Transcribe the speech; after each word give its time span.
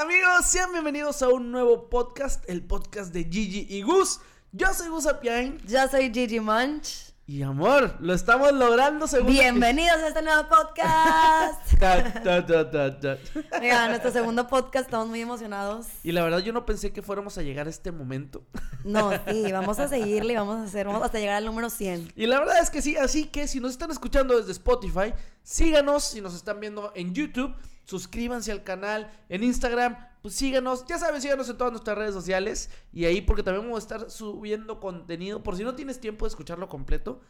Amigos, 0.00 0.46
sean 0.46 0.72
bienvenidos 0.72 1.20
a 1.20 1.28
un 1.28 1.52
nuevo 1.52 1.90
podcast, 1.90 2.48
el 2.48 2.62
podcast 2.62 3.12
de 3.12 3.24
Gigi 3.24 3.66
y 3.68 3.82
Gus. 3.82 4.18
Yo 4.50 4.72
soy 4.72 4.88
Gus 4.88 5.04
Apiain. 5.06 5.58
Yo 5.66 5.86
soy 5.88 6.10
Gigi 6.10 6.40
Munch. 6.40 7.12
Y 7.26 7.42
amor, 7.42 7.96
lo 8.00 8.14
estamos 8.14 8.50
logrando 8.52 9.06
según... 9.06 9.30
Bienvenidos 9.30 9.98
a 9.98 10.08
este 10.08 10.22
nuevo 10.22 10.48
podcast. 10.48 11.78
Ta, 11.78 12.46
ta. 12.46 13.18
Mira, 13.60 13.88
nuestro 13.88 14.10
segundo 14.10 14.46
podcast, 14.46 14.86
estamos 14.86 15.06
muy 15.06 15.20
emocionados. 15.20 15.86
Y 16.02 16.12
la 16.12 16.24
verdad 16.24 16.38
yo 16.38 16.54
no 16.54 16.64
pensé 16.64 16.94
que 16.94 17.02
fuéramos 17.02 17.36
a 17.36 17.42
llegar 17.42 17.66
a 17.66 17.70
este 17.70 17.92
momento. 17.92 18.42
No, 18.84 19.12
sí, 19.30 19.52
vamos 19.52 19.78
a 19.80 19.88
seguirle 19.88 20.32
y 20.32 20.36
vamos 20.36 20.60
a 20.60 20.62
hacer, 20.62 20.86
vamos 20.86 21.02
hasta 21.02 21.18
llegar 21.18 21.36
al 21.36 21.44
número 21.44 21.68
100. 21.68 22.14
Y 22.16 22.26
la 22.26 22.38
verdad 22.38 22.58
es 22.62 22.70
que 22.70 22.80
sí, 22.80 22.96
así 22.96 23.26
que 23.26 23.46
si 23.46 23.60
nos 23.60 23.72
están 23.72 23.90
escuchando 23.90 24.38
desde 24.38 24.52
Spotify, 24.52 25.12
síganos, 25.42 26.04
si 26.04 26.22
nos 26.22 26.34
están 26.34 26.58
viendo 26.58 26.90
en 26.94 27.12
YouTube, 27.12 27.54
suscríbanse 27.90 28.52
al 28.52 28.62
canal, 28.62 29.10
en 29.28 29.42
Instagram, 29.42 29.96
pues 30.22 30.34
síganos, 30.36 30.84
ya 30.86 30.96
sabes, 30.96 31.22
síganos 31.22 31.48
en 31.48 31.56
todas 31.58 31.72
nuestras 31.72 31.98
redes 31.98 32.14
sociales 32.14 32.70
y 32.92 33.04
ahí 33.04 33.20
porque 33.20 33.42
también 33.42 33.64
vamos 33.64 33.78
a 33.78 33.82
estar 33.82 34.10
subiendo 34.10 34.78
contenido, 34.78 35.42
por 35.42 35.56
si 35.56 35.64
no 35.64 35.74
tienes 35.74 36.00
tiempo 36.00 36.24
de 36.24 36.28
escucharlo 36.28 36.68
completo, 36.68 37.20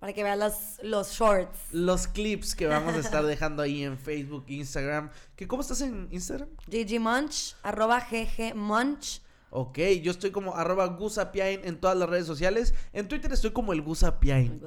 Para 0.00 0.12
que 0.12 0.22
vean 0.22 0.38
los, 0.38 0.54
los 0.82 1.12
shorts. 1.12 1.58
los 1.72 2.08
clips 2.08 2.54
que 2.54 2.66
vamos 2.66 2.94
a 2.94 2.98
estar 2.98 3.24
dejando 3.34 3.62
ahí 3.62 3.84
en 3.84 3.96
Facebook, 3.96 4.44
Instagram, 4.48 5.10
que 5.34 5.48
¿cómo 5.48 5.62
estás 5.62 5.80
en 5.80 6.08
Instagram? 6.10 6.50
Gigi 6.70 6.98
Munch, 6.98 7.56
arroba 7.62 7.98
GG 8.00 8.54
Munch. 8.54 9.22
Ok, 9.48 9.78
yo 10.02 10.10
estoy 10.10 10.30
como 10.30 10.56
arroba 10.56 10.86
gusapiain 10.86 11.60
en 11.64 11.80
todas 11.80 11.96
las 11.96 12.08
redes 12.08 12.26
sociales, 12.26 12.74
en 12.92 13.08
Twitter 13.08 13.32
estoy 13.32 13.52
como 13.52 13.72
el 13.72 13.80
gusapiain. 13.80 14.60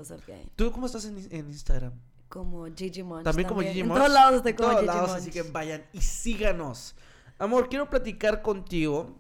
¿Tú 0.55 0.71
cómo 0.71 0.87
estás 0.87 1.05
en, 1.05 1.17
en 1.29 1.49
Instagram? 1.49 1.93
Como 2.35 2.65
Gigi 2.75 3.01
Munch. 3.01 3.23
También 3.23 3.47
como 3.47 3.61
Gigi 3.61 3.79
En 3.79 3.87
Munch. 3.87 3.97
todos 3.97 4.11
lados 4.13 4.35
estoy 4.35 4.51
En 4.51 4.57
como 4.57 4.69
todos 4.71 4.81
Gigi 4.81 4.87
lados, 4.93 5.09
Munch. 5.11 5.21
así 5.21 5.31
que 5.31 5.41
vayan 5.43 5.85
y 5.93 6.01
síganos. 6.01 6.95
Amor, 7.39 7.69
quiero 7.69 7.89
platicar 7.89 8.41
contigo. 8.41 9.15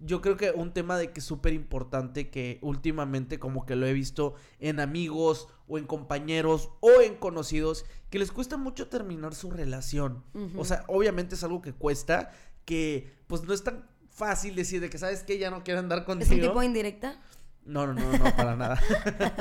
Yo 0.00 0.20
creo 0.20 0.36
que 0.36 0.50
un 0.50 0.74
tema 0.74 0.98
de 0.98 1.10
que 1.10 1.20
es 1.20 1.24
súper 1.26 1.54
importante 1.54 2.28
que 2.28 2.58
últimamente 2.60 3.38
como 3.38 3.64
que 3.64 3.74
lo 3.74 3.86
he 3.86 3.94
visto 3.94 4.34
en 4.60 4.80
amigos 4.80 5.48
o 5.66 5.78
en 5.78 5.86
compañeros 5.86 6.68
o 6.80 7.00
en 7.00 7.14
conocidos 7.14 7.86
que 8.10 8.18
les 8.18 8.30
cuesta 8.30 8.58
mucho 8.58 8.88
terminar 8.88 9.34
su 9.34 9.50
relación. 9.50 10.22
O 10.56 10.66
sea, 10.66 10.84
obviamente 10.88 11.36
es 11.36 11.42
algo 11.44 11.62
que 11.62 11.72
cuesta, 11.72 12.30
que 12.66 13.10
pues 13.28 13.44
no 13.44 13.54
es 13.54 13.64
tan 13.64 13.88
fácil 14.10 14.54
decir 14.54 14.80
de 14.82 14.90
que 14.90 14.98
sabes 14.98 15.22
que 15.22 15.38
ya 15.38 15.50
no 15.50 15.64
quiero 15.64 15.80
andar 15.80 16.00
¿Es 16.00 16.04
contigo. 16.04 16.34
un 16.34 16.40
tipo 16.42 16.62
indirecta? 16.62 17.20
No, 17.68 17.86
no, 17.86 17.92
no, 17.92 18.18
no, 18.18 18.34
para 18.34 18.56
nada. 18.56 18.80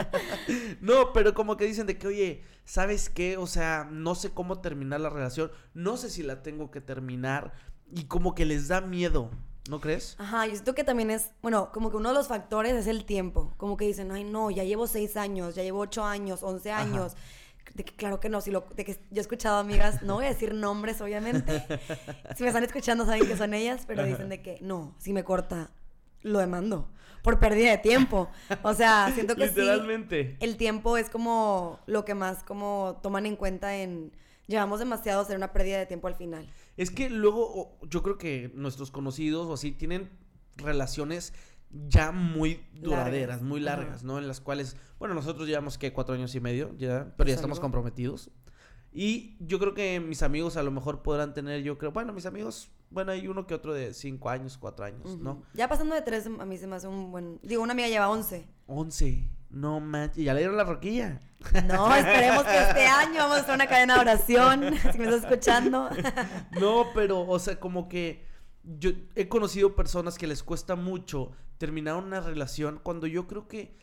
no, 0.82 1.14
pero 1.14 1.34
como 1.34 1.56
que 1.56 1.64
dicen 1.64 1.88
de 1.88 1.98
que, 1.98 2.08
oye, 2.08 2.44
¿sabes 2.66 3.10
qué? 3.10 3.38
O 3.38 3.48
sea, 3.48 3.88
no 3.90 4.16
sé 4.16 4.32
cómo 4.32 4.60
terminar 4.60 5.00
la 5.00 5.10
relación, 5.10 5.50
no 5.74 5.96
sé 5.96 6.10
si 6.10 6.24
la 6.24 6.44
tengo 6.44 6.70
que 6.70 6.82
terminar 6.82 7.54
y 7.90 8.04
como 8.04 8.36
que 8.36 8.46
les 8.46 8.68
da 8.68 8.82
miedo, 8.82 9.32
¿no 9.70 9.80
crees? 9.80 10.18
Ajá, 10.20 10.46
yo 10.46 10.52
siento 10.52 10.76
que 10.76 10.84
también 10.84 11.10
es, 11.10 11.32
bueno, 11.42 11.72
como 11.72 11.90
que 11.90 11.96
uno 11.96 12.10
de 12.10 12.16
los 12.16 12.28
factores 12.28 12.74
es 12.74 12.88
el 12.88 13.06
tiempo. 13.06 13.54
Como 13.56 13.78
que 13.78 13.86
dicen, 13.86 14.12
ay, 14.12 14.26
no, 14.26 14.52
ya 14.52 14.66
llevo 14.66 14.88
seis 14.88 15.16
años, 15.16 15.56
ya 15.56 15.64
llevo 15.64 15.80
ocho 15.80 16.04
años, 16.04 16.44
once 16.44 16.70
Ajá. 16.70 16.82
años. 16.82 17.16
De 17.76 17.86
que, 17.86 17.96
claro 17.96 18.20
que 18.20 18.28
no, 18.28 18.42
si 18.42 18.52
lo, 18.52 18.68
de 18.76 18.84
que 18.84 18.94
yo 19.10 19.20
he 19.20 19.22
escuchado 19.22 19.58
amigas, 19.58 20.04
no 20.04 20.16
voy 20.16 20.26
a 20.26 20.30
decir 20.30 20.54
nombres, 20.54 21.00
obviamente. 21.00 21.64
si 22.36 22.44
me 22.44 22.50
están 22.50 22.66
escuchando 22.66 23.06
saben 23.06 23.26
que 23.26 23.38
son 23.38 23.54
ellas, 23.54 23.86
pero 23.88 24.04
dicen 24.04 24.28
de 24.28 24.42
que 24.42 24.58
no, 24.62 24.96
si 25.00 25.14
me 25.14 25.24
corta, 25.24 25.72
lo 26.24 26.40
demando. 26.40 26.90
Por 27.28 27.40
pérdida 27.40 27.72
de 27.72 27.78
tiempo. 27.80 28.30
O 28.64 28.74
sea, 28.74 29.12
siento 29.14 29.36
que 29.36 29.50
sí. 29.50 30.38
El 30.40 30.56
tiempo 30.56 30.96
es 30.96 31.10
como 31.10 31.78
lo 31.86 32.06
que 32.06 32.16
más 32.16 32.42
como 32.44 33.02
toman 33.04 33.26
en 33.26 33.36
cuenta 33.36 33.76
en... 33.76 34.14
Llevamos 34.48 34.80
demasiado 34.80 35.20
a 35.20 35.26
ser 35.26 35.36
una 35.36 35.52
pérdida 35.52 35.78
de 35.78 35.86
tiempo 35.86 36.08
al 36.08 36.16
final. 36.16 36.50
Es 36.78 36.90
que 36.90 37.10
luego 37.10 37.78
yo 37.82 38.02
creo 38.02 38.18
que 38.18 38.50
nuestros 38.56 38.92
conocidos 38.92 39.48
o 39.48 39.56
así 39.56 39.74
tienen 39.74 40.10
relaciones 40.56 41.34
ya 41.70 42.14
muy 42.14 42.66
duraderas, 42.76 43.28
Largas. 43.28 43.42
muy 43.42 43.60
Ajá. 43.68 43.76
largas, 43.76 44.04
¿no? 44.06 44.20
En 44.20 44.28
las 44.30 44.40
cuales, 44.40 44.78
bueno, 44.98 45.14
nosotros 45.14 45.50
llevamos 45.50 45.78
que 45.78 45.92
cuatro 45.92 46.16
años 46.16 46.34
y 46.34 46.40
medio 46.40 46.74
ya, 46.78 47.14
pero 47.18 47.28
ya 47.28 47.34
Es 47.34 47.40
estamos 47.40 47.58
algo. 47.58 47.64
comprometidos. 47.64 48.32
Y 48.94 49.36
yo 49.42 49.60
creo 49.60 49.74
que 49.74 50.00
mis 50.00 50.24
amigos 50.24 50.56
a 50.56 50.64
lo 50.64 50.72
mejor 50.72 51.02
podrán 51.02 51.34
tener, 51.34 51.62
yo 51.62 51.78
creo, 51.78 51.92
bueno, 51.92 52.14
mis 52.14 52.26
amigos, 52.26 52.72
bueno, 52.90 53.12
hay 53.12 53.28
uno 53.28 53.46
que 53.46 53.54
otro 53.54 53.74
de 53.74 53.94
cinco 53.94 54.30
años, 54.30 54.58
cuatro 54.58 54.86
años, 54.86 55.18
¿no? 55.18 55.44
Ya 55.54 55.68
pasando 55.68 55.96
de 55.96 56.02
tres, 56.02 56.28
a 56.28 56.46
mí 56.46 56.58
se 56.58 56.68
me 56.68 56.76
hace 56.76 56.88
un 56.88 57.12
buen... 57.12 57.40
Digo, 57.44 57.62
una 57.64 57.74
amiga 57.74 57.88
lleva 57.88 58.10
once. 58.10 58.48
Once, 58.66 59.30
no 59.50 59.80
manches, 59.80 60.24
ya 60.24 60.34
le 60.34 60.40
dieron 60.40 60.58
la 60.58 60.64
roquilla. 60.64 61.20
No, 61.68 61.94
esperemos 61.96 62.44
que 62.44 62.58
este 62.58 62.86
año 62.86 63.20
vamos 63.20 63.38
a 63.38 63.42
hacer 63.42 63.56
una 63.56 63.68
cadena 63.68 63.96
de 63.96 64.02
oración. 64.02 64.74
Si 64.92 64.98
me 64.98 65.06
estás 65.06 65.24
escuchando. 65.24 65.90
No, 66.60 66.88
pero, 66.94 67.28
o 67.28 67.40
sea, 67.40 67.60
como 67.60 67.88
que 67.88 68.26
yo 68.64 68.92
he 69.16 69.28
conocido 69.28 69.76
personas 69.76 70.18
que 70.18 70.28
les 70.28 70.44
cuesta 70.44 70.76
mucho 70.76 71.32
terminar 71.58 71.96
una 71.96 72.20
relación 72.20 72.80
cuando 72.84 73.08
yo 73.08 73.28
creo 73.28 73.48
que 73.48 73.78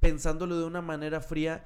pensándolo 0.00 0.58
de 0.58 0.64
una 0.64 0.82
manera 0.82 1.20
fría 1.20 1.64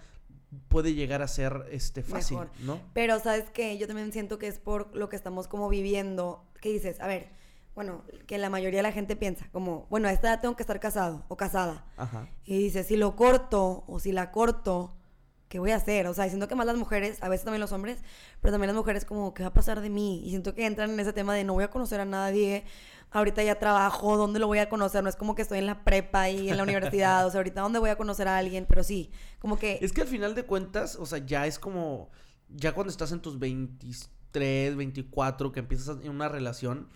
puede 0.68 0.94
llegar 0.94 1.22
a 1.22 1.28
ser 1.28 1.66
este 1.70 2.02
fácil, 2.02 2.38
Mejor. 2.38 2.52
¿no? 2.60 2.80
Pero, 2.92 3.18
¿sabes 3.20 3.50
qué? 3.50 3.78
Yo 3.78 3.86
también 3.86 4.12
siento 4.12 4.38
que 4.38 4.48
es 4.48 4.58
por 4.58 4.94
lo 4.94 5.08
que 5.08 5.16
estamos 5.16 5.48
como 5.48 5.68
viviendo. 5.68 6.44
Que 6.60 6.70
dices, 6.70 7.00
a 7.00 7.06
ver, 7.06 7.28
bueno, 7.74 8.04
que 8.26 8.38
la 8.38 8.50
mayoría 8.50 8.78
de 8.78 8.82
la 8.82 8.92
gente 8.92 9.16
piensa, 9.16 9.48
como, 9.52 9.86
bueno, 9.90 10.08
a 10.08 10.12
esta 10.12 10.28
edad 10.28 10.40
tengo 10.40 10.56
que 10.56 10.62
estar 10.62 10.80
casado 10.80 11.24
o 11.28 11.36
casada. 11.36 11.86
Ajá. 11.96 12.28
Y 12.44 12.58
dices, 12.58 12.86
si 12.86 12.96
lo 12.96 13.16
corto 13.16 13.84
o 13.86 14.00
si 14.00 14.12
la 14.12 14.30
corto, 14.30 14.96
¿qué 15.48 15.58
voy 15.58 15.72
a 15.72 15.76
hacer? 15.76 16.06
O 16.06 16.14
sea, 16.14 16.28
siento 16.28 16.46
que 16.46 16.54
más 16.54 16.66
las 16.66 16.76
mujeres, 16.76 17.22
a 17.22 17.28
veces 17.28 17.44
también 17.44 17.60
los 17.60 17.72
hombres, 17.72 17.98
pero 18.40 18.52
también 18.52 18.68
las 18.68 18.76
mujeres 18.76 19.04
como, 19.04 19.34
¿qué 19.34 19.42
va 19.42 19.48
a 19.48 19.52
pasar 19.52 19.80
de 19.80 19.90
mí? 19.90 20.22
Y 20.24 20.30
siento 20.30 20.54
que 20.54 20.64
entran 20.66 20.90
en 20.90 21.00
ese 21.00 21.12
tema 21.12 21.34
de 21.34 21.44
no 21.44 21.54
voy 21.54 21.64
a 21.64 21.70
conocer 21.70 22.00
a 22.00 22.04
nadie, 22.04 22.64
ahorita 23.10 23.42
ya 23.42 23.58
trabajo, 23.58 24.16
¿dónde 24.16 24.38
lo 24.38 24.46
voy 24.46 24.58
a 24.58 24.68
conocer? 24.68 25.02
No 25.02 25.08
es 25.08 25.16
como 25.16 25.34
que 25.34 25.42
estoy 25.42 25.58
en 25.58 25.66
la 25.66 25.82
prepa 25.82 26.30
y 26.30 26.50
en 26.50 26.56
la 26.56 26.62
universidad, 26.62 27.26
o 27.26 27.30
sea, 27.30 27.38
ahorita 27.38 27.62
¿dónde 27.62 27.78
voy 27.78 27.90
a 27.90 27.96
conocer 27.96 28.28
a 28.28 28.38
alguien? 28.38 28.66
Pero 28.68 28.84
sí, 28.84 29.10
como 29.38 29.58
que... 29.58 29.78
Es 29.82 29.92
que 29.92 30.02
al 30.02 30.08
final 30.08 30.34
de 30.34 30.44
cuentas, 30.44 30.96
o 30.96 31.04
sea, 31.04 31.18
ya 31.18 31.46
es 31.46 31.58
como, 31.58 32.10
ya 32.48 32.72
cuando 32.72 32.90
estás 32.90 33.10
en 33.12 33.20
tus 33.20 33.38
23, 34.32 34.76
24, 34.76 35.52
que 35.52 35.60
empiezas 35.60 35.98
en 36.02 36.10
una 36.10 36.28
relación, 36.28 36.88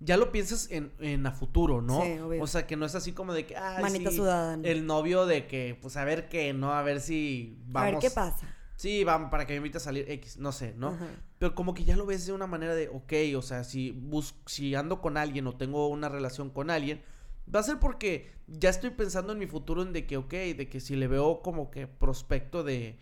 ya 0.00 0.16
lo 0.16 0.32
piensas 0.32 0.70
en, 0.70 0.92
en 0.98 1.26
a 1.26 1.32
futuro, 1.32 1.82
¿no? 1.82 2.02
Sí, 2.02 2.18
obvio. 2.18 2.42
O 2.42 2.46
sea, 2.46 2.66
que 2.66 2.76
no 2.76 2.86
es 2.86 2.94
así 2.94 3.12
como 3.12 3.34
de 3.34 3.46
que, 3.46 3.56
ah, 3.56 3.78
Manita 3.80 4.10
sudada, 4.10 4.56
¿no? 4.56 4.64
el 4.64 4.86
novio 4.86 5.26
de 5.26 5.46
que, 5.46 5.78
pues 5.80 5.96
a 5.96 6.04
ver 6.04 6.28
qué, 6.28 6.52
¿no? 6.52 6.72
A 6.72 6.82
ver 6.82 7.00
si 7.00 7.58
a 7.68 7.72
vamos. 7.72 7.92
ver 7.92 8.00
qué 8.00 8.10
pasa. 8.10 8.56
Sí, 8.76 9.04
vamos, 9.04 9.30
para 9.30 9.46
que 9.46 9.52
me 9.52 9.58
invite 9.58 9.76
a 9.76 9.80
salir 9.80 10.10
X, 10.10 10.38
no 10.38 10.52
sé, 10.52 10.74
¿no? 10.74 10.88
Ajá. 10.88 11.06
Pero 11.38 11.54
como 11.54 11.74
que 11.74 11.84
ya 11.84 11.96
lo 11.96 12.06
ves 12.06 12.24
de 12.26 12.32
una 12.32 12.46
manera 12.46 12.74
de, 12.74 12.88
ok, 12.88 13.12
o 13.36 13.42
sea, 13.42 13.62
si, 13.64 13.90
bus 13.90 14.34
si 14.46 14.74
ando 14.74 15.02
con 15.02 15.18
alguien 15.18 15.46
o 15.46 15.56
tengo 15.56 15.88
una 15.88 16.08
relación 16.08 16.48
con 16.48 16.70
alguien, 16.70 17.02
va 17.54 17.60
a 17.60 17.62
ser 17.62 17.78
porque 17.78 18.32
ya 18.46 18.70
estoy 18.70 18.90
pensando 18.90 19.34
en 19.34 19.38
mi 19.38 19.46
futuro 19.46 19.82
en 19.82 19.92
de 19.92 20.06
que, 20.06 20.16
ok, 20.16 20.30
de 20.30 20.68
que 20.70 20.80
si 20.80 20.96
le 20.96 21.08
veo 21.08 21.42
como 21.42 21.70
que 21.70 21.86
prospecto 21.86 22.64
de, 22.64 22.98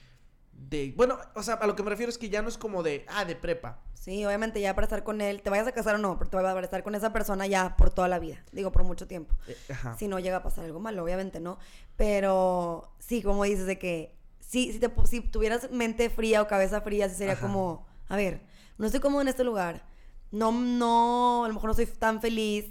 de, 0.58 0.92
bueno, 0.96 1.18
o 1.34 1.42
sea, 1.42 1.54
a 1.54 1.66
lo 1.66 1.74
que 1.76 1.82
me 1.82 1.90
refiero 1.90 2.10
es 2.10 2.18
que 2.18 2.28
ya 2.28 2.42
no 2.42 2.48
es 2.48 2.58
como 2.58 2.82
de, 2.82 3.06
ah, 3.08 3.24
de 3.24 3.36
prepa. 3.36 3.80
Sí, 3.94 4.24
obviamente 4.24 4.60
ya 4.60 4.74
para 4.74 4.84
estar 4.86 5.04
con 5.04 5.20
él, 5.20 5.42
te 5.42 5.50
vayas 5.50 5.66
a 5.66 5.72
casar 5.72 5.94
o 5.96 5.98
no, 5.98 6.18
pero 6.18 6.30
te 6.30 6.36
vas 6.36 6.54
a 6.56 6.60
estar 6.60 6.82
con 6.82 6.94
esa 6.94 7.12
persona 7.12 7.46
ya 7.46 7.76
por 7.76 7.90
toda 7.90 8.08
la 8.08 8.18
vida, 8.18 8.42
digo, 8.52 8.72
por 8.72 8.82
mucho 8.84 9.06
tiempo. 9.06 9.34
Eh, 9.46 9.56
ajá. 9.70 9.96
si 9.98 10.08
no 10.08 10.18
llega 10.18 10.36
a 10.38 10.42
pasar 10.42 10.64
algo 10.64 10.80
malo, 10.80 11.02
obviamente 11.04 11.40
no. 11.40 11.58
Pero 11.96 12.90
sí, 12.98 13.22
como 13.22 13.44
dices, 13.44 13.66
de 13.66 13.78
que 13.78 14.16
sí, 14.40 14.72
si, 14.72 14.78
te, 14.78 14.90
si 15.06 15.20
tuvieras 15.20 15.70
mente 15.70 16.08
fría 16.10 16.40
o 16.42 16.46
cabeza 16.48 16.80
fría, 16.80 17.08
sí 17.08 17.16
sería 17.16 17.34
Ajá. 17.34 17.42
como, 17.42 17.86
a 18.08 18.16
ver, 18.16 18.40
no 18.78 18.86
estoy 18.86 19.00
cómodo 19.00 19.20
en 19.22 19.28
este 19.28 19.44
lugar. 19.44 19.84
No, 20.30 20.52
no, 20.52 21.44
a 21.44 21.48
lo 21.48 21.54
mejor 21.54 21.68
no 21.70 21.74
soy 21.74 21.86
tan 21.86 22.20
feliz. 22.20 22.66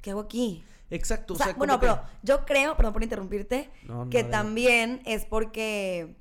¿Qué 0.00 0.10
hago 0.10 0.20
aquí? 0.20 0.64
Exacto, 0.90 1.34
O 1.34 1.36
o 1.36 1.38
sea, 1.38 1.46
sea, 1.48 1.54
bueno, 1.56 1.74
que- 1.78 1.86
pero 1.86 2.00
yo 2.22 2.44
creo, 2.44 2.76
perdón 2.76 2.92
por 2.92 3.02
interrumpirte, 3.02 3.70
No, 3.84 4.04
no, 4.04 4.10
que 4.10 4.24
también 4.24 5.02
es 5.06 5.24
porque, 5.24 6.16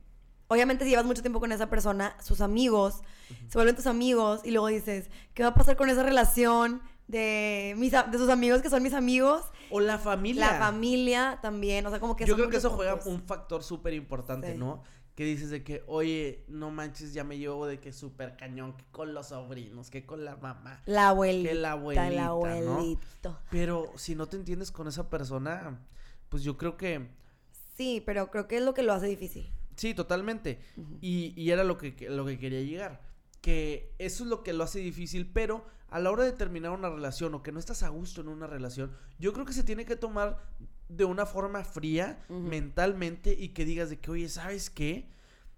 obviamente 0.47 0.83
si 0.85 0.91
llevas 0.91 1.05
mucho 1.05 1.21
tiempo 1.21 1.39
con 1.39 1.51
esa 1.51 1.69
persona, 1.69 2.15
sus 2.21 2.41
amigos, 2.41 3.01
se 3.47 3.57
vuelven 3.57 3.75
tus 3.75 3.87
amigos 3.87 4.41
y 4.43 4.51
luego 4.51 4.67
dices, 4.67 5.09
¿qué 5.33 5.43
va 5.43 5.49
a 5.49 5.53
pasar 5.53 5.75
con 5.75 5.89
esa 5.89 6.03
relación 6.03 6.81
de, 7.07 7.73
mis, 7.77 7.91
de 7.91 8.17
sus 8.17 8.29
amigos 8.29 8.61
que 8.61 8.69
son 8.69 8.83
mis 8.83 8.93
amigos? 8.93 9.43
O 9.69 9.79
la 9.79 9.97
familia. 9.97 10.51
La 10.51 10.59
familia 10.59 11.39
también, 11.41 11.85
o 11.85 11.89
sea, 11.89 11.99
como 11.99 12.15
que 12.15 12.25
Yo 12.25 12.35
creo 12.35 12.49
que 12.49 12.57
eso 12.57 12.69
juega 12.69 12.99
un 13.05 13.21
factor 13.23 13.63
súper 13.63 13.93
importante, 13.93 14.53
Sí. 14.53 14.57
¿no? 14.57 14.83
Que 15.15 15.25
dices 15.25 15.51
de 15.51 15.63
que, 15.63 15.83
oye, 15.85 16.43
no 16.47 16.71
manches, 16.71 17.13
ya 17.13 17.23
me 17.23 17.37
llevo 17.37 17.67
de 17.67 17.79
que 17.79 17.93
súper 17.93 18.35
cañón, 18.35 18.75
que 18.75 18.83
con 18.91 19.13
los 19.13 19.27
sobrinos, 19.27 19.91
que 19.91 20.07
con 20.07 20.25
la 20.25 20.37
mamá. 20.37 20.81
La 20.87 21.09
abuelita, 21.09 21.49
Que 21.49 21.55
la 21.55 21.71
abuelita, 21.73 22.07
el 22.07 22.15
¿no? 22.15 22.23
abuelito. 22.73 23.39
Pero 23.51 23.91
si 23.95 24.15
no 24.15 24.27
te 24.27 24.37
entiendes 24.37 24.71
con 24.71 24.87
esa 24.87 25.09
persona, 25.11 25.79
pues 26.29 26.41
yo 26.43 26.57
creo 26.57 26.77
que 26.77 27.09
Sí, 27.77 28.01
pero 28.05 28.29
creo 28.31 28.47
que 28.47 28.57
es 28.57 28.63
lo 28.63 28.73
que 28.73 28.81
lo 28.83 28.93
hace 28.93 29.05
difícil. 29.07 29.51
Sí, 29.75 29.93
totalmente. 29.93 30.59
Y, 31.01 31.33
y 31.35 31.51
era 31.51 31.63
lo 31.63 31.77
que, 31.77 31.95
lo 32.09 32.25
que 32.25 32.39
quería 32.39 32.61
llegar. 32.61 33.01
Que 33.41 33.93
eso 33.99 34.23
es 34.23 34.29
lo 34.29 34.43
que 34.43 34.53
lo 34.53 34.63
hace 34.63 34.79
difícil, 34.79 35.29
pero 35.31 35.65
a 35.89 35.99
la 35.99 36.11
hora 36.11 36.23
de 36.23 36.31
terminar 36.31 36.71
una 36.71 36.89
relación 36.89 37.33
o 37.35 37.43
que 37.43 37.51
no 37.51 37.59
estás 37.59 37.83
a 37.83 37.89
gusto 37.89 38.21
en 38.21 38.29
una 38.29 38.47
relación, 38.47 38.91
yo 39.19 39.33
creo 39.33 39.45
que 39.45 39.53
se 39.53 39.63
tiene 39.63 39.85
que 39.85 39.95
tomar 39.95 40.39
de 40.89 41.05
una 41.05 41.25
forma 41.25 41.63
fría, 41.63 42.23
mentalmente, 42.29 43.33
y 43.33 43.49
que 43.49 43.65
digas 43.65 43.89
de 43.89 43.99
que, 43.99 44.11
oye, 44.11 44.29
¿sabes 44.29 44.69
qué? 44.69 45.09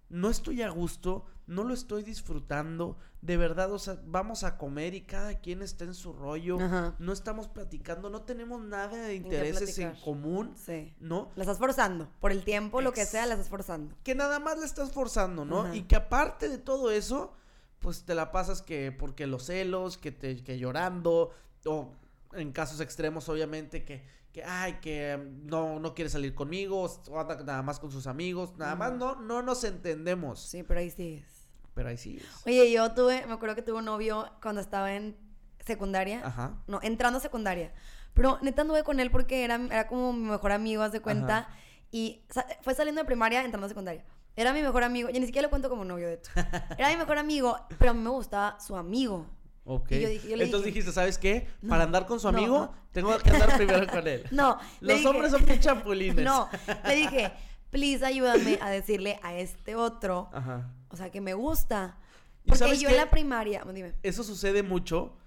no 0.10 0.30
estoy 0.30 0.62
a 0.62 0.70
gusto, 0.70 1.26
no 1.48 1.64
lo 1.64 1.74
estoy 1.74 2.04
disfrutando, 2.04 2.98
de 3.26 3.38
verdad, 3.38 3.72
o 3.72 3.80
sea, 3.80 3.98
vamos 4.06 4.44
a 4.44 4.58
comer 4.58 4.94
y 4.94 5.02
cada 5.02 5.40
quien 5.40 5.62
está 5.62 5.84
en 5.84 5.94
su 5.94 6.14
rollo, 6.14 6.60
Ajá. 6.60 6.96
no 7.00 7.12
estamos 7.12 7.48
platicando, 7.48 8.10
no 8.10 8.22
tenemos 8.22 8.62
nada 8.62 8.96
de 9.08 9.16
intereses 9.16 9.78
en 9.80 9.96
común, 9.96 10.54
Sí. 10.56 10.94
¿no? 11.00 11.32
La 11.36 11.44
estás 11.44 11.58
forzando. 11.58 12.08
Por 12.20 12.32
el 12.32 12.44
tiempo, 12.44 12.82
lo 12.82 12.94
que 12.94 13.02
Ex- 13.02 13.10
sea, 13.12 13.26
la 13.26 13.34
estás 13.34 13.50
forzando. 13.50 13.96
Que 14.04 14.14
nada 14.16 14.40
más 14.40 14.60
le 14.60 14.66
estás 14.66 14.92
forzando, 14.92 15.44
¿no? 15.46 15.62
Ajá. 15.64 15.76
Y 15.76 15.84
que 15.84 15.96
aparte 15.96 16.50
de 16.50 16.58
todo 16.58 16.92
eso, 16.92 17.34
pues 17.80 18.04
te 18.04 18.14
la 18.16 18.32
pasas 18.32 18.62
que 18.62 18.92
porque 18.92 19.28
los 19.28 19.46
celos, 19.46 19.98
que 19.98 20.12
te 20.12 20.44
que 20.44 20.58
llorando 20.58 21.32
o 21.66 21.92
en 22.34 22.52
casos 22.52 22.80
extremos 22.82 23.28
obviamente 23.30 23.84
que 23.86 24.04
que 24.34 24.44
ay 24.44 24.80
que 24.82 25.16
mm, 25.18 25.48
no 25.48 25.80
no 25.80 25.94
quiere 25.94 26.10
salir 26.10 26.36
conmigo 26.36 26.84
o 27.10 27.20
anda 27.20 27.36
nada 27.44 27.62
más 27.64 27.80
con 27.80 27.92
sus 27.92 28.08
amigos, 28.08 28.58
nada 28.58 28.76
más 28.76 28.94
no 28.94 29.16
no 29.22 29.42
nos 29.42 29.64
entendemos. 29.64 30.40
Sí, 30.42 30.64
pero 30.64 30.80
ahí 30.80 30.90
sigues. 30.92 31.35
Pero 31.76 31.90
ahí 31.90 31.98
sí. 31.98 32.20
Oye, 32.48 32.72
yo 32.72 32.92
tuve, 32.94 33.26
me 33.28 33.34
acuerdo 33.34 33.54
que 33.54 33.62
tuve 33.62 33.78
un 33.78 33.86
novio 33.86 34.28
cuando 34.42 34.62
estaba 34.62 34.94
en 34.96 35.16
secundaria. 35.60 36.22
Ajá. 36.26 36.54
No, 36.68 36.80
entrando 36.82 37.20
a 37.20 37.22
secundaria. 37.22 37.74
Pero 38.14 38.40
neta 38.42 38.62
anduve 38.64 38.84
con 38.84 39.00
él 39.00 39.12
porque 39.12 39.44
era, 39.44 39.56
era 39.56 39.88
como 39.88 40.14
mi 40.14 40.30
mejor 40.30 40.52
amigo, 40.54 40.82
haz 40.84 40.92
de 40.94 41.02
cuenta. 41.02 41.38
Ajá. 41.40 41.50
Y 41.92 42.24
sa- 42.30 42.48
fue 42.62 42.74
saliendo 42.74 43.02
de 43.02 43.06
primaria, 43.06 43.44
entrando 43.44 43.66
a 43.66 43.70
secundaria. 43.70 44.04
Era 44.38 44.52
mi 44.54 44.62
mejor 44.62 44.84
amigo. 44.84 45.10
Yo 45.10 45.20
ni 45.20 45.26
siquiera 45.26 45.46
lo 45.46 45.50
cuento 45.50 45.70
como 45.70 45.86
novio, 45.86 46.08
de 46.08 46.16
hecho. 46.16 46.32
Era 46.78 46.90
mi 46.90 46.98
mejor 46.98 47.18
amigo, 47.18 47.58
pero 47.78 47.92
a 47.92 47.94
mí 47.94 48.02
me 48.02 48.10
gustaba 48.10 48.60
su 48.60 48.76
amigo. 48.76 49.26
Ok. 49.66 49.90
Yo 49.92 50.10
dije- 50.10 50.28
yo 50.30 50.34
Entonces 50.36 50.60
dije- 50.60 50.66
dijiste, 50.66 50.92
¿sabes 50.92 51.18
qué? 51.18 51.48
No, 51.62 51.70
Para 51.70 51.84
andar 51.84 52.06
con 52.06 52.20
su 52.20 52.32
no, 52.32 52.38
amigo, 52.38 52.58
no. 52.60 52.76
tengo 52.92 53.18
que 53.18 53.30
andar 53.32 53.50
primero 53.58 53.88
con 53.88 54.08
él. 54.08 54.26
No, 54.32 54.58
Los 54.82 54.98
dije- 54.98 55.08
hombres 55.08 55.32
son 55.32 55.46
bien 55.46 55.60
chapulines. 55.60 56.16
No, 56.26 56.50
le 56.86 56.96
dije, 56.96 57.32
please 57.72 58.06
ayúdame 58.06 58.60
a 58.62 58.70
decirle 58.70 59.20
a 59.24 59.34
este 59.36 59.76
otro, 59.76 60.30
Ajá. 60.34 60.70
O 60.96 60.98
sea, 60.98 61.12
que 61.12 61.20
me 61.22 61.34
gusta. 61.34 61.98
¿Y 62.46 62.50
Porque 62.50 62.78
yo 62.78 62.88
qué? 62.88 62.96
en 62.96 63.02
la 63.02 63.10
primaria, 63.10 63.64
dime. 63.74 63.94
Eso 64.02 64.24
sucede 64.24 64.64
mucho 64.64 65.18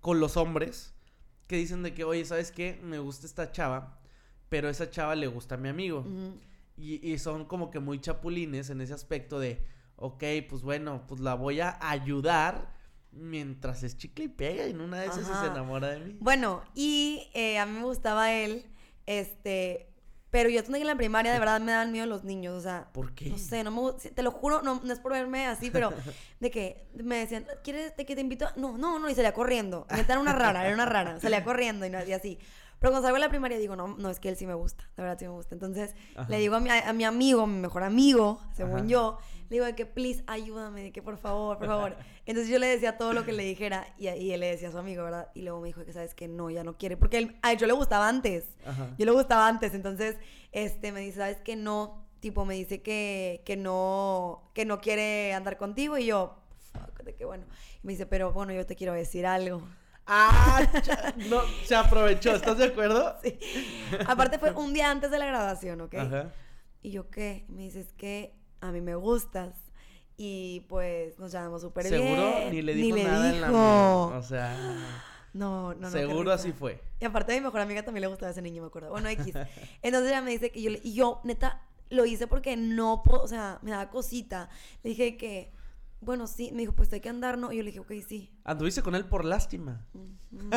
con 0.00 0.18
los 0.18 0.36
hombres 0.36 0.94
que 1.46 1.56
dicen 1.56 1.82
de 1.84 1.94
que, 1.94 2.02
oye, 2.02 2.24
¿sabes 2.24 2.50
qué? 2.50 2.80
Me 2.82 2.98
gusta 2.98 3.26
esta 3.26 3.52
chava, 3.52 4.00
pero 4.48 4.68
esa 4.68 4.90
chava 4.90 5.14
le 5.14 5.28
gusta 5.28 5.54
a 5.54 5.58
mi 5.58 5.68
amigo. 5.68 6.04
Y, 6.76 7.06
y 7.08 7.18
son 7.18 7.44
como 7.44 7.70
que 7.70 7.78
muy 7.78 8.00
chapulines 8.00 8.68
en 8.70 8.80
ese 8.80 8.94
aspecto 8.94 9.38
de, 9.38 9.64
ok, 9.96 10.24
pues 10.48 10.62
bueno, 10.62 11.04
pues 11.06 11.20
la 11.20 11.34
voy 11.34 11.60
a 11.60 11.78
ayudar 11.80 12.74
mientras 13.12 13.82
es 13.82 13.96
chicle 13.96 14.24
y 14.24 14.28
pega 14.28 14.66
y 14.66 14.70
en 14.70 14.80
una 14.80 14.98
de 15.00 15.06
esas 15.06 15.26
se 15.26 15.46
enamora 15.46 15.88
de 15.88 16.00
mí. 16.00 16.16
Bueno, 16.20 16.62
y 16.74 17.30
eh, 17.34 17.58
a 17.58 17.66
mí 17.66 17.78
me 17.78 17.84
gustaba 17.84 18.32
él, 18.32 18.66
este, 19.06 19.91
pero 20.32 20.48
yo 20.48 20.58
estando 20.58 20.78
en 20.78 20.86
la 20.86 20.96
primaria, 20.96 21.30
de 21.32 21.38
verdad 21.38 21.60
me 21.60 21.70
dan 21.72 21.92
miedo 21.92 22.06
los 22.06 22.24
niños, 22.24 22.54
o 22.54 22.60
sea, 22.60 22.88
¿Por 22.92 23.12
qué? 23.14 23.28
no 23.30 23.36
sé, 23.38 23.62
no 23.62 23.70
me 23.70 23.92
te 23.92 24.22
lo 24.22 24.30
juro, 24.32 24.62
no, 24.62 24.80
no 24.82 24.92
es 24.92 24.98
por 24.98 25.12
verme 25.12 25.46
así, 25.46 25.70
pero 25.70 25.92
de 26.40 26.50
que 26.50 26.88
me 26.94 27.18
decían, 27.18 27.46
¿quieres 27.62 27.94
de 27.96 28.04
que 28.06 28.14
te 28.14 28.22
invito? 28.22 28.46
a-?" 28.46 28.52
No, 28.56 28.76
no, 28.78 28.98
no, 28.98 29.08
y 29.10 29.14
salía 29.14 29.34
corriendo. 29.34 29.86
Era 29.90 30.18
una 30.18 30.32
rara, 30.32 30.64
era 30.64 30.74
una 30.74 30.86
rara, 30.86 31.20
salía 31.20 31.44
corriendo 31.44 31.86
y, 31.86 31.90
no- 31.90 32.02
y 32.02 32.12
así. 32.12 32.38
Pero 32.80 32.90
cuando 32.90 33.06
salgo 33.06 33.16
de 33.16 33.20
la 33.20 33.28
primaria 33.28 33.58
digo, 33.58 33.76
no, 33.76 33.88
no, 33.96 34.10
es 34.10 34.18
que 34.18 34.28
él 34.28 34.36
sí 34.36 34.44
me 34.46 34.54
gusta, 34.54 34.82
de 34.96 35.02
verdad 35.02 35.16
sí 35.18 35.24
me 35.26 35.30
gusta. 35.32 35.54
Entonces 35.54 35.94
Ajá. 36.16 36.28
le 36.28 36.38
digo 36.38 36.56
a 36.56 36.60
mi, 36.60 36.68
a 36.70 36.92
mi 36.94 37.04
amigo, 37.04 37.46
mi 37.46 37.60
mejor 37.60 37.84
amigo, 37.84 38.40
según 38.56 38.78
Ajá. 38.78 38.86
yo, 38.86 39.18
le 39.52 39.56
digo 39.56 39.66
de 39.66 39.74
que, 39.74 39.84
please, 39.84 40.24
ayúdame, 40.26 40.82
de 40.82 40.92
que 40.92 41.02
por 41.02 41.18
favor, 41.18 41.58
por 41.58 41.66
favor. 41.66 41.96
Entonces 42.26 42.50
yo 42.50 42.58
le 42.58 42.68
decía 42.68 42.96
todo 42.96 43.12
lo 43.12 43.26
que 43.26 43.32
le 43.32 43.42
dijera 43.42 43.86
y, 43.98 44.08
y 44.08 44.32
él 44.32 44.40
le 44.40 44.46
decía 44.46 44.70
a 44.70 44.72
su 44.72 44.78
amigo, 44.78 45.04
¿verdad? 45.04 45.28
Y 45.34 45.42
luego 45.42 45.60
me 45.60 45.66
dijo 45.66 45.84
que, 45.84 45.92
¿sabes 45.92 46.14
que 46.14 46.26
No, 46.26 46.48
ya 46.48 46.64
no 46.64 46.78
quiere, 46.78 46.96
porque 46.96 47.18
él, 47.18 47.36
a 47.42 47.52
él 47.52 47.58
yo 47.58 47.66
le 47.66 47.74
gustaba 47.74 48.08
antes. 48.08 48.46
Ajá. 48.64 48.94
Yo 48.96 49.04
le 49.04 49.12
gustaba 49.12 49.46
antes, 49.46 49.74
entonces, 49.74 50.16
este, 50.52 50.90
me 50.90 51.00
dice, 51.00 51.18
¿sabes 51.18 51.36
que 51.42 51.54
No, 51.54 52.06
tipo, 52.20 52.46
me 52.46 52.54
dice 52.54 52.80
que, 52.80 53.42
que 53.44 53.58
no, 53.58 54.50
que 54.54 54.64
no 54.64 54.80
quiere 54.80 55.34
andar 55.34 55.58
contigo 55.58 55.98
y 55.98 56.06
yo, 56.06 56.38
fuck, 56.72 57.02
de 57.02 57.14
que 57.14 57.26
bueno. 57.26 57.44
Y 57.82 57.86
me 57.86 57.92
dice, 57.92 58.06
pero 58.06 58.32
bueno, 58.32 58.54
yo 58.54 58.64
te 58.64 58.74
quiero 58.74 58.94
decir 58.94 59.26
algo. 59.26 59.62
Ah, 60.06 60.66
no, 61.28 61.42
se 61.66 61.76
aprovechó, 61.76 62.34
¿estás 62.34 62.56
de 62.56 62.64
acuerdo? 62.64 63.18
Sí. 63.22 63.38
Aparte 64.06 64.38
fue 64.38 64.52
un 64.52 64.72
día 64.72 64.90
antes 64.90 65.10
de 65.10 65.18
la 65.18 65.26
graduación, 65.26 65.82
¿ok? 65.82 65.94
Ajá. 65.96 66.32
Y 66.80 66.90
yo, 66.92 67.10
¿qué? 67.10 67.44
Me 67.48 67.64
dices 67.64 67.92
que 67.98 68.34
a 68.62 68.72
mí 68.72 68.80
me 68.80 68.94
gustas. 68.94 69.54
Y 70.16 70.60
pues 70.68 71.18
nos 71.18 71.32
llamamos 71.32 71.62
súper 71.62 71.88
bien. 71.88 72.02
Seguro 72.02 72.50
ni 72.50 72.62
le 72.62 72.74
dijo 72.74 72.96
nada 72.96 73.30
en 73.30 73.40
la 73.40 73.48
dijo. 73.48 74.06
O 74.16 74.22
sea, 74.22 74.56
No, 75.34 75.72
no, 75.74 75.80
no. 75.80 75.90
seguro 75.90 76.30
así 76.30 76.52
fue. 76.52 76.80
Y 77.00 77.04
aparte 77.06 77.32
a 77.32 77.36
mi 77.36 77.40
mejor 77.40 77.60
amiga 77.60 77.82
también 77.82 78.02
le 78.02 78.06
gustaba 78.08 78.30
ese 78.32 78.42
niño, 78.42 78.60
me 78.62 78.68
acuerdo. 78.68 78.90
Bueno, 78.90 79.08
X. 79.08 79.34
Entonces 79.82 80.10
ella 80.10 80.20
me 80.20 80.30
dice 80.30 80.50
que 80.52 80.60
yo, 80.60 80.70
le- 80.70 80.80
y 80.84 80.92
yo, 80.94 81.20
neta, 81.24 81.62
lo 81.88 82.04
hice 82.04 82.26
porque 82.26 82.56
no 82.56 83.02
puedo, 83.02 83.22
o 83.22 83.28
sea, 83.28 83.58
me 83.62 83.70
daba 83.70 83.88
cosita. 83.88 84.50
Le 84.82 84.90
dije 84.90 85.16
que, 85.16 85.50
bueno, 86.00 86.26
sí. 86.26 86.50
Me 86.52 86.58
dijo, 86.58 86.72
pues 86.74 86.92
hay 86.92 87.00
que 87.00 87.08
andar, 87.08 87.38
¿no? 87.38 87.50
Y 87.50 87.56
yo 87.56 87.62
le 87.62 87.70
dije, 87.70 87.80
ok, 87.80 87.92
sí. 88.06 88.30
Anduviste 88.44 88.82
con 88.82 88.94
él 88.94 89.06
por 89.06 89.24
lástima. 89.24 89.86
Mm. 89.94 90.50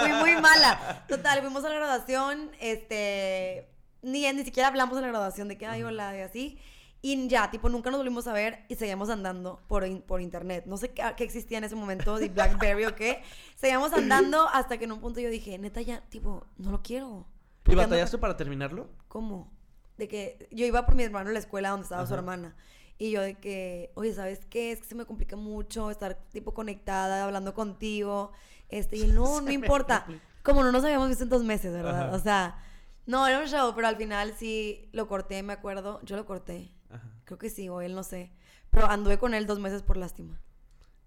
Fui 0.00 0.12
muy 0.20 0.40
mala. 0.40 1.04
Total, 1.08 1.40
fuimos 1.40 1.64
a 1.64 1.68
la 1.68 1.74
graduación, 1.74 2.52
este, 2.60 3.68
ni, 4.02 4.32
ni 4.32 4.44
siquiera 4.44 4.68
hablamos 4.68 4.96
en 4.96 5.02
la 5.02 5.08
graduación 5.08 5.48
de 5.48 5.58
que, 5.58 5.66
ay, 5.66 5.82
hola, 5.82 6.16
y 6.16 6.20
así. 6.20 6.58
Y 7.02 7.28
ya, 7.28 7.50
tipo, 7.50 7.68
nunca 7.70 7.90
nos 7.90 7.98
volvimos 7.98 8.26
a 8.26 8.32
ver 8.34 8.64
y 8.68 8.74
seguíamos 8.74 9.08
andando 9.08 9.62
por, 9.68 9.86
in- 9.86 10.02
por 10.02 10.20
internet. 10.20 10.64
No 10.66 10.76
sé 10.76 10.90
qué, 10.90 11.02
qué 11.16 11.24
existía 11.24 11.56
en 11.58 11.64
ese 11.64 11.74
momento, 11.74 12.18
de 12.18 12.28
Blackberry 12.28 12.84
o 12.84 12.94
qué. 12.94 13.22
Seguíamos 13.56 13.92
andando 13.94 14.46
hasta 14.48 14.76
que 14.76 14.84
en 14.84 14.92
un 14.92 15.00
punto 15.00 15.18
yo 15.20 15.30
dije, 15.30 15.56
neta, 15.58 15.80
ya, 15.80 16.02
tipo, 16.10 16.46
no 16.58 16.70
lo 16.72 16.82
quiero. 16.82 17.26
¿Y 17.66 17.74
batallaste 17.74 18.18
para 18.18 18.36
terminarlo? 18.36 18.88
¿Cómo? 19.08 19.50
De 19.96 20.08
que 20.08 20.48
yo 20.50 20.66
iba 20.66 20.84
por 20.84 20.94
mi 20.94 21.02
hermano 21.02 21.30
a 21.30 21.32
la 21.32 21.38
escuela 21.38 21.70
donde 21.70 21.84
estaba 21.84 22.04
su 22.06 22.12
Ajá. 22.12 22.20
hermana. 22.20 22.54
Y 22.98 23.10
yo 23.12 23.22
de 23.22 23.34
que, 23.38 23.92
oye, 23.94 24.12
¿sabes 24.12 24.40
qué? 24.50 24.72
Es 24.72 24.80
que 24.80 24.86
se 24.88 24.94
me 24.94 25.06
complica 25.06 25.36
mucho 25.36 25.90
estar 25.90 26.14
tipo 26.32 26.52
conectada, 26.52 27.24
hablando 27.24 27.54
contigo. 27.54 28.32
Este, 28.68 28.98
y 28.98 29.06
no, 29.06 29.40
no 29.42 29.50
importa. 29.50 30.04
Como 30.42 30.62
no 30.62 30.70
nos 30.70 30.84
habíamos 30.84 31.08
visto 31.08 31.24
en 31.24 31.30
dos 31.30 31.44
meses, 31.44 31.72
¿verdad? 31.72 32.08
Ajá. 32.08 32.16
O 32.16 32.18
sea, 32.18 32.62
no, 33.06 33.26
era 33.26 33.38
un 33.40 33.46
show, 33.46 33.72
pero 33.74 33.88
al 33.88 33.96
final 33.96 34.34
sí 34.38 34.90
lo 34.92 35.08
corté, 35.08 35.42
me 35.42 35.54
acuerdo. 35.54 36.00
Yo 36.02 36.16
lo 36.16 36.26
corté. 36.26 36.70
Ajá. 36.90 37.08
Creo 37.24 37.38
que 37.38 37.50
sí, 37.50 37.68
o 37.68 37.80
él 37.80 37.94
no 37.94 38.02
sé. 38.02 38.32
Pero 38.70 38.86
anduve 38.86 39.18
con 39.18 39.34
él 39.34 39.46
dos 39.46 39.58
meses 39.60 39.82
por 39.82 39.96
lástima. 39.96 40.40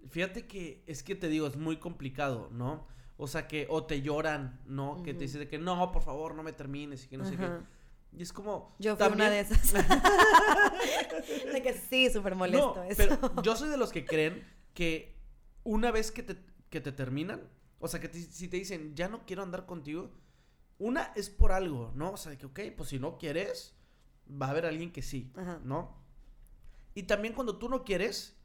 Fíjate 0.10 0.48
que 0.48 0.84
es 0.88 1.04
que 1.04 1.16
te 1.16 1.28
digo, 1.30 1.48
es 1.48 1.56
muy 1.56 1.78
complicado, 1.78 2.50
¿no? 2.52 2.88
O 3.18 3.28
sea, 3.28 3.48
que 3.48 3.68
o 3.70 3.86
te 3.86 4.02
lloran, 4.02 4.60
¿no? 4.66 5.02
Que 5.04 5.14
te 5.14 5.22
dicen 5.22 5.40
de 5.42 5.48
que 5.48 5.58
no, 5.60 5.92
por 5.92 6.02
favor, 6.02 6.36
no 6.36 6.44
me 6.44 6.52
termines 6.52 7.06
y 7.06 7.08
que 7.08 7.18
no 7.18 7.26
sé 7.26 7.38
qué. 7.38 7.48
Y 8.18 8.22
es 8.24 8.34
como. 8.34 8.76
Yo 8.80 8.96
fui 8.98 9.08
una 9.08 9.30
de 9.30 9.44
también- 9.44 9.62
esas. 9.64 9.74
de 11.54 11.62
que 11.62 11.74
sí, 11.74 12.10
súper 12.12 12.36
molesto 12.36 12.76
No, 12.76 12.84
eso. 12.84 12.96
pero 13.20 13.42
yo 13.42 13.56
soy 13.56 13.70
de 13.70 13.78
los 13.78 13.92
que 13.92 14.06
creen 14.06 14.46
que 14.74 15.16
una 15.64 15.92
vez 15.92 16.12
que 16.12 16.24
te, 16.24 16.38
que 16.70 16.82
te 16.82 16.92
terminan, 16.92 17.42
o 17.80 17.88
sea, 17.88 18.00
que 18.00 18.10
te- 18.10 18.20
si 18.22 18.48
te 18.48 18.58
dicen, 18.58 18.96
ya 18.96 19.08
no 19.08 19.26
quiero 19.26 19.44
andar 19.44 19.66
contigo, 19.66 20.12
una 20.80 21.12
es 21.16 21.30
por 21.30 21.52
algo, 21.52 21.92
¿no? 21.96 22.12
O 22.12 22.18
sea, 22.18 22.38
que, 22.38 22.46
ok, 22.48 22.60
pues 22.76 22.90
si 22.90 23.00
no 23.00 23.18
quieres, 23.18 23.76
va 24.30 24.48
a 24.48 24.50
haber 24.52 24.66
alguien 24.66 24.92
que 24.92 25.02
sí, 25.02 25.32
Ajá. 25.36 25.60
¿no? 25.64 25.96
Y 26.96 27.04
también 27.04 27.34
cuando 27.34 27.58
tú 27.58 27.70
no 27.70 27.84
quieres, 27.84 28.36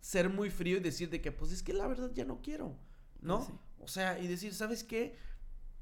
ser 0.00 0.28
muy 0.30 0.50
frío 0.50 0.78
y 0.78 0.80
decir 0.80 1.10
de 1.10 1.20
que, 1.20 1.32
pues 1.32 1.52
es 1.52 1.62
que 1.62 1.72
la 1.72 1.86
verdad 1.86 2.10
ya 2.14 2.24
no 2.24 2.40
quiero, 2.42 2.76
¿no? 3.20 3.44
Sí. 3.44 3.52
O 3.78 3.88
sea, 3.88 4.18
y 4.18 4.26
decir, 4.26 4.54
¿sabes 4.54 4.84
qué? 4.84 5.16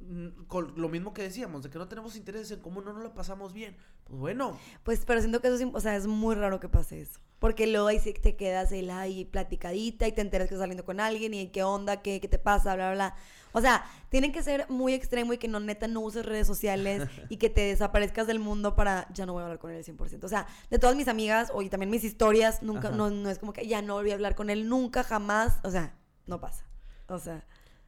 Mm, 0.01 0.45
Con 0.47 0.81
lo 0.81 0.89
mismo 0.89 1.13
que 1.13 1.23
decíamos, 1.23 1.63
de 1.63 1.71
que 1.71 1.79
no 1.79 1.89
tenemos 1.89 2.17
intereses 2.17 2.51
en 2.53 2.61
común, 2.61 2.85
no 2.85 2.93
nos 2.93 3.03
la 3.03 3.15
pasamos 3.15 3.53
bien. 3.53 3.77
Pues 4.05 4.19
bueno, 4.19 4.59
Pues, 4.83 5.05
pero 5.05 5.21
siento 5.21 5.41
que 5.41 5.49
eso 5.49 5.57
es, 5.57 5.71
o 5.73 5.81
sea, 5.81 5.97
es 5.97 6.07
muy 6.07 6.35
raro 6.35 6.61
que 6.61 6.69
pase 6.69 7.01
eso. 7.01 7.21
Porque 7.39 7.67
luego 7.67 7.87
ahí 7.87 8.01
sí 8.01 8.13
te 8.13 8.37
quedas 8.37 8.73
ahí, 8.73 8.89
ahí 8.91 9.25
platicadita 9.25 10.09
y 10.09 10.13
te 10.13 10.21
enteras 10.21 10.49
que 10.49 10.55
estás 10.55 10.65
saliendo 10.65 10.85
con 10.85 10.99
alguien 10.99 11.35
y 11.35 11.49
qué 11.49 11.63
onda, 11.63 12.03
qué, 12.03 12.21
qué 12.21 12.29
te 12.29 12.39
pasa, 12.39 12.75
bla, 12.75 12.93
bla, 12.93 12.95
bla. 12.95 13.17
O 13.53 13.61
sea, 13.61 13.85
tienen 14.09 14.33
que 14.33 14.43
ser 14.43 14.67
muy 14.69 14.93
extremo 14.93 15.33
y 15.33 15.39
que 15.39 15.49
no, 15.49 15.61
neta, 15.61 15.87
no 15.89 16.01
uses 16.01 16.27
redes 16.27 16.47
sociales 16.47 17.09
y 17.29 17.37
que 17.39 17.49
te 17.49 17.63
desaparezcas 17.63 18.27
del 18.27 18.41
mundo 18.41 18.75
para, 18.75 19.07
ya 19.13 19.25
no 19.25 19.33
voy 19.33 19.43
a 19.43 19.45
hablar 19.45 19.59
con 19.59 19.71
él 19.71 19.79
al 19.79 19.85
100%. 19.85 20.25
O 20.25 20.29
sea, 20.29 20.47
de 20.71 20.79
todas 20.79 20.97
mis 20.97 21.09
amigas 21.09 21.51
o 21.55 21.63
y 21.63 21.71
también 21.71 21.91
mis 21.91 22.05
historias, 22.05 22.63
nunca, 22.63 22.91
no, 22.91 23.11
no 23.11 23.31
es 23.31 23.39
como 23.39 23.53
que 23.53 23.67
ya 23.67 23.83
no 23.83 23.95
volví 23.95 24.11
a 24.11 24.15
hablar 24.15 24.35
con 24.35 24.51
él 24.51 24.69
nunca, 24.69 25.03
jamás. 25.05 25.61
O 25.65 25.71
sea, 25.71 25.97
no 26.27 26.41
pasa. 26.41 26.65
O 27.07 27.19
sea, 27.19 27.47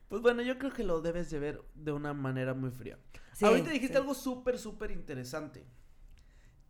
Pues 0.09 0.23
bueno, 0.23 0.43
yo 0.43 0.59
creo 0.59 0.73
que 0.73 0.83
lo 0.85 1.01
debes 1.03 1.31
de 1.31 1.39
ver 1.39 1.63
de 1.75 1.93
una 1.93 2.15
manera 2.15 2.55
muy 2.55 2.71
fría. 2.71 2.99
Sí, 3.33 3.45
Ahorita 3.45 3.71
dijiste 3.71 3.95
sí. 3.95 4.01
algo 4.01 4.15
súper, 4.15 4.59
súper 4.59 4.91
interesante. 4.91 5.65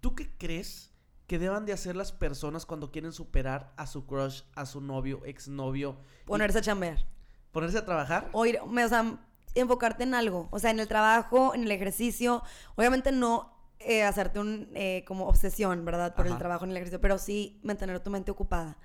¿Tú 0.01 0.15
qué 0.15 0.31
crees 0.37 0.93
que 1.31 1.39
deban 1.39 1.65
de 1.65 1.73
hacer 1.73 1.95
las 1.95 2.11
personas 2.11 2.67
cuando 2.67 2.91
quieren 2.91 3.13
superar 3.13 3.73
a 3.77 3.87
su 3.87 4.05
crush, 4.05 4.43
a 4.57 4.67
su 4.67 4.81
novio, 4.81 5.23
exnovio? 5.25 5.97
y 6.25 6.27
ponerse 6.27 6.59
a 6.59 6.61
chambear. 6.61 7.07
¿Ponerse 7.53 7.79
a 7.79 7.85
trabajar? 7.85 8.29
o 8.33 8.47
ir, 8.47 8.59
o 8.61 8.89
sea, 8.89 9.17
enfocarte 9.55 10.03
en 10.03 10.15
algo, 10.15 10.49
o 10.51 10.59
sea, 10.59 10.73
en 10.73 10.81
el 10.81 10.89
trabajo, 10.89 11.55
en 11.55 11.63
el 11.63 11.71
ejercicio, 11.71 12.43
obviamente 12.75 13.13
no 13.13 13.57
eh, 13.79 14.03
hacerte 14.03 14.41
un 14.41 14.71
eh, 14.75 15.05
como 15.07 15.29
obsesión, 15.29 15.85
¿verdad? 15.85 16.17
Por 16.17 16.27
el 16.27 16.37
trabajo 16.37 16.65
en 16.65 16.73
el 16.73 16.77
ejercicio, 16.79 17.01
pero 17.01 17.17
sí 17.17 17.61
mantener 17.63 18.01
tu 18.01 18.11
mente 18.11 18.33
ocupada. 18.33 18.77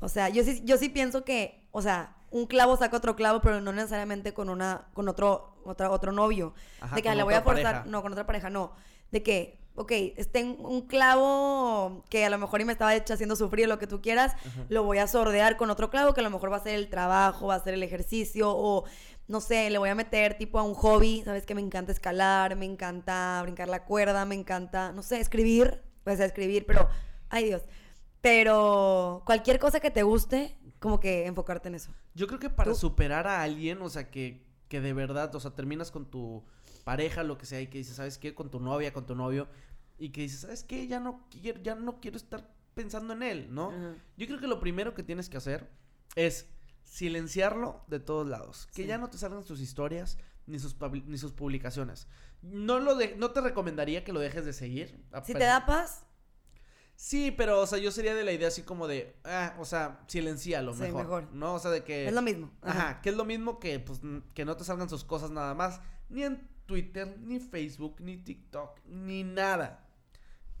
O 0.00 0.10
sea, 0.10 0.28
yo 0.28 0.44
sí, 0.44 0.60
yo 0.66 0.76
sí 0.76 0.90
pienso 0.90 1.24
que, 1.24 1.66
o 1.72 1.80
sea, 1.80 2.14
un 2.30 2.44
clavo 2.44 2.76
saca 2.76 2.94
otro 2.98 3.16
clavo, 3.16 3.40
pero 3.40 3.62
no 3.62 3.72
necesariamente 3.72 4.34
con 4.34 4.50
una, 4.50 4.88
con 4.92 5.08
otro, 5.08 5.56
otra, 5.64 5.90
otro 5.90 6.12
novio. 6.12 6.52
Ajá, 6.78 6.94
de 6.94 7.00
que 7.00 7.08
"Ah, 7.08 7.14
la 7.14 7.24
voy 7.24 7.32
a 7.32 7.40
forzar, 7.40 7.64
pareja. 7.64 7.84
no, 7.86 8.02
con 8.02 8.12
otra 8.12 8.26
pareja, 8.26 8.50
no. 8.50 8.72
De 9.10 9.22
que 9.22 9.65
ok, 9.76 9.92
esté 10.16 10.40
en 10.40 10.56
un 10.58 10.82
clavo 10.82 12.04
que 12.08 12.24
a 12.24 12.30
lo 12.30 12.38
mejor 12.38 12.60
y 12.60 12.64
me 12.64 12.72
estaba 12.72 12.92
haciendo 12.92 13.36
sufrir 13.36 13.68
lo 13.68 13.78
que 13.78 13.86
tú 13.86 14.00
quieras, 14.00 14.34
lo 14.68 14.82
voy 14.82 14.98
a 14.98 15.06
sordear 15.06 15.56
con 15.56 15.70
otro 15.70 15.90
clavo 15.90 16.14
que 16.14 16.20
a 16.20 16.24
lo 16.24 16.30
mejor 16.30 16.50
va 16.50 16.56
a 16.56 16.62
ser 16.62 16.74
el 16.74 16.88
trabajo, 16.88 17.48
va 17.48 17.56
a 17.56 17.62
ser 17.62 17.74
el 17.74 17.82
ejercicio 17.82 18.50
o 18.50 18.84
no 19.28 19.40
sé, 19.40 19.70
le 19.70 19.78
voy 19.78 19.90
a 19.90 19.94
meter 19.94 20.38
tipo 20.38 20.58
a 20.58 20.62
un 20.62 20.74
hobby, 20.74 21.22
sabes 21.24 21.46
que 21.46 21.54
me 21.54 21.60
encanta 21.60 21.92
escalar, 21.92 22.56
me 22.56 22.64
encanta 22.64 23.40
brincar 23.42 23.68
la 23.68 23.84
cuerda, 23.84 24.24
me 24.24 24.34
encanta, 24.34 24.92
no 24.92 25.02
sé, 25.02 25.20
escribir, 25.20 25.82
pues 26.04 26.20
escribir, 26.20 26.64
pero, 26.64 26.88
ay 27.28 27.44
Dios, 27.44 27.62
pero 28.20 29.22
cualquier 29.26 29.58
cosa 29.58 29.80
que 29.80 29.90
te 29.90 30.04
guste, 30.04 30.56
como 30.78 31.00
que 31.00 31.26
enfocarte 31.26 31.68
en 31.68 31.74
eso. 31.74 31.92
Yo 32.14 32.26
creo 32.26 32.38
que 32.38 32.50
para 32.50 32.74
superar 32.74 33.26
a 33.26 33.42
alguien, 33.42 33.82
o 33.82 33.88
sea, 33.88 34.10
que, 34.10 34.46
que 34.68 34.80
de 34.80 34.92
verdad, 34.92 35.34
o 35.34 35.40
sea, 35.40 35.52
terminas 35.52 35.90
con 35.90 36.08
tu 36.08 36.44
pareja, 36.86 37.24
lo 37.24 37.36
que 37.36 37.46
sea, 37.46 37.60
y 37.60 37.66
que 37.66 37.78
dices, 37.78 37.96
¿sabes 37.96 38.16
qué? 38.16 38.32
Con 38.32 38.48
tu 38.48 38.60
novia, 38.60 38.92
con 38.92 39.06
tu 39.06 39.16
novio, 39.16 39.48
y 39.98 40.10
que 40.10 40.20
dices, 40.20 40.42
¿sabes 40.42 40.62
qué? 40.62 40.86
Ya 40.86 41.00
no 41.00 41.26
quiero, 41.28 41.60
ya 41.60 41.74
no 41.74 42.00
quiero 42.00 42.16
estar 42.16 42.48
pensando 42.74 43.12
en 43.12 43.24
él, 43.24 43.48
¿no? 43.50 43.72
Yo 44.16 44.26
creo 44.28 44.38
que 44.38 44.46
lo 44.46 44.60
primero 44.60 44.94
que 44.94 45.02
tienes 45.02 45.28
que 45.28 45.36
hacer 45.36 45.68
es 46.14 46.46
silenciarlo 46.84 47.82
de 47.88 47.98
todos 47.98 48.28
lados. 48.28 48.68
Que 48.72 48.86
ya 48.86 48.98
no 48.98 49.10
te 49.10 49.18
salgan 49.18 49.42
sus 49.42 49.58
historias 49.60 50.16
ni 50.46 50.60
sus, 50.60 50.76
ni 51.06 51.18
sus 51.18 51.32
publicaciones. 51.32 52.06
No, 52.40 52.78
lo 52.78 52.94
de, 52.94 53.16
no 53.16 53.32
te 53.32 53.40
recomendaría 53.40 54.04
que 54.04 54.12
lo 54.12 54.20
dejes 54.20 54.44
de 54.44 54.52
seguir. 54.52 55.04
Si 55.24 55.32
te 55.32 55.40
da 55.40 55.66
paz. 55.66 56.06
Sí, 56.94 57.34
pero, 57.36 57.62
o 57.62 57.66
sea, 57.66 57.78
yo 57.78 57.90
sería 57.90 58.14
de 58.14 58.22
la 58.22 58.30
idea 58.30 58.46
así 58.46 58.62
como 58.62 58.86
de, 58.86 59.16
ah, 59.24 59.56
o 59.58 59.64
sea, 59.64 60.04
silencialo 60.06 60.72
sí, 60.72 60.82
mejor, 60.82 61.32
¿no? 61.32 61.54
O 61.54 61.58
sea, 61.58 61.72
de 61.72 61.82
que... 61.82 62.06
Es 62.06 62.14
lo 62.14 62.22
mismo. 62.22 62.52
Ajá. 62.62 63.02
que 63.02 63.08
es 63.08 63.16
lo 63.16 63.24
mismo 63.24 63.58
que, 63.58 63.80
pues, 63.80 64.00
que 64.34 64.44
no 64.44 64.56
te 64.56 64.62
salgan 64.62 64.88
sus 64.88 65.02
cosas 65.02 65.32
nada 65.32 65.52
más. 65.52 65.80
Ni 66.08 66.22
en 66.22 66.55
Twitter, 66.66 67.16
ni 67.20 67.40
Facebook, 67.40 68.00
ni 68.00 68.16
TikTok, 68.16 68.80
ni 68.86 69.24
nada. 69.24 69.88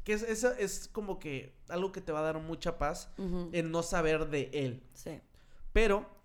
Que 0.04 0.12
es, 0.12 0.22
eso 0.22 0.52
es 0.52 0.88
como 0.88 1.18
que 1.18 1.56
algo 1.68 1.92
que 1.92 2.00
te 2.00 2.12
va 2.12 2.20
a 2.20 2.22
dar 2.22 2.40
mucha 2.40 2.78
paz 2.78 3.12
en 3.18 3.70
no 3.70 3.82
saber 3.82 4.28
de 4.28 4.50
él. 4.52 4.82
Sí. 4.94 5.20
Pero 5.72 6.16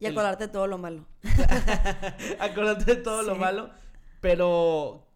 y 0.00 0.06
acordarte 0.06 0.46
de 0.46 0.52
todo 0.52 0.66
lo 0.66 0.78
malo. 0.78 1.06
acordarte 2.40 2.96
de 2.96 3.02
todo 3.02 3.22
lo 3.22 3.36
malo. 3.36 3.70
Pero, 4.22 5.06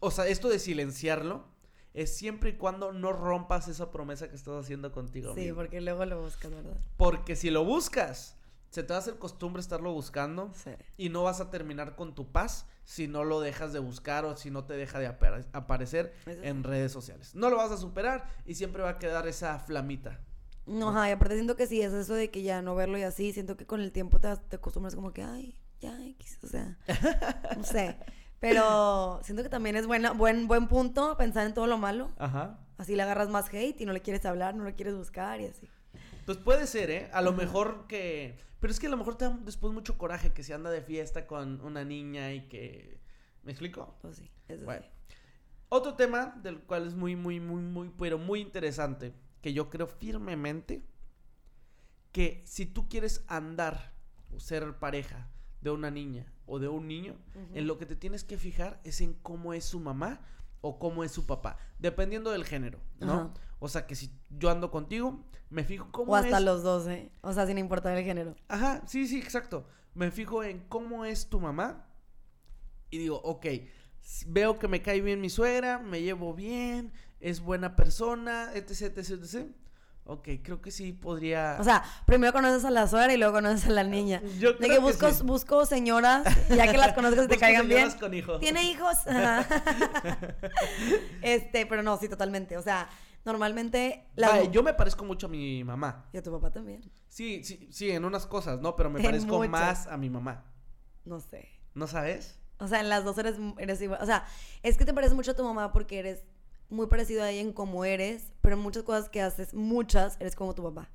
o 0.00 0.10
sea, 0.10 0.26
esto 0.26 0.48
de 0.48 0.58
silenciarlo 0.58 1.44
es 1.92 2.16
siempre 2.16 2.50
y 2.50 2.52
cuando 2.54 2.92
no 2.92 3.12
rompas 3.12 3.68
esa 3.68 3.90
promesa 3.90 4.30
que 4.30 4.36
estás 4.36 4.64
haciendo 4.64 4.92
contigo. 4.92 5.34
Sí, 5.34 5.52
porque 5.52 5.82
luego 5.82 6.06
lo 6.06 6.22
buscas, 6.22 6.50
¿verdad? 6.50 6.78
Porque 6.96 7.36
si 7.36 7.50
lo 7.50 7.64
buscas, 7.64 8.38
se 8.72 8.82
te 8.82 8.94
va 8.94 8.96
a 8.96 9.00
hacer 9.00 9.18
costumbre 9.18 9.60
estarlo 9.60 9.92
buscando 9.92 10.50
sí. 10.54 10.70
y 10.96 11.10
no 11.10 11.22
vas 11.24 11.42
a 11.42 11.50
terminar 11.50 11.94
con 11.94 12.14
tu 12.14 12.32
paz 12.32 12.66
si 12.84 13.06
no 13.06 13.22
lo 13.22 13.40
dejas 13.42 13.74
de 13.74 13.80
buscar 13.80 14.24
o 14.24 14.34
si 14.34 14.50
no 14.50 14.64
te 14.64 14.72
deja 14.72 14.98
de 14.98 15.06
aparecer 15.52 16.14
en 16.24 16.64
redes 16.64 16.90
sociales. 16.90 17.34
No 17.34 17.50
lo 17.50 17.58
vas 17.58 17.70
a 17.70 17.76
superar 17.76 18.24
y 18.46 18.54
siempre 18.54 18.82
va 18.82 18.88
a 18.88 18.98
quedar 18.98 19.28
esa 19.28 19.58
flamita. 19.58 20.20
No, 20.64 20.88
ajá, 20.88 21.10
y 21.10 21.12
aparte 21.12 21.34
siento 21.34 21.54
que 21.54 21.66
sí, 21.66 21.82
es 21.82 21.92
eso 21.92 22.14
de 22.14 22.30
que 22.30 22.42
ya 22.42 22.62
no 22.62 22.74
verlo 22.74 22.96
y 22.96 23.02
así, 23.02 23.34
siento 23.34 23.58
que 23.58 23.66
con 23.66 23.82
el 23.82 23.92
tiempo 23.92 24.20
te, 24.20 24.34
te 24.48 24.56
acostumbras 24.56 24.94
como 24.94 25.12
que, 25.12 25.22
ay, 25.22 25.58
ya, 25.78 25.98
o 26.42 26.46
sea, 26.46 26.78
no 27.56 27.64
sé. 27.64 27.98
Pero 28.40 29.20
siento 29.22 29.42
que 29.42 29.50
también 29.50 29.76
es 29.76 29.86
buena, 29.86 30.12
buen, 30.12 30.48
buen 30.48 30.66
punto 30.66 31.18
pensar 31.18 31.46
en 31.46 31.52
todo 31.52 31.66
lo 31.66 31.76
malo. 31.76 32.10
Ajá. 32.16 32.58
Así 32.78 32.96
le 32.96 33.02
agarras 33.02 33.28
más 33.28 33.52
hate 33.52 33.82
y 33.82 33.84
no 33.84 33.92
le 33.92 34.00
quieres 34.00 34.24
hablar, 34.24 34.54
no 34.54 34.64
le 34.64 34.74
quieres 34.74 34.96
buscar 34.96 35.42
y 35.42 35.46
así. 35.46 35.68
Pues 36.24 36.38
puede 36.38 36.66
ser, 36.66 36.90
¿eh? 36.90 37.10
A 37.12 37.22
lo 37.22 37.32
mejor 37.32 37.86
que... 37.86 38.38
Pero 38.60 38.72
es 38.72 38.78
que 38.78 38.86
a 38.86 38.90
lo 38.90 38.96
mejor 38.96 39.16
te 39.16 39.24
da 39.24 39.36
después 39.42 39.72
mucho 39.72 39.98
coraje 39.98 40.32
que 40.32 40.44
se 40.44 40.54
anda 40.54 40.70
de 40.70 40.82
fiesta 40.82 41.26
con 41.26 41.60
una 41.62 41.84
niña 41.84 42.32
y 42.32 42.48
que... 42.48 43.00
¿Me 43.42 43.50
explico? 43.50 43.96
Pues 44.00 44.16
sí, 44.16 44.30
eso 44.46 44.64
bueno. 44.64 44.86
Otro 45.68 45.94
tema 45.94 46.38
del 46.42 46.60
cual 46.60 46.86
es 46.86 46.94
muy, 46.94 47.16
muy, 47.16 47.40
muy, 47.40 47.62
muy, 47.62 47.90
pero 47.98 48.18
muy 48.18 48.40
interesante 48.40 49.14
que 49.40 49.52
yo 49.52 49.68
creo 49.68 49.86
firmemente 49.86 50.86
que 52.12 52.42
si 52.44 52.66
tú 52.66 52.88
quieres 52.88 53.24
andar 53.26 53.94
o 54.30 54.38
ser 54.38 54.78
pareja 54.78 55.30
de 55.60 55.70
una 55.70 55.90
niña 55.90 56.32
o 56.46 56.58
de 56.58 56.68
un 56.68 56.86
niño, 56.86 57.16
en 57.54 57.66
lo 57.66 57.78
que 57.78 57.86
te 57.86 57.96
tienes 57.96 58.22
que 58.22 58.36
fijar 58.36 58.80
es 58.84 59.00
en 59.00 59.14
cómo 59.14 59.54
es 59.54 59.64
su 59.64 59.80
mamá 59.80 60.20
o 60.60 60.78
cómo 60.78 61.04
es 61.04 61.10
su 61.10 61.26
papá, 61.26 61.56
dependiendo 61.78 62.30
del 62.30 62.44
género, 62.44 62.78
¿no? 63.00 63.32
O 63.64 63.68
sea, 63.68 63.86
que 63.86 63.94
si 63.94 64.10
yo 64.28 64.50
ando 64.50 64.72
contigo, 64.72 65.24
me 65.48 65.62
fijo 65.62 65.86
cómo 65.92 66.16
es... 66.16 66.24
O 66.24 66.26
hasta 66.26 66.40
los 66.40 66.64
dos, 66.64 66.88
¿eh? 66.88 67.12
O 67.20 67.32
sea, 67.32 67.46
sin 67.46 67.58
importar 67.58 67.96
el 67.96 68.04
género. 68.04 68.34
Ajá, 68.48 68.82
sí, 68.88 69.06
sí, 69.06 69.20
exacto. 69.20 69.68
Me 69.94 70.10
fijo 70.10 70.42
en 70.42 70.58
cómo 70.68 71.04
es 71.04 71.28
tu 71.28 71.38
mamá 71.38 71.86
y 72.90 72.98
digo, 72.98 73.20
ok, 73.22 73.46
veo 74.26 74.58
que 74.58 74.66
me 74.66 74.82
cae 74.82 75.00
bien 75.00 75.20
mi 75.20 75.30
suegra, 75.30 75.78
me 75.78 76.02
llevo 76.02 76.34
bien, 76.34 76.92
es 77.20 77.38
buena 77.38 77.76
persona, 77.76 78.50
etc, 78.52 78.98
etc, 78.98 79.10
etc. 79.22 79.46
Ok, 80.06 80.28
creo 80.42 80.60
que 80.60 80.72
sí 80.72 80.92
podría. 80.92 81.56
O 81.60 81.64
sea, 81.64 81.84
primero 82.04 82.32
conoces 82.32 82.64
a 82.64 82.70
la 82.72 82.88
suegra 82.88 83.14
y 83.14 83.16
luego 83.16 83.34
conoces 83.34 83.66
a 83.66 83.70
la 83.70 83.84
niña. 83.84 84.20
Yo 84.40 84.56
creo 84.56 84.70
de 84.70 84.74
que, 84.74 84.80
busco, 84.80 85.08
busco 85.22 85.66
señoras, 85.66 86.24
ya 86.48 86.68
que 86.68 86.78
las 86.78 86.94
conozcas 86.94 87.26
y 87.26 87.28
te 87.28 87.36
caigan 87.38 87.68
bien. 87.68 87.88
Con 87.92 88.12
hijos. 88.12 88.40
¿Tiene 88.40 88.68
hijos? 88.68 88.96
este, 91.22 91.64
pero 91.66 91.84
no, 91.84 91.96
sí, 91.98 92.08
totalmente. 92.08 92.56
O 92.56 92.62
sea, 92.62 92.88
normalmente. 93.24 94.08
La... 94.16 94.44
yo 94.44 94.62
me 94.62 94.74
parezco 94.74 95.04
mucho 95.04 95.26
a 95.26 95.30
mi 95.30 95.64
mamá. 95.64 96.08
Y 96.12 96.18
a 96.18 96.22
tu 96.22 96.30
papá 96.30 96.50
también. 96.50 96.90
Sí, 97.08 97.42
sí, 97.44 97.68
sí, 97.70 97.90
en 97.90 98.04
unas 98.04 98.26
cosas, 98.26 98.60
¿no? 98.60 98.76
Pero 98.76 98.90
me 98.90 99.02
parezco 99.02 99.46
más 99.48 99.86
a 99.86 99.96
mi 99.96 100.10
mamá. 100.10 100.44
No 101.04 101.20
sé. 101.20 101.48
¿No 101.74 101.86
sabes? 101.86 102.38
O 102.58 102.68
sea, 102.68 102.80
en 102.80 102.88
las 102.88 103.04
dos 103.04 103.18
eres, 103.18 103.36
eres 103.58 103.80
igual. 103.82 104.00
O 104.02 104.06
sea, 104.06 104.24
es 104.62 104.76
que 104.76 104.84
te 104.84 104.94
pareces 104.94 105.16
mucho 105.16 105.32
a 105.32 105.34
tu 105.34 105.42
mamá 105.42 105.72
porque 105.72 105.98
eres 105.98 106.24
muy 106.72 106.86
parecido 106.86 107.22
a 107.22 107.30
ella 107.30 107.40
en 107.40 107.52
cómo 107.52 107.84
eres, 107.84 108.32
pero 108.40 108.56
en 108.56 108.62
muchas 108.62 108.82
cosas 108.82 109.08
que 109.08 109.20
haces, 109.20 109.52
muchas, 109.52 110.16
eres 110.20 110.34
como 110.34 110.54
tu 110.54 110.62
papá. 110.62 110.88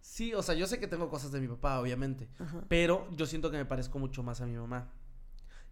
Sí, 0.00 0.34
o 0.34 0.42
sea, 0.42 0.54
yo 0.54 0.66
sé 0.66 0.80
que 0.80 0.88
tengo 0.88 1.08
cosas 1.08 1.30
de 1.30 1.40
mi 1.40 1.46
papá, 1.46 1.78
obviamente, 1.78 2.28
pero 2.68 3.06
yo 3.12 3.26
siento 3.26 3.50
que 3.50 3.58
me 3.58 3.66
parezco 3.66 3.98
mucho 3.98 4.22
más 4.22 4.40
a 4.40 4.46
mi 4.46 4.56
mamá. 4.56 4.90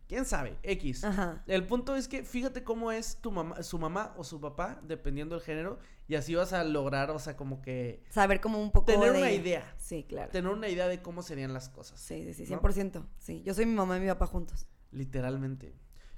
¿Quién 0.08 0.24
sabe? 0.24 0.56
X. 0.62 1.04
Ajá. 1.04 1.44
El 1.46 1.66
punto 1.66 1.94
es 1.94 2.08
que 2.08 2.24
fíjate 2.24 2.64
cómo 2.64 2.90
es 2.90 3.18
tu 3.20 3.30
mamá, 3.30 3.62
su 3.62 3.78
mamá 3.78 4.14
o 4.16 4.24
su 4.24 4.40
papá, 4.40 4.80
dependiendo 4.82 5.34
del 5.34 5.44
género, 5.44 5.78
y 6.08 6.14
así 6.14 6.34
vas 6.34 6.54
a 6.54 6.64
lograr, 6.64 7.10
o 7.10 7.18
sea, 7.18 7.36
como 7.36 7.60
que... 7.60 8.02
Saber 8.08 8.40
como 8.40 8.60
un 8.60 8.72
poco 8.72 8.86
Tener 8.86 9.10
una 9.10 9.30
idea. 9.30 9.74
Sí, 9.76 10.04
claro. 10.08 10.30
Tener 10.30 10.50
una 10.50 10.68
idea 10.68 10.88
de 10.88 11.02
cómo 11.02 11.20
serían 11.22 11.52
las 11.52 11.68
cosas. 11.68 12.00
Sí, 12.00 12.32
sí, 12.32 12.46
sí, 12.46 12.54
100%. 12.54 13.06
Sí, 13.18 13.42
yo 13.44 13.52
soy 13.52 13.66
mi 13.66 13.74
mamá 13.74 13.98
y 13.98 14.00
mi 14.00 14.06
papá 14.06 14.26
juntos. 14.26 14.66
Literalmente. 14.92 15.74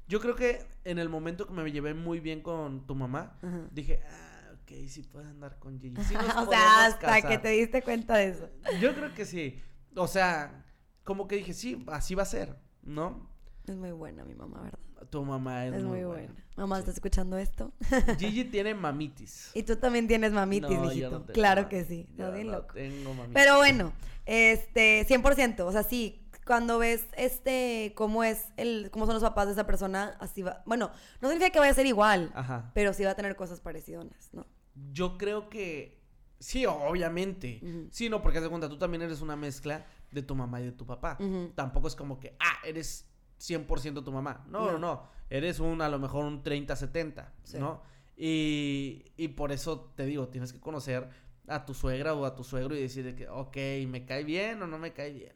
Yo 0.07 0.21
creo 0.21 0.37
que 0.37 0.65
en 0.85 1.01
el 1.01 1.09
momento 1.09 1.47
que 1.47 1.53
me 1.53 1.71
llevé 1.71 1.93
muy 1.93 2.21
bien 2.21 2.43
con 2.43 2.87
tu 2.87 2.95
mamá, 2.95 3.39
dije, 3.73 4.03
ah, 4.09 4.53
ok, 4.55 4.71
sí 4.87 5.03
puedes 5.03 5.29
andar 5.29 5.59
con 5.59 5.81
Gigi. 5.81 5.97
o 6.37 6.49
sea, 6.49 6.87
hasta 6.87 7.23
que 7.23 7.39
te 7.39 7.49
diste 7.49 7.83
cuenta 7.83 8.17
de 8.19 8.29
eso. 8.29 8.49
Yo 8.81 8.95
creo 8.95 9.13
que 9.15 9.25
sí. 9.25 9.61
O 9.97 10.07
sea, 10.07 10.65
como 11.03 11.27
que 11.27 11.35
dije, 11.35 11.55
sí, 11.55 11.85
así 11.89 12.15
va 12.15 12.23
a 12.23 12.27
ser, 12.27 12.57
¿no? 12.83 13.30
Es 13.71 13.77
muy 13.77 13.93
buena 13.93 14.25
mi 14.25 14.35
mamá, 14.35 14.63
¿verdad? 14.63 14.79
Tu 15.11 15.25
mamá 15.25 15.67
es, 15.67 15.83
muy, 15.83 16.03
buena. 16.03 16.35
Mamá, 16.57 16.79
¿estás 16.81 16.95
escuchando 16.95 17.39
esto? 17.39 17.73
Gigi 18.19 18.45
tiene 18.45 18.75
mamitis. 18.75 19.51
Y 19.55 19.63
tú 19.63 19.77
también 19.77 20.09
tienes 20.09 20.33
mamitis, 20.33 20.79
no, 21.11 21.25
claro 21.27 21.69
que 21.69 21.85
sí. 21.85 22.09
no, 22.17 22.33
bien 22.33 22.51
loco. 22.51 22.75
Tengo 22.75 23.15
mamitis. 23.15 23.35
Pero 23.35 23.59
bueno, 23.59 23.93
este, 24.27 25.07
100%. 25.07 25.61
O 25.61 25.73
sea, 25.73 25.85
sí, 25.85 26.21
cuando 26.45 26.79
ves 26.79 27.07
este 27.17 27.93
cómo 27.95 28.25
es 28.25 28.49
el 28.57 28.91
cómo 28.91 29.07
son 29.07 29.15
los 29.15 29.23
papás 29.23 29.47
de 29.47 29.53
esa 29.53 29.67
persona, 29.67 30.17
así 30.19 30.43
va. 30.43 30.63
Bueno, 30.67 30.91
no 31.21 31.29
significa 31.29 31.53
que 31.53 31.61
vaya 31.61 31.71
a 31.71 31.75
ser 31.77 31.87
igual, 31.87 32.33
pero 32.75 32.93
sí 32.93 33.05
va 33.05 33.13
a 33.13 33.17
tener 33.17 33.37
cosas 33.37 33.61
parecidas, 33.61 34.05
¿no? 34.33 34.47
Yo 34.93 35.17
creo 35.17 35.49
que 35.49 36.03
sí, 36.41 36.67
obviamente. 36.67 37.61
Sí, 37.93 38.09
no, 38.09 38.21
porque 38.21 38.39
haz 38.39 38.45
de 38.45 38.51
cuenta, 38.51 38.69
tú 38.69 38.79
también 38.79 39.03
eres 39.03 39.21
una 39.21 39.37
mezcla 39.37 39.87
de 40.11 40.23
tu 40.23 40.35
mamá 40.35 40.61
y 40.61 40.65
de 40.65 40.73
tu 40.73 40.85
papá. 40.87 41.19
Tampoco 41.55 41.87
es 41.87 41.95
como 41.95 42.19
que, 42.19 42.37
ah, 42.41 42.59
eres 42.67 43.10
100% 43.41 44.05
tu 44.05 44.13
mamá. 44.13 44.45
No, 44.49 44.71
no, 44.73 44.79
no, 44.79 45.09
Eres 45.29 45.61
un, 45.61 45.81
a 45.81 45.89
lo 45.89 45.99
mejor 45.99 46.25
un 46.25 46.43
30-70, 46.43 47.27
¿no? 47.59 47.83
Y, 48.17 49.05
y 49.17 49.29
por 49.29 49.51
eso 49.51 49.93
te 49.97 50.05
digo, 50.05 50.29
tienes 50.29 50.53
que 50.53 50.61
conocer 50.61 51.09
a 51.49 51.65
tu 51.65 51.75
suegra 51.75 52.15
o 52.15 52.25
a 52.27 52.35
tu 52.35 52.45
suegro 52.45 52.77
y 52.77 52.81
decir 52.83 53.15
que, 53.17 53.29
ok, 53.29 53.57
¿me 53.89 54.05
cae 54.05 54.25
bien 54.25 54.63
o 54.63 54.67
no 54.67 54.79
me 54.79 54.93
cae 54.93 55.13
bien? 55.13 55.33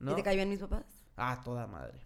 ¿Y 0.00 0.14
te 0.14 0.22
caen 0.22 0.38
bien 0.38 0.48
mis 0.48 0.58
papás? 0.58 1.04
Ah, 1.16 1.40
toda 1.44 1.66
madre. 1.66 2.00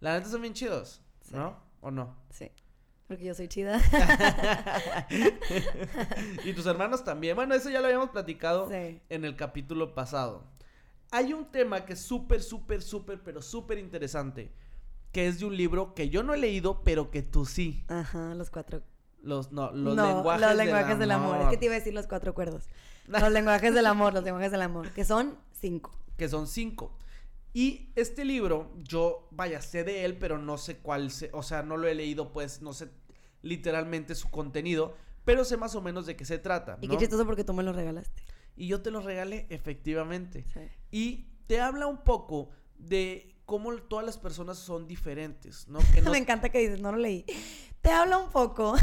La 0.00 0.14
neta 0.14 0.28
son 0.28 0.42
bien 0.42 0.52
chidos, 0.52 1.00
¿no? 1.30 1.56
¿O 1.80 1.90
no? 1.90 2.16
Sí. 2.30 2.50
Porque 3.06 3.24
yo 3.24 3.34
soy 3.34 3.48
chida. 3.48 3.80
y 6.44 6.52
tus 6.52 6.66
hermanos 6.66 7.04
también. 7.04 7.36
Bueno, 7.36 7.54
eso 7.54 7.70
ya 7.70 7.80
lo 7.80 7.86
habíamos 7.86 8.10
platicado 8.10 8.68
en 8.70 9.24
el 9.24 9.36
capítulo 9.36 9.94
pasado. 9.94 10.44
Hay 11.16 11.32
un 11.32 11.46
tema 11.46 11.86
que 11.86 11.94
es 11.94 12.00
súper, 12.00 12.42
súper, 12.42 12.82
súper, 12.82 13.22
pero 13.22 13.40
súper 13.40 13.78
interesante. 13.78 14.52
Que 15.12 15.28
es 15.28 15.40
de 15.40 15.46
un 15.46 15.56
libro 15.56 15.94
que 15.94 16.10
yo 16.10 16.22
no 16.22 16.34
he 16.34 16.36
leído, 16.36 16.82
pero 16.84 17.10
que 17.10 17.22
tú 17.22 17.46
sí. 17.46 17.86
Ajá, 17.88 18.34
los 18.34 18.50
cuatro. 18.50 18.82
Los, 19.22 19.50
no, 19.50 19.70
los 19.72 19.96
lenguajes, 19.96 20.46
los 20.46 20.56
lenguajes 20.56 20.98
del, 20.98 21.10
amor. 21.10 21.40
Es 21.40 21.48
que 21.48 21.56
te 21.56 21.64
iba 21.64 21.74
a 21.74 21.78
decir 21.78 21.94
los 21.94 22.06
cuatro 22.06 22.34
cuerdos. 22.34 22.68
Los 23.06 23.30
lenguajes 23.30 23.72
del 23.72 23.86
amor, 23.86 24.12
los 24.12 24.24
lenguajes 24.24 24.50
del 24.50 24.62
amor. 24.62 24.90
Que 24.90 25.04
son 25.04 25.38
cinco. 25.52 25.92
Que 26.16 26.28
son 26.28 26.48
cinco. 26.48 26.92
Y 27.54 27.92
este 27.94 28.24
libro, 28.24 28.72
yo, 28.82 29.28
vaya, 29.30 29.62
sé 29.62 29.84
de 29.84 30.04
él, 30.04 30.18
pero 30.18 30.38
no 30.38 30.58
sé 30.58 30.78
cuál, 30.78 31.10
o 31.32 31.42
sea, 31.44 31.62
no 31.62 31.76
lo 31.76 31.86
he 31.86 31.94
leído, 31.94 32.32
pues, 32.32 32.60
no 32.62 32.72
sé 32.72 32.90
literalmente 33.42 34.16
su 34.16 34.28
contenido, 34.28 34.96
pero 35.24 35.44
sé 35.44 35.56
más 35.56 35.76
o 35.76 35.80
menos 35.80 36.04
de 36.04 36.16
qué 36.16 36.24
se 36.24 36.38
trata. 36.38 36.78
Y 36.80 36.88
¿no? 36.88 36.94
qué 36.94 36.98
chistoso 36.98 37.24
porque 37.24 37.44
tú 37.44 37.54
me 37.54 37.62
lo 37.62 37.72
regalaste. 37.72 38.22
Y 38.56 38.68
yo 38.68 38.80
te 38.82 38.90
lo 38.90 39.00
regalé, 39.00 39.46
efectivamente. 39.50 40.44
Sí. 40.52 40.60
Y 40.90 41.26
te 41.46 41.60
habla 41.60 41.86
un 41.86 41.98
poco 41.98 42.50
de 42.78 43.34
cómo 43.44 43.72
todas 43.76 44.04
las 44.04 44.18
personas 44.18 44.58
son 44.58 44.86
diferentes, 44.88 45.68
¿no? 45.68 45.78
Que 45.94 46.00
no, 46.02 46.10
Me 46.10 46.18
encanta 46.18 46.48
que 46.48 46.58
dices, 46.58 46.80
no 46.80 46.90
lo 46.92 46.98
leí. 46.98 47.24
Te 47.82 47.90
habla 47.90 48.18
un 48.18 48.30
poco. 48.30 48.74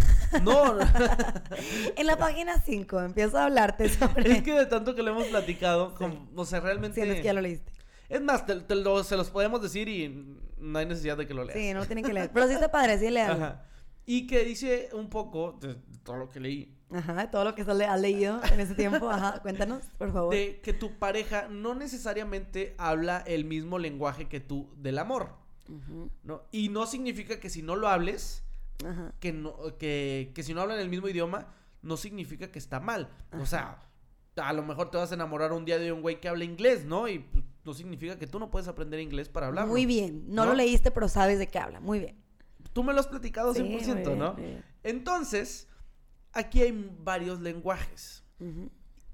no, 0.44 0.78
en 1.98 2.08
la 2.08 2.18
página 2.18 2.62
5 2.62 3.02
empiezo 3.02 3.38
a 3.38 3.46
hablarte 3.46 3.90
sobre... 3.90 4.32
es 4.32 4.44
que 4.44 4.54
de 4.54 4.66
tanto 4.66 4.96
que 4.96 5.04
lo 5.04 5.12
hemos 5.12 5.28
platicado, 5.28 5.94
como- 5.96 6.30
o 6.36 6.46
sea, 6.46 6.60
realmente... 6.62 7.02
Sí, 7.02 7.08
no, 7.08 7.14
es 7.14 7.20
que 7.20 7.26
ya 7.26 7.34
lo 7.34 7.42
leíste. 7.42 7.72
Es 8.10 8.22
más, 8.22 8.46
te, 8.46 8.56
te 8.62 8.76
lo- 8.76 9.04
se 9.04 9.18
los 9.18 9.30
podemos 9.30 9.62
decir 9.62 9.90
y 9.90 10.38
no 10.58 10.80
hay 10.80 10.86
necesidad 10.86 11.18
de 11.18 11.28
que 11.28 11.34
lo 11.34 11.44
leas. 11.44 11.58
Sí, 11.58 11.74
no 11.74 11.80
lo 11.80 11.86
tienen 11.86 12.06
que 12.06 12.14
leer. 12.14 12.32
Pero 12.34 12.48
sí 12.48 12.54
está 12.54 12.72
padre, 12.72 12.98
sí 12.98 13.10
léalo. 13.10 13.34
Ajá. 13.34 13.66
Y 14.06 14.28
que 14.28 14.44
dice 14.44 14.90
un 14.94 15.10
poco 15.10 15.58
de 15.62 15.76
todo 16.04 16.18
lo 16.18 16.30
que 16.30 16.40
leí, 16.40 16.78
Ajá, 16.94 17.32
todo 17.32 17.44
lo 17.44 17.56
que 17.56 17.64
has 17.64 17.68
le- 17.76 17.86
has 17.86 18.00
leído 18.00 18.40
en 18.54 18.60
ese 18.60 18.76
tiempo. 18.76 19.10
Ajá, 19.10 19.42
cuéntanos, 19.42 19.84
por 19.98 20.14
favor. 20.14 20.34
de 20.34 20.62
que 20.62 20.74
tu 20.74 20.98
pareja 21.00 21.48
no 21.50 21.74
necesariamente 21.76 22.76
habla 22.78 23.24
el 23.26 23.46
mismo 23.46 23.80
lenguaje 23.80 24.28
que 24.28 24.40
tú 24.40 24.70
del 24.78 25.00
amor, 25.00 25.30
¿no? 26.24 26.44
Y 26.52 26.70
no 26.70 26.86
significa 26.86 27.40
que 27.40 27.50
si 27.50 27.62
no 27.62 27.76
lo 27.76 27.88
hables, 27.88 28.44
Ajá. 28.86 29.14
que, 29.20 29.34
no, 29.34 29.56
que, 29.78 30.32
que 30.36 30.44
si 30.44 30.54
no 30.54 30.62
hablan 30.62 30.80
el 30.80 30.90
mismo 30.90 31.08
idioma, 31.08 31.48
no 31.82 31.98
significa 31.98 32.52
que 32.52 32.60
está 32.60 32.80
mal. 32.80 33.10
O 33.42 33.46
sea, 33.46 33.80
a 34.36 34.54
lo 34.54 34.64
mejor 34.64 34.90
te 34.92 34.98
vas 34.98 35.12
a 35.12 35.16
enamorar 35.16 35.52
un 35.54 35.66
día 35.66 35.78
de 35.80 35.92
un 35.92 36.02
güey 36.02 36.20
que 36.20 36.28
habla 36.30 36.44
inglés, 36.44 36.86
¿no? 36.86 37.08
Y 37.08 37.20
pues, 37.20 37.44
no 37.66 37.74
significa 37.74 38.18
que 38.20 38.28
tú 38.28 38.40
no 38.40 38.52
puedes 38.52 38.68
aprender 38.68 39.00
inglés 39.00 39.30
para 39.30 39.48
hablarlo. 39.48 39.72
Muy 39.72 39.86
bien. 39.86 40.26
No, 40.28 40.44
¿no? 40.44 40.52
lo 40.52 40.56
leíste, 40.58 40.92
pero 40.92 41.08
sabes 41.08 41.40
de 41.40 41.48
qué 41.48 41.60
habla. 41.60 41.80
Muy 41.80 42.00
bien. 42.00 42.22
Tú 42.74 42.84
me 42.84 42.94
lo 42.94 43.00
has 43.00 43.08
platicado 43.08 43.54
Sí, 43.54 43.62
100%, 43.62 43.64
muy 43.70 44.04
bien, 44.04 44.20
¿no? 44.20 44.34
muy 44.34 44.44
bien. 44.44 44.66
Entonces, 44.84 45.68
aquí 46.34 46.62
hay 46.62 46.96
varios 47.04 47.40
lenguajes. 47.40 48.24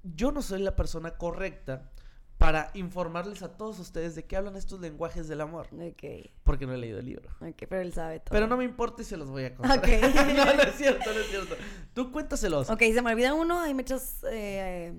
Yo 0.04 0.32
no 0.32 0.42
soy 0.42 0.62
la 0.62 0.76
persona 0.76 1.12
correcta 1.18 1.90
para 2.38 2.72
informarles 2.74 3.44
a 3.44 3.58
todos 3.58 3.80
ustedes 3.80 4.16
de 4.16 4.24
qué 4.26 4.38
hablan 4.38 4.56
estos 4.56 4.80
lenguajes 4.80 5.28
del 5.28 5.42
amor, 5.42 5.68
Ok, 5.74 6.04
porque 6.44 6.66
no 6.66 6.74
he 6.74 6.78
leído 6.78 6.98
el 7.00 7.06
libro. 7.06 7.30
ok, 7.42 7.64
pero 7.68 7.82
él 7.82 7.92
sabe 7.94 8.20
todo. 8.22 8.30
Pero 8.32 8.48
no 8.48 8.56
me 8.56 8.64
importa 8.64 9.02
y 9.02 9.06
se 9.06 9.18
los 9.18 9.30
voy 9.30 9.44
a 9.44 9.54
contar. 9.56 9.78
Ok. 9.78 9.88
no, 10.38 10.46
no 10.46 10.62
es 10.64 10.76
cierto, 10.76 11.14
no 11.14 11.20
es 11.20 11.28
cierto. 11.28 11.56
Tú 11.94 12.12
cuéntaselos. 12.14 12.70
Ok, 12.70 12.80
se 12.80 13.02
me 13.02 13.12
olvida 13.12 13.34
uno, 13.34 13.60
ahí 13.60 13.74
me 13.74 13.82
echas, 13.82 14.24
eh, 14.32 14.94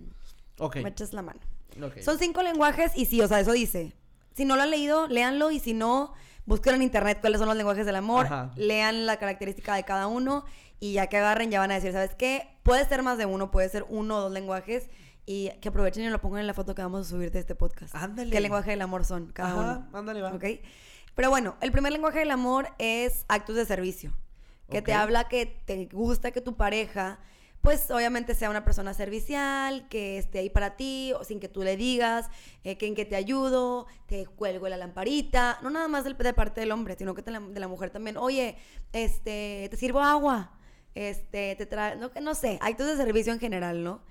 me 0.82 0.88
echas 0.90 1.14
la 1.14 1.22
mano. 1.22 1.40
ok. 1.82 2.00
Son 2.00 2.18
cinco 2.18 2.42
lenguajes 2.42 2.92
y 2.94 3.06
sí, 3.06 3.22
o 3.22 3.26
sea, 3.26 3.40
eso 3.40 3.52
dice. 3.52 3.96
Si 4.34 4.44
no 4.44 4.54
lo 4.56 4.62
han 4.62 4.70
leído, 4.70 5.08
léanlo 5.08 5.50
y 5.50 5.60
si 5.60 5.72
no, 5.72 6.12
busquen 6.44 6.74
en 6.74 6.82
internet 6.82 7.18
cuáles 7.22 7.38
son 7.38 7.48
los 7.48 7.56
lenguajes 7.56 7.86
del 7.86 7.96
amor, 7.96 8.26
Ajá. 8.26 8.52
lean 8.56 9.06
la 9.06 9.16
característica 9.18 9.74
de 9.74 9.84
cada 9.84 10.06
uno 10.08 10.44
y 10.80 10.94
ya 10.94 11.06
que 11.08 11.18
agarren 11.18 11.50
ya 11.50 11.60
van 11.60 11.70
a 11.70 11.75
decir, 11.75 11.92
¿sabes 11.92 12.14
qué? 12.14 12.49
Puede 12.62 12.87
ser 12.87 13.02
más 13.02 13.18
de 13.18 13.26
uno, 13.26 13.50
puede 13.50 13.68
ser 13.68 13.84
uno 13.88 14.16
o 14.16 14.20
dos 14.22 14.32
lenguajes 14.32 14.88
y 15.26 15.50
que 15.60 15.68
aprovechen 15.68 16.02
y 16.04 16.08
lo 16.08 16.20
pongan 16.20 16.40
en 16.40 16.46
la 16.46 16.54
foto 16.54 16.75
que 16.75 16.82
vamos 16.82 17.06
a 17.06 17.10
subir 17.10 17.30
de 17.30 17.38
este 17.38 17.54
podcast. 17.54 17.94
Ándale. 17.94 18.30
¿Qué 18.30 18.40
lenguaje 18.40 18.70
del 18.70 18.82
amor 18.82 19.04
son 19.04 19.30
cada 19.32 19.50
Ajá, 19.50 19.60
uno? 19.60 19.99
ándale, 19.99 20.22
va. 20.22 20.34
¿Ok? 20.34 20.44
Pero 21.14 21.30
bueno, 21.30 21.56
el 21.60 21.70
primer 21.70 21.92
lenguaje 21.92 22.20
del 22.20 22.30
amor 22.30 22.68
es 22.78 23.26
actos 23.28 23.56
de 23.56 23.66
servicio. 23.66 24.12
Que 24.70 24.82
te 24.82 24.92
habla 24.92 25.26
que 25.28 25.46
te 25.46 25.87
gusta 25.87 26.30
que 26.30 26.40
tu 26.40 26.56
pareja, 26.56 27.18
pues 27.60 27.90
obviamente 27.90 28.37
sea 28.37 28.49
una 28.49 28.64
persona 28.64 28.94
servicial, 28.94 29.88
que 29.88 30.16
esté 30.16 30.38
ahí 30.38 30.49
para 30.49 30.76
ti, 30.76 31.12
o 31.18 31.25
sin 31.25 31.40
que 31.40 31.49
tú 31.49 31.64
le 31.64 31.76
digas, 31.76 32.28
eh, 32.62 32.78
que 32.78 32.87
en 32.87 32.94
que 32.94 33.04
te 33.04 33.16
ayudo, 33.16 33.88
te 34.06 34.26
cuelgo 34.26 34.68
la 34.68 34.76
lamparita. 34.76 35.58
No 35.62 35.70
nada 35.70 35.88
más 35.88 36.04
de, 36.04 36.14
parte 36.32 36.60
del 36.60 36.70
hombre, 36.70 36.94
sino 36.96 37.14
que 37.14 37.22
de 37.22 37.32
la, 37.32 37.40
de 37.40 37.58
la 37.58 37.66
mujer 37.66 37.90
también. 37.90 38.16
Oye, 38.16 38.56
este, 38.92 39.66
te 39.70 39.76
sirvo 39.76 40.00
agua. 40.00 40.52
Este, 40.94 41.54
te 41.56 41.66
trae, 41.66 41.97
no, 41.97 42.11
que 42.11 42.20
no 42.20 42.35
sé, 42.35 42.59
actos 42.61 42.87
de 42.87 42.97
servicio 42.97 43.32
en 43.32 43.38
general, 43.40 43.85
¿no? 43.85 44.02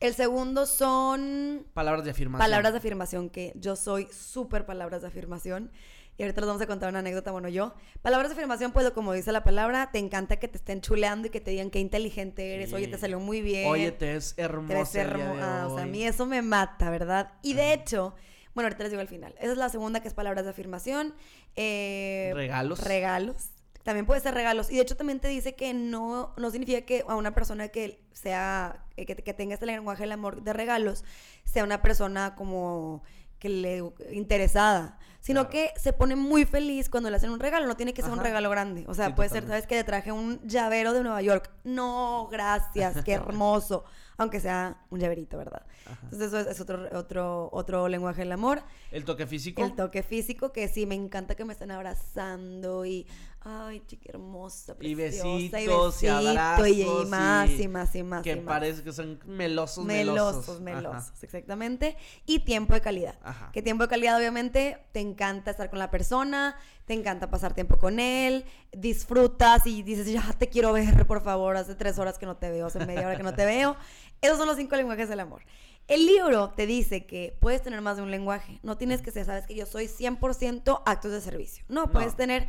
El 0.00 0.14
segundo 0.14 0.64
son 0.64 1.66
Palabras 1.74 2.04
de 2.04 2.12
afirmación. 2.12 2.38
Palabras 2.46 2.72
de 2.72 2.78
afirmación, 2.78 3.28
que 3.28 3.52
yo 3.56 3.76
soy 3.76 4.08
súper 4.10 4.64
palabras 4.64 5.02
de 5.02 5.08
afirmación. 5.08 5.70
Y 6.16 6.22
ahorita 6.22 6.40
les 6.42 6.48
vamos 6.48 6.62
a 6.62 6.66
contar 6.66 6.90
una 6.90 6.98
anécdota, 6.98 7.30
bueno, 7.32 7.48
yo. 7.48 7.74
Palabras 8.02 8.28
de 8.30 8.34
afirmación, 8.34 8.72
pues 8.72 8.90
como 8.90 9.12
dice 9.14 9.32
la 9.32 9.42
palabra, 9.42 9.90
te 9.90 9.98
encanta 9.98 10.36
que 10.38 10.48
te 10.48 10.58
estén 10.58 10.80
chuleando 10.82 11.28
y 11.28 11.30
que 11.30 11.40
te 11.40 11.50
digan 11.50 11.70
qué 11.70 11.80
inteligente 11.80 12.54
eres, 12.54 12.70
Sí. 12.70 12.76
oye, 12.76 12.88
te 12.88 12.98
salió 12.98 13.20
muy 13.20 13.40
bien. 13.40 13.70
Oye, 13.70 13.90
te 13.92 14.12
ves 14.14 14.34
hermosa. 14.36 14.92
te 14.92 15.00
hermosa. 15.00 15.68
o 15.68 15.74
sea, 15.76 15.84
a 15.84 15.86
mí 15.86 16.04
eso 16.04 16.26
me 16.26 16.42
mata, 16.42 16.90
¿verdad? 16.90 17.32
Y 17.42 17.54
de 17.54 17.72
hecho, 17.72 18.14
bueno, 18.54 18.66
ahorita 18.66 18.82
les 18.84 18.92
digo 18.92 19.00
al 19.00 19.08
final. 19.08 19.34
Esa 19.38 19.52
es 19.52 19.58
la 19.58 19.68
segunda, 19.70 20.00
que 20.00 20.08
es 20.08 20.14
palabras 20.14 20.44
de 20.44 20.50
afirmación. 20.50 21.14
Eh, 21.56 22.32
Regalos. 22.34 22.80
Regalos. 22.84 23.50
También 23.84 24.04
puede 24.06 24.20
ser 24.20 24.34
regalos. 24.34 24.70
Y 24.70 24.76
de 24.76 24.82
hecho 24.82 24.96
también 24.96 25.20
te 25.20 25.28
dice 25.28 25.54
que 25.54 25.72
no, 25.72 26.34
no 26.36 26.50
significa 26.50 26.82
que 26.82 27.04
a 27.08 27.14
una 27.16 27.34
persona 27.34 27.68
que 27.68 28.02
sea, 28.12 28.84
eh, 28.96 29.06
que, 29.06 29.16
que 29.16 29.32
tenga 29.34 29.54
este 29.54 29.66
lenguaje 29.66 30.02
del 30.02 30.12
amor 30.12 30.42
de 30.42 30.52
regalos, 30.52 31.04
sea 31.44 31.64
una 31.64 31.80
persona 31.82 32.34
como 32.34 33.02
que 33.38 33.48
le 33.48 33.82
interesada. 34.12 34.98
Sino 35.20 35.48
Claro. 35.48 35.50
que 35.50 35.80
se 35.80 35.92
pone 35.92 36.16
muy 36.16 36.44
feliz 36.46 36.88
cuando 36.88 37.10
le 37.10 37.16
hacen 37.16 37.30
un 37.30 37.40
regalo. 37.40 37.66
No 37.66 37.76
tiene 37.76 37.92
que 37.94 38.00
ser 38.02 38.10
un 38.10 38.18
Ajá. 38.20 38.28
regalo 38.28 38.48
grande. 38.50 38.84
O 38.86 38.94
sea, 38.94 39.08
Sí, 39.08 39.12
puede 39.14 39.28
ser. 39.30 39.46
¿sabes 39.46 39.66
que 39.66 39.76
Te 39.76 39.84
traje 39.84 40.12
un 40.12 40.40
llavero 40.46 40.92
de 40.94 41.02
Nueva 41.02 41.20
York. 41.22 41.50
No, 41.64 42.28
gracias, 42.30 43.02
qué 43.04 43.12
hermoso. 43.14 43.84
Aunque 44.18 44.40
sea 44.40 44.78
un 44.90 45.00
llaverito, 45.00 45.38
¿verdad? 45.38 45.62
Ajá. 45.86 45.98
Entonces 46.04 46.28
eso 46.28 46.38
es, 46.40 46.46
es 46.48 46.60
otro, 46.60 46.86
otro, 46.98 47.48
otro 47.52 47.88
lenguaje 47.88 48.20
del 48.22 48.32
amor. 48.32 48.62
El 48.90 49.04
toque 49.06 49.26
físico. 49.26 49.62
El 49.64 49.74
toque 49.74 50.02
físico, 50.02 50.52
que 50.52 50.68
sí, 50.68 50.84
me 50.84 50.94
encanta 50.94 51.34
que 51.34 51.44
me 51.46 51.54
estén 51.54 51.70
abrazando 51.70 52.84
y, 52.84 53.06
ay, 53.42 53.82
chica 53.86 54.10
hermosa, 54.10 54.74
Y 54.80 54.94
preciosa, 54.94 55.28
besitos, 55.28 56.02
y 56.02 56.06
besito, 56.06 56.28
abrazos, 56.28 56.68
y, 56.68 56.82
y 56.82 56.84
más, 57.06 57.50
y 57.50 57.62
y 57.62 57.68
más, 57.68 57.94
y 57.94 58.02
más, 58.02 58.22
que 58.22 58.32
y 58.32 58.36
más. 58.36 58.44
parece 58.44 58.82
que 58.82 58.92
son 58.92 59.18
melosos, 59.26 59.84
Melosos, 59.84 60.60
melosos. 60.60 60.60
melosos, 60.60 61.22
exactamente. 61.22 61.96
Y 62.26 62.40
tiempo 62.40 62.74
de 62.74 62.80
calidad. 62.80 63.18
Ajá. 63.22 63.50
Que 63.52 63.62
tiempo 63.62 63.84
de 63.84 63.88
calidad, 63.88 64.16
obviamente, 64.18 64.78
te 64.92 65.00
encanta 65.00 65.50
estar 65.52 65.70
con 65.70 65.78
la 65.78 65.90
persona, 65.90 66.56
te 66.84 66.92
encanta 66.94 67.30
pasar 67.30 67.54
tiempo 67.54 67.78
con 67.78 67.98
él, 68.00 68.44
disfrutas 68.72 69.66
y 69.66 69.82
dices, 69.82 70.06
ya 70.10 70.22
te 70.38 70.48
quiero 70.48 70.72
ver, 70.72 71.06
por 71.06 71.22
favor, 71.22 71.56
hace 71.56 71.74
tres 71.74 71.98
horas 71.98 72.18
que 72.18 72.26
no 72.26 72.36
te 72.36 72.50
veo, 72.50 72.66
hace 72.66 72.84
media 72.84 73.06
hora 73.06 73.16
que 73.16 73.22
no 73.22 73.34
te 73.34 73.46
veo. 73.46 73.76
Esos 74.20 74.36
son 74.36 74.46
los 74.48 74.56
cinco 74.56 74.76
lenguajes 74.76 75.08
del 75.08 75.20
amor. 75.20 75.42
El 75.88 76.06
libro 76.06 76.50
te 76.50 76.66
dice 76.66 77.06
que 77.06 77.36
puedes 77.40 77.62
tener 77.62 77.80
más 77.80 77.96
de 77.96 78.02
un 78.02 78.10
lenguaje. 78.10 78.60
No 78.62 78.76
tienes 78.76 79.02
que 79.02 79.10
ser, 79.10 79.24
sabes 79.24 79.46
que 79.46 79.54
yo 79.54 79.66
soy 79.66 79.86
100% 79.86 80.82
actos 80.84 81.10
de 81.10 81.20
servicio. 81.20 81.64
No, 81.68 81.86
No. 81.86 81.90
puedes 81.90 82.14
tener 82.16 82.46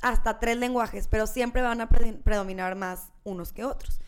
hasta 0.00 0.38
tres 0.38 0.56
lenguajes, 0.56 1.08
pero 1.08 1.26
siempre 1.26 1.62
van 1.62 1.80
a 1.80 1.88
pre- 1.88 2.14
predominar 2.14 2.74
más 2.76 3.08
unos 3.24 3.52
que 3.52 3.64
otros. 3.64 4.00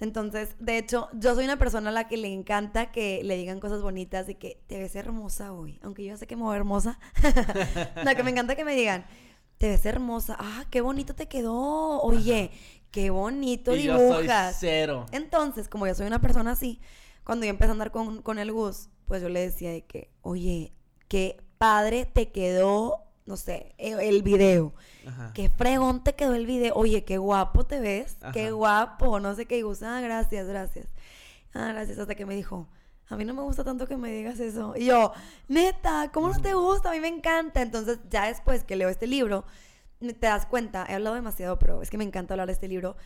Entonces, 0.00 0.56
de 0.58 0.76
hecho, 0.78 1.08
yo 1.12 1.34
soy 1.34 1.44
una 1.44 1.56
persona 1.56 1.90
a 1.90 1.92
la 1.92 2.08
que 2.08 2.16
le 2.16 2.32
encanta 2.32 2.90
que 2.90 3.22
le 3.22 3.36
digan 3.36 3.60
cosas 3.60 3.80
bonitas 3.80 4.26
de 4.26 4.36
que 4.36 4.60
te 4.66 4.78
ves 4.78 4.96
hermosa 4.96 5.52
hoy, 5.52 5.78
aunque 5.82 6.04
yo 6.04 6.16
sé 6.16 6.26
que 6.26 6.34
me 6.36 6.42
veo 6.42 6.54
hermosa. 6.54 6.98
no, 8.04 8.14
que 8.14 8.22
me 8.22 8.30
encanta 8.30 8.56
que 8.56 8.64
me 8.64 8.74
digan, 8.74 9.06
te 9.58 9.68
ves 9.68 9.86
hermosa, 9.86 10.36
ah, 10.38 10.64
qué 10.70 10.80
bonito 10.80 11.14
te 11.14 11.28
quedó, 11.28 12.00
oye, 12.02 12.50
qué 12.90 13.10
bonito 13.10 13.74
Y 13.76 13.84
yo 13.84 13.96
soy 13.98 14.22
dibujas. 14.22 14.56
cero. 14.58 15.06
Entonces, 15.12 15.68
como 15.68 15.86
yo 15.86 15.94
soy 15.94 16.06
una 16.06 16.20
persona 16.20 16.52
así, 16.52 16.80
cuando 17.22 17.46
yo 17.46 17.50
empecé 17.50 17.68
a 17.70 17.72
andar 17.72 17.90
con, 17.92 18.20
con 18.20 18.38
el 18.38 18.50
Gus, 18.52 18.88
pues 19.06 19.22
yo 19.22 19.28
le 19.28 19.40
decía 19.40 19.70
de 19.70 19.84
que, 19.86 20.10
oye, 20.22 20.72
qué 21.08 21.40
padre 21.56 22.04
te 22.04 22.30
quedó, 22.32 23.03
no 23.26 23.36
sé, 23.36 23.74
el, 23.78 24.00
el 24.00 24.22
video. 24.22 24.74
Ajá. 25.06 25.32
Qué 25.34 25.48
fregón 25.48 26.04
te 26.04 26.14
quedó 26.14 26.34
el 26.34 26.46
video. 26.46 26.74
Oye, 26.74 27.04
qué 27.04 27.18
guapo 27.18 27.64
te 27.64 27.80
ves. 27.80 28.16
Qué 28.32 28.50
guapo. 28.50 29.20
No 29.20 29.34
sé 29.34 29.46
qué. 29.46 29.58
Y 29.58 29.62
ah, 29.62 30.00
gracias, 30.00 30.46
gracias. 30.46 30.86
Ah, 31.54 31.68
gracias. 31.72 31.98
Hasta 31.98 32.14
que 32.14 32.26
me 32.26 32.34
dijo, 32.34 32.68
a 33.08 33.16
mí 33.16 33.24
no 33.24 33.34
me 33.34 33.42
gusta 33.42 33.64
tanto 33.64 33.86
que 33.86 33.96
me 33.96 34.10
digas 34.10 34.40
eso. 34.40 34.74
Y 34.76 34.86
yo, 34.86 35.12
neta, 35.48 36.10
¿cómo 36.12 36.28
no 36.28 36.40
te 36.40 36.54
gusta? 36.54 36.90
A 36.90 36.92
mí 36.92 37.00
me 37.00 37.08
encanta. 37.08 37.62
Entonces, 37.62 37.98
ya 38.10 38.26
después 38.26 38.64
que 38.64 38.76
leo 38.76 38.88
este 38.88 39.06
libro, 39.06 39.44
te 40.00 40.26
das 40.26 40.44
cuenta, 40.46 40.84
he 40.88 40.94
hablado 40.94 41.16
demasiado, 41.16 41.58
pero 41.58 41.80
es 41.80 41.90
que 41.90 41.96
me 41.96 42.04
encanta 42.04 42.34
hablar 42.34 42.48
de 42.48 42.52
este 42.52 42.68
libro 42.68 42.96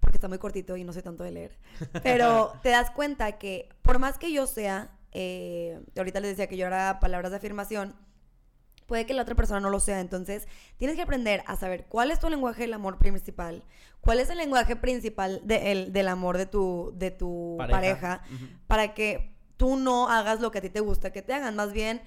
porque 0.00 0.16
está 0.16 0.28
muy 0.28 0.38
cortito 0.38 0.76
y 0.76 0.84
no 0.84 0.92
soy 0.92 1.02
tanto 1.02 1.24
de 1.24 1.32
leer. 1.32 1.58
Pero 2.02 2.52
te 2.62 2.70
das 2.70 2.90
cuenta 2.90 3.32
que 3.38 3.68
por 3.82 3.98
más 3.98 4.18
que 4.18 4.32
yo 4.32 4.46
sea, 4.46 4.90
eh, 5.12 5.80
ahorita 5.96 6.20
les 6.20 6.30
decía 6.30 6.46
que 6.46 6.56
yo 6.56 6.66
era 6.66 7.00
palabras 7.00 7.30
de 7.30 7.38
afirmación, 7.38 7.94
puede 8.86 9.06
que 9.06 9.14
la 9.14 9.22
otra 9.22 9.34
persona 9.34 9.60
no 9.60 9.70
lo 9.70 9.80
sea. 9.80 10.00
Entonces, 10.00 10.46
tienes 10.78 10.96
que 10.96 11.02
aprender 11.02 11.42
a 11.46 11.56
saber 11.56 11.84
cuál 11.88 12.10
es 12.10 12.20
tu 12.20 12.28
lenguaje 12.30 12.62
del 12.62 12.74
amor 12.74 12.98
principal, 12.98 13.64
cuál 14.00 14.20
es 14.20 14.30
el 14.30 14.38
lenguaje 14.38 14.76
principal 14.76 15.40
de- 15.44 15.72
el- 15.72 15.92
del 15.92 16.08
amor 16.08 16.38
de 16.38 16.46
tu, 16.46 16.92
de 16.96 17.10
tu 17.10 17.56
Pareja. 17.58 18.22
para 18.66 18.94
que 18.94 19.34
tú 19.56 19.76
no 19.76 20.08
hagas 20.08 20.40
lo 20.40 20.50
que 20.50 20.58
a 20.58 20.60
ti 20.62 20.70
te 20.70 20.80
gusta 20.80 21.12
que 21.12 21.22
te 21.22 21.32
hagan, 21.34 21.56
más 21.56 21.72
bien 21.72 22.02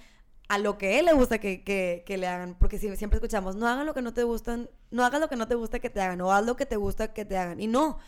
a 0.47 0.57
lo 0.57 0.77
que 0.77 0.97
él 0.99 1.05
le 1.05 1.13
gusta 1.13 1.37
que, 1.37 1.63
que- 1.63 2.03
que 2.07 2.17
le 2.17 2.27
hagan. 2.27 2.55
Porque 2.57 2.79
si, 2.79 2.95
siempre 2.95 3.17
escuchamos, 3.17 3.55
no 3.55 3.67
hagan 3.67 3.85
lo 3.85 3.93
que 3.93 4.01
no 4.01 4.13
te 4.13 4.23
gustan, 4.23 4.69
no 4.89 5.03
hagas 5.05 5.19
lo 5.21 5.27
que 5.29 5.35
no 5.35 5.47
te 5.47 5.55
gusta 5.55 5.79
que 5.79 5.89
te 5.89 6.01
hagan, 6.01 6.21
o 6.21 6.31
haz 6.31 6.45
lo 6.45 6.55
que 6.55 6.65
te 6.65 6.75
gusta 6.75 7.13
que 7.13 7.25
te 7.25 7.37
hagan. 7.37 7.59
Y 7.59 7.67
no. 7.67 7.99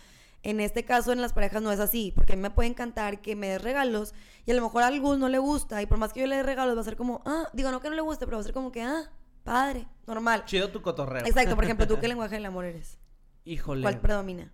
En 0.43 0.59
este 0.59 0.85
caso, 0.85 1.11
en 1.11 1.21
las 1.21 1.33
parejas 1.33 1.61
no 1.61 1.71
es 1.71 1.79
así, 1.79 2.11
porque 2.15 2.33
a 2.33 2.35
mí 2.35 2.41
me 2.41 2.49
puede 2.49 2.69
encantar 2.69 3.21
que 3.21 3.35
me 3.35 3.49
des 3.49 3.61
regalos 3.61 4.13
y 4.45 4.51
a 4.51 4.55
lo 4.55 4.61
mejor 4.61 4.83
a 4.83 4.87
algún 4.87 5.19
no 5.19 5.29
le 5.29 5.37
gusta, 5.37 5.81
y 5.81 5.85
por 5.85 5.99
más 5.99 6.13
que 6.13 6.21
yo 6.21 6.27
le 6.27 6.37
dé 6.37 6.43
regalos, 6.43 6.75
va 6.75 6.81
a 6.81 6.85
ser 6.85 6.95
como, 6.95 7.21
ah, 7.25 7.47
digo, 7.53 7.71
no 7.71 7.79
que 7.79 7.89
no 7.89 7.95
le 7.95 8.01
guste, 8.01 8.25
pero 8.25 8.37
va 8.37 8.41
a 8.41 8.43
ser 8.43 8.53
como 8.53 8.71
que, 8.71 8.81
ah, 8.81 9.11
padre, 9.43 9.87
normal. 10.07 10.43
Chido 10.45 10.71
tu 10.71 10.81
cotorreo. 10.81 11.25
Exacto, 11.25 11.55
por 11.55 11.63
ejemplo, 11.63 11.87
¿tú 11.87 11.99
qué 11.99 12.07
lenguaje 12.07 12.35
del 12.35 12.45
amor 12.45 12.65
eres? 12.65 12.97
Híjole. 13.45 13.83
¿Cuál 13.83 13.99
predomina? 13.99 14.51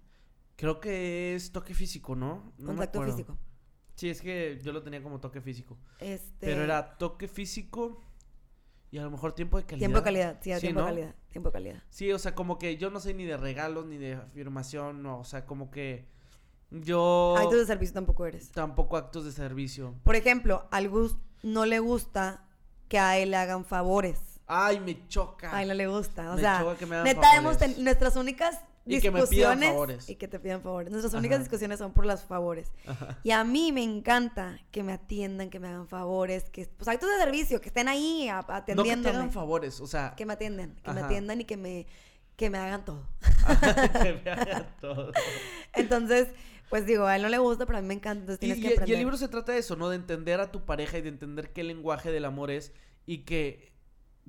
Creo 0.58 0.80
que 0.80 1.36
es 1.36 1.52
toque 1.52 1.73
físico, 1.73 2.15
¿no? 2.15 2.54
No 2.58 2.67
Contacto 2.67 3.04
físico. 3.04 3.38
Sí, 3.95 4.10
es 4.10 4.21
que 4.21 4.60
yo 4.63 4.73
lo 4.73 4.84
tenía 4.84 5.02
como 5.02 5.19
toque 5.19 5.41
físico. 5.41 5.78
Este, 6.00 6.45
Pero 6.45 6.63
era 6.63 6.97
toque 6.97 7.28
físico 7.28 8.02
y 8.91 8.97
a 8.97 9.04
lo 9.04 9.12
mejor 9.12 9.34
tiempo 9.34 9.58
de 9.58 9.63
calidad. 9.65 9.80
Tiempo 9.80 9.97
de 10.00 10.04
calidad, 10.04 10.38
sí, 10.41 10.54
Sí, 10.54 10.60
tiempo 10.62 10.80
de 10.82 10.86
¿no? 10.86 10.91
calidad. 10.91 11.15
Tiempo 11.30 11.50
de 11.50 11.54
calidad. 11.54 11.84
Sí, 11.89 12.12
o 12.12 12.19
sea, 12.19 12.34
como 12.36 12.58
que 12.58 12.78
yo 12.78 12.89
no 12.89 13.00
sé 13.00 13.13
ni 13.13 13.26
de 13.26 13.38
regalos 13.38 13.86
ni 13.86 13.97
de 13.97 14.13
afirmación, 14.15 15.04
no, 15.04 15.19
o 15.19 15.23
sea, 15.26 15.45
como 15.45 15.69
que 15.71 16.08
yo 16.71 17.36
Actos 17.38 17.60
de 17.60 17.65
servicio 17.65 17.93
tampoco 17.93 18.26
eres. 18.26 18.52
tampoco 18.52 18.97
actos 18.97 19.26
de 19.26 19.32
servicio. 19.32 19.93
Por 20.04 20.15
ejemplo, 20.15 20.67
al 20.71 20.89
Gus 20.89 21.15
no 21.43 21.65
le 21.65 21.80
gusta 21.80 22.43
que 22.88 23.00
a 23.00 23.17
él 23.17 23.32
le 23.32 23.38
hagan 23.38 23.65
favores. 23.65 24.19
Ay, 24.47 24.80
me 24.80 25.08
choca. 25.08 25.56
A 25.56 25.62
él 25.62 25.67
no 25.69 25.73
le 25.73 25.88
gusta. 25.88 26.32
O 26.32 26.36
Me 26.36 26.41
sea, 26.41 26.60
choca 26.60 26.76
que 26.78 26.86
me 26.86 26.95
hagan 26.95 27.06
neta 27.06 27.36
hemos 27.36 27.56
favores. 27.58 27.76
ten- 27.76 27.84
nuestras 27.84 28.15
únicas 28.15 28.60
Y 28.88 29.02
que 29.02 29.12
me 29.12 29.26
pidan 29.28 29.60
favores. 29.62 30.10
y 30.10 30.15
que 30.15 30.28
te 30.28 30.39
pidan 30.39 30.62
favores. 30.62 30.89
Nuestras 30.91 31.13
Ajá. 31.13 31.19
únicas 31.19 31.39
discusiones 31.39 31.80
son 31.80 31.93
por 31.93 32.06
los 32.06 32.21
favores. 32.23 32.71
Ajá. 32.86 33.19
Y 33.23 33.32
a 33.32 33.43
mí 33.43 33.71
me 33.71 33.84
encanta 33.84 34.60
que 34.71 34.84
me 34.84 34.93
atiendan, 34.93 35.50
que 35.50 35.60
me 35.60 35.67
hagan 35.67 35.88
favores, 35.88 36.50
que 36.50 36.65
pues 36.78 36.88
actos 36.88 37.10
de 37.10 37.17
servicio, 37.23 37.60
que 37.62 37.67
estén 37.69 37.88
ahí 37.88 38.28
a- 38.30 38.41
No 38.76 38.84
que 38.84 38.97
te 38.97 39.10
hagan 39.10 39.32
favores, 39.32 39.80
o 39.82 39.88
sea, 39.88 40.13
que 40.15 40.26
me 40.26 40.34
atiendan, 40.34 40.76
que 40.84 40.91
me 40.93 41.02
atiendan 41.02 41.41
y 41.41 41.45
que 41.45 41.58
me 41.58 41.86
que 42.36 42.50
me 42.52 42.58
hagan 42.60 42.86
todo. 42.86 43.04
que 44.04 44.21
me 44.23 44.32
hagan 44.32 44.67
todo. 44.80 45.12
Entonces, 45.73 46.28
pues 46.69 46.86
digo, 46.86 47.06
a 47.06 47.15
él 47.15 47.21
no 47.23 47.30
le 47.30 47.38
gusta, 47.38 47.65
pero 47.65 47.80
a 47.80 47.82
mí 47.82 47.88
me 47.88 47.93
encanta, 47.95 48.21
entonces 48.21 48.38
Y, 48.38 48.39
tienes 48.39 48.58
y- 48.60 48.62
que 48.62 48.67
y 48.67 48.71
aprender. 48.73 48.93
el 48.95 49.00
libro 49.00 49.17
se 49.17 49.28
trata 49.28 49.54
de 49.54 49.60
eso, 49.60 49.76
¿no? 49.76 49.89
De 49.89 49.95
entender 49.95 50.39
a 50.39 50.52
tu 50.52 50.65
pareja 50.65 50.97
y 50.97 51.02
de 51.02 51.10
entender 51.10 51.52
qué 51.52 51.63
lenguaje 51.63 52.12
del 52.12 52.26
amor 52.26 52.52
es 52.52 52.73
y 53.06 53.19
que, 53.19 53.71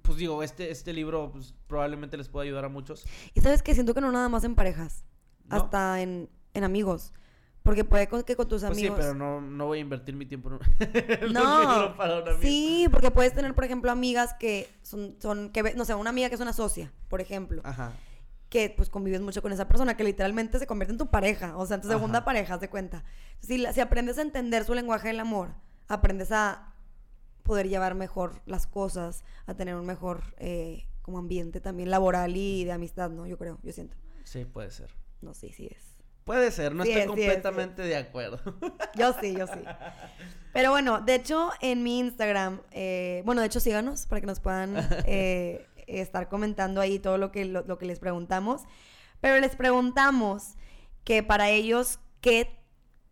pues 0.02 0.18
digo, 0.18 0.42
este, 0.42 0.70
este 0.70 0.92
libro 0.92 1.30
pues, 1.32 1.54
probablemente 1.66 2.16
les 2.16 2.28
pueda 2.28 2.44
ayudar 2.44 2.64
a 2.64 2.68
muchos. 2.68 3.06
Y 3.34 3.40
sabes 3.40 3.62
que 3.62 3.74
siento 3.74 3.94
que 3.94 4.00
no 4.00 4.12
nada 4.12 4.28
más 4.28 4.44
en 4.44 4.54
parejas, 4.54 5.04
¿no? 5.46 5.56
hasta 5.56 6.00
en, 6.02 6.28
en 6.54 6.64
amigos. 6.64 7.12
Porque 7.62 7.84
puede 7.84 8.08
que 8.24 8.34
con 8.36 8.48
tus 8.48 8.62
Pues 8.64 8.78
sí, 8.78 8.86
amigos. 8.86 8.98
pero 8.98 9.14
no, 9.14 9.40
no 9.42 9.66
voy 9.66 9.78
a 9.78 9.80
invertir 9.82 10.14
mi 10.16 10.24
tiempo 10.24 10.50
en 10.50 10.58
No, 11.32 11.60
libro 11.60 11.96
para 11.98 12.14
un 12.20 12.28
amigo. 12.28 12.40
sí, 12.42 12.86
porque 12.90 13.10
puedes 13.10 13.34
tener, 13.34 13.54
por 13.54 13.64
ejemplo, 13.64 13.90
amigas 13.90 14.34
que 14.40 14.68
son, 14.82 15.16
son 15.20 15.50
que, 15.50 15.74
no 15.74 15.84
sé, 15.84 15.94
una 15.94 16.08
amiga 16.10 16.28
que 16.30 16.36
es 16.36 16.40
una 16.40 16.54
socia, 16.54 16.90
por 17.08 17.20
ejemplo, 17.20 17.60
Ajá. 17.64 17.92
que 18.48 18.72
pues 18.74 18.88
convives 18.88 19.20
mucho 19.20 19.42
con 19.42 19.52
esa 19.52 19.68
persona, 19.68 19.98
que 19.98 20.04
literalmente 20.04 20.58
se 20.58 20.66
convierte 20.66 20.92
en 20.92 20.98
tu 20.98 21.08
pareja, 21.10 21.56
o 21.58 21.66
sea, 21.66 21.74
en 21.74 21.82
tu 21.82 21.88
segunda 21.88 22.18
Ajá. 22.20 22.24
pareja, 22.24 22.54
haz 22.54 22.60
de 22.60 22.70
cuenta. 22.70 23.04
Si, 23.40 23.62
si 23.74 23.80
aprendes 23.80 24.16
a 24.16 24.22
entender 24.22 24.64
su 24.64 24.72
lenguaje 24.72 25.08
del 25.08 25.20
amor, 25.20 25.50
aprendes 25.88 26.32
a 26.32 26.72
poder 27.48 27.70
llevar 27.70 27.94
mejor 27.94 28.42
las 28.44 28.66
cosas, 28.66 29.24
a 29.46 29.54
tener 29.54 29.74
un 29.74 29.86
mejor 29.86 30.22
eh, 30.36 30.86
como 31.00 31.18
ambiente 31.18 31.62
también 31.62 31.90
laboral 31.90 32.36
y 32.36 32.64
de 32.64 32.72
amistad, 32.72 33.08
¿no? 33.08 33.26
Yo 33.26 33.38
creo, 33.38 33.58
yo 33.62 33.72
siento. 33.72 33.96
Sí, 34.24 34.44
puede 34.44 34.70
ser. 34.70 34.94
No, 35.22 35.32
sí, 35.32 35.50
sí 35.54 35.66
es. 35.66 35.96
Puede 36.24 36.50
ser, 36.50 36.74
no 36.74 36.84
Sí 36.84 36.90
estoy 36.90 37.00
es, 37.00 37.06
es, 37.06 37.08
completamente 37.08 37.80
de 37.80 37.96
acuerdo. 37.96 38.38
Yo 38.94 39.14
sí, 39.18 39.34
yo 39.34 39.46
sí. 39.46 39.60
Pero 40.52 40.70
bueno, 40.70 41.00
de 41.00 41.14
hecho, 41.14 41.50
en 41.62 41.82
mi 41.82 42.00
Instagram, 42.00 42.60
eh, 42.70 43.22
bueno, 43.24 43.40
de 43.40 43.46
hecho, 43.46 43.60
síganos 43.60 44.06
para 44.06 44.20
que 44.20 44.26
nos 44.26 44.40
puedan 44.40 44.76
eh, 45.06 45.66
estar 45.86 46.28
comentando 46.28 46.82
ahí 46.82 46.98
todo 46.98 47.16
lo 47.16 47.32
que, 47.32 47.46
lo, 47.46 47.62
lo 47.62 47.78
que 47.78 47.86
les 47.86 47.98
preguntamos. 47.98 48.64
Pero 49.22 49.40
les 49.40 49.56
preguntamos 49.56 50.56
que 51.02 51.22
para 51.22 51.48
ellos, 51.48 51.98
¿qué, 52.20 52.60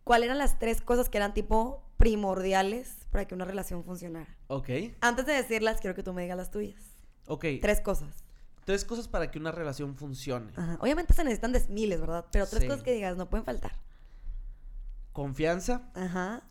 ¿cuáles 0.03 0.27
eran 0.27 0.37
las 0.37 0.59
tres 0.59 0.81
cosas 0.81 1.09
que 1.09 1.17
eran 1.17 1.33
tipo 1.33 1.86
primordiales 1.97 3.07
para 3.11 3.25
que 3.25 3.35
una 3.35 3.45
relación 3.45 3.83
funcionara? 3.83 4.37
ok, 4.47 4.69
Antes 5.01 5.25
de 5.25 5.33
decirlas, 5.33 5.79
quiero 5.81 5.95
que 5.95 6.03
tú 6.03 6.13
me 6.13 6.21
digas 6.21 6.37
las 6.37 6.51
tuyas. 6.51 6.81
ok. 7.27 7.45
Tres 7.61 7.81
cosas. 7.81 8.23
Tres 8.65 8.83
cosas 8.83 9.07
para 9.07 9.31
que 9.31 9.39
una 9.39 9.51
relación 9.51 9.95
funcione. 9.95 10.51
Ajá. 10.55 10.77
Obviamente 10.81 11.13
se 11.13 11.23
necesitan 11.23 11.53
de 11.53 11.65
miles, 11.69 11.99
¿verdad? 12.01 12.25
Pero 12.31 12.45
tres 12.47 12.63
Sí. 12.63 12.67
cosas 12.67 12.83
que 12.83 12.91
digas 12.93 13.15
no 13.17 13.29
pueden 13.29 13.45
faltar. 13.45 13.71
Confianza, 15.13 15.89
Ajá, 15.95 16.43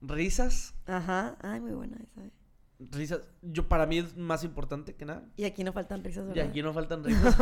risas. 0.00 0.74
ajá. 0.86 1.36
Ay, 1.42 1.60
muy 1.60 1.72
buena 1.72 1.96
esa. 1.96 2.24
eh. 2.24 2.30
Risas, 2.78 3.20
yo 3.42 3.68
para 3.68 3.86
mí 3.86 3.98
es 3.98 4.16
más 4.16 4.44
importante 4.44 4.94
que 4.94 5.04
nada. 5.04 5.24
Y 5.36 5.44
aquí 5.44 5.64
no 5.64 5.72
faltan 5.72 6.04
risas, 6.04 6.24
Y 6.26 6.28
¿verdad? 6.28 6.46
aquí 6.48 6.62
no 6.62 6.72
faltan 6.72 7.02
risas. 7.04 7.36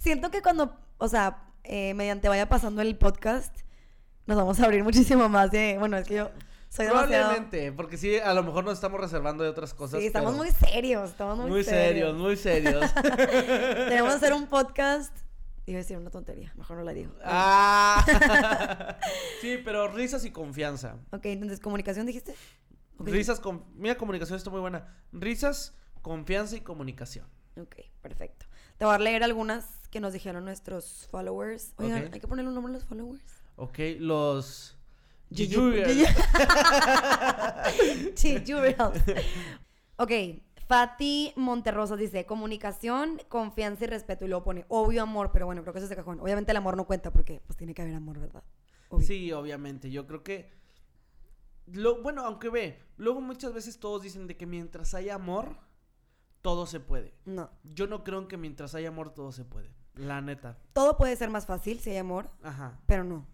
Siento 0.00 0.30
que 0.32 0.42
cuando, 0.42 0.76
o 0.98 1.08
sea, 1.08 1.44
eh, 1.62 1.94
mediante 1.94 2.28
vaya 2.28 2.48
pasando 2.48 2.82
el 2.82 2.98
podcast, 2.98 3.56
nos 4.30 4.38
vamos 4.38 4.60
a 4.60 4.64
abrir 4.64 4.84
muchísimo 4.84 5.28
más 5.28 5.50
de, 5.50 5.76
bueno, 5.80 5.96
es 5.96 6.06
que 6.06 6.14
yo 6.14 6.30
soy 6.68 6.86
demasiado... 6.86 7.30
Probablemente, 7.30 7.72
porque 7.72 7.96
sí, 7.96 8.16
a 8.16 8.32
lo 8.32 8.44
mejor 8.44 8.62
nos 8.62 8.74
estamos 8.74 9.00
reservando 9.00 9.42
de 9.42 9.50
otras 9.50 9.74
cosas. 9.74 9.98
Sí, 9.98 10.06
estamos 10.06 10.30
pero 10.30 10.44
muy 10.44 10.52
serios, 10.52 11.10
estamos 11.10 11.36
muy, 11.36 11.50
muy 11.50 11.64
serios, 11.64 12.16
muy 12.16 12.36
serios. 12.36 12.94
Tenemos 13.02 14.10
que 14.10 14.16
hacer 14.16 14.32
un 14.32 14.46
podcast, 14.46 15.12
iba 15.66 15.78
a 15.78 15.82
decir 15.82 15.96
una 15.96 16.10
tontería, 16.10 16.52
mejor 16.56 16.76
no 16.76 16.84
la 16.84 16.92
digo. 16.92 17.12
ah. 17.24 18.96
sí, 19.40 19.58
pero 19.64 19.88
risas 19.88 20.24
y 20.24 20.30
confianza. 20.30 20.94
Ok, 21.10 21.26
entonces, 21.26 21.58
¿comunicación 21.58 22.06
dijiste? 22.06 22.36
Ok. 22.98 23.08
Risas, 23.08 23.40
con... 23.40 23.64
mira, 23.74 23.98
comunicación 23.98 24.36
está 24.36 24.50
muy 24.50 24.60
buena. 24.60 24.94
Risas, 25.10 25.74
confianza 26.02 26.54
y 26.54 26.60
comunicación. 26.60 27.26
Ok, 27.60 27.74
perfecto. 28.00 28.46
Te 28.78 28.84
voy 28.84 28.94
a 28.94 28.98
leer 28.98 29.24
algunas 29.24 29.88
que 29.90 29.98
nos 29.98 30.12
dijeron 30.12 30.44
nuestros 30.44 31.08
followers. 31.10 31.74
Oigan, 31.78 32.10
hay 32.12 32.20
que 32.20 32.28
ponerle 32.28 32.50
un 32.50 32.54
nombre 32.54 32.70
a 32.70 32.74
los 32.74 32.84
followers. 32.84 33.39
Ok, 33.60 33.78
los... 33.98 34.78
Jubels. 35.30 35.86
Ok, 39.96 40.10
Fati 40.66 41.34
Monterrosas 41.36 41.98
dice, 41.98 42.24
comunicación, 42.24 43.20
confianza 43.28 43.84
y 43.84 43.88
respeto. 43.88 44.24
Y 44.24 44.28
luego 44.28 44.44
pone, 44.44 44.64
obvio 44.68 45.02
amor, 45.02 45.30
pero 45.30 45.44
bueno, 45.44 45.60
creo 45.60 45.74
que 45.74 45.78
eso 45.78 45.84
es 45.84 45.90
de 45.90 45.96
cajón. 45.96 46.20
Obviamente 46.20 46.52
el 46.52 46.56
amor 46.56 46.74
no 46.74 46.86
cuenta 46.86 47.12
porque 47.12 47.42
pues 47.46 47.58
tiene 47.58 47.74
que 47.74 47.82
haber 47.82 47.94
amor, 47.94 48.18
¿verdad? 48.18 48.42
Obvio. 48.88 49.06
Sí, 49.06 49.30
obviamente. 49.32 49.90
Yo 49.90 50.06
creo 50.06 50.22
que. 50.22 50.50
Lo, 51.66 52.02
bueno, 52.02 52.24
aunque 52.24 52.48
ve, 52.48 52.82
luego 52.96 53.20
muchas 53.20 53.52
veces 53.52 53.78
todos 53.78 54.00
dicen 54.00 54.26
de 54.26 54.38
que 54.38 54.46
mientras 54.46 54.94
hay 54.94 55.10
amor, 55.10 55.58
todo 56.40 56.64
se 56.64 56.80
puede. 56.80 57.12
No. 57.26 57.50
Yo 57.62 57.86
no 57.86 58.04
creo 58.04 58.20
en 58.20 58.28
que 58.28 58.38
mientras 58.38 58.74
hay 58.74 58.86
amor, 58.86 59.12
todo 59.12 59.32
se 59.32 59.44
puede. 59.44 59.74
La 59.96 60.22
neta. 60.22 60.56
Todo 60.72 60.96
puede 60.96 61.14
ser 61.16 61.28
más 61.28 61.44
fácil 61.44 61.78
si 61.80 61.90
hay 61.90 61.98
amor, 61.98 62.30
Ajá. 62.42 62.80
pero 62.86 63.04
no. 63.04 63.26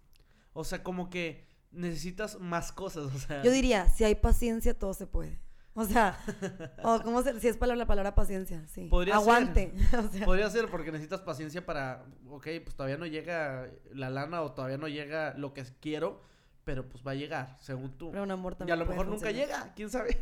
O 0.56 0.64
sea, 0.64 0.82
como 0.82 1.10
que 1.10 1.44
necesitas 1.70 2.40
más 2.40 2.72
cosas. 2.72 3.14
O 3.14 3.18
sea. 3.18 3.42
Yo 3.42 3.50
diría, 3.50 3.88
si 3.90 4.04
hay 4.04 4.14
paciencia, 4.14 4.74
todo 4.74 4.94
se 4.94 5.06
puede. 5.06 5.38
O 5.74 5.84
sea, 5.84 6.18
o 6.82 7.02
cómo 7.02 7.22
se, 7.22 7.38
si 7.38 7.48
es 7.48 7.58
palabra 7.58 7.80
la 7.80 7.86
palabra 7.86 8.14
paciencia, 8.14 8.66
sí. 8.66 8.86
Podría 8.88 9.14
ser. 9.14 9.22
Aguante. 9.22 9.74
o 9.98 10.08
sea, 10.08 10.24
Podría 10.24 10.48
ser 10.48 10.70
porque 10.70 10.90
necesitas 10.90 11.20
paciencia 11.20 11.66
para. 11.66 12.06
Ok, 12.30 12.48
pues 12.64 12.74
todavía 12.74 12.96
no 12.96 13.04
llega 13.04 13.70
la 13.92 14.08
lana 14.08 14.40
o 14.40 14.52
todavía 14.52 14.78
no 14.78 14.88
llega 14.88 15.34
lo 15.36 15.52
que 15.52 15.64
quiero, 15.80 16.22
pero 16.64 16.88
pues 16.88 17.06
va 17.06 17.10
a 17.10 17.14
llegar, 17.14 17.58
según 17.60 17.98
tú. 17.98 18.10
pero 18.10 18.22
un 18.22 18.30
amor 18.30 18.56
Y 18.66 18.70
a 18.70 18.76
lo 18.76 18.86
mejor 18.86 19.06
nunca 19.06 19.30
llega, 19.30 19.74
quién 19.76 19.90
sabe. 19.90 20.18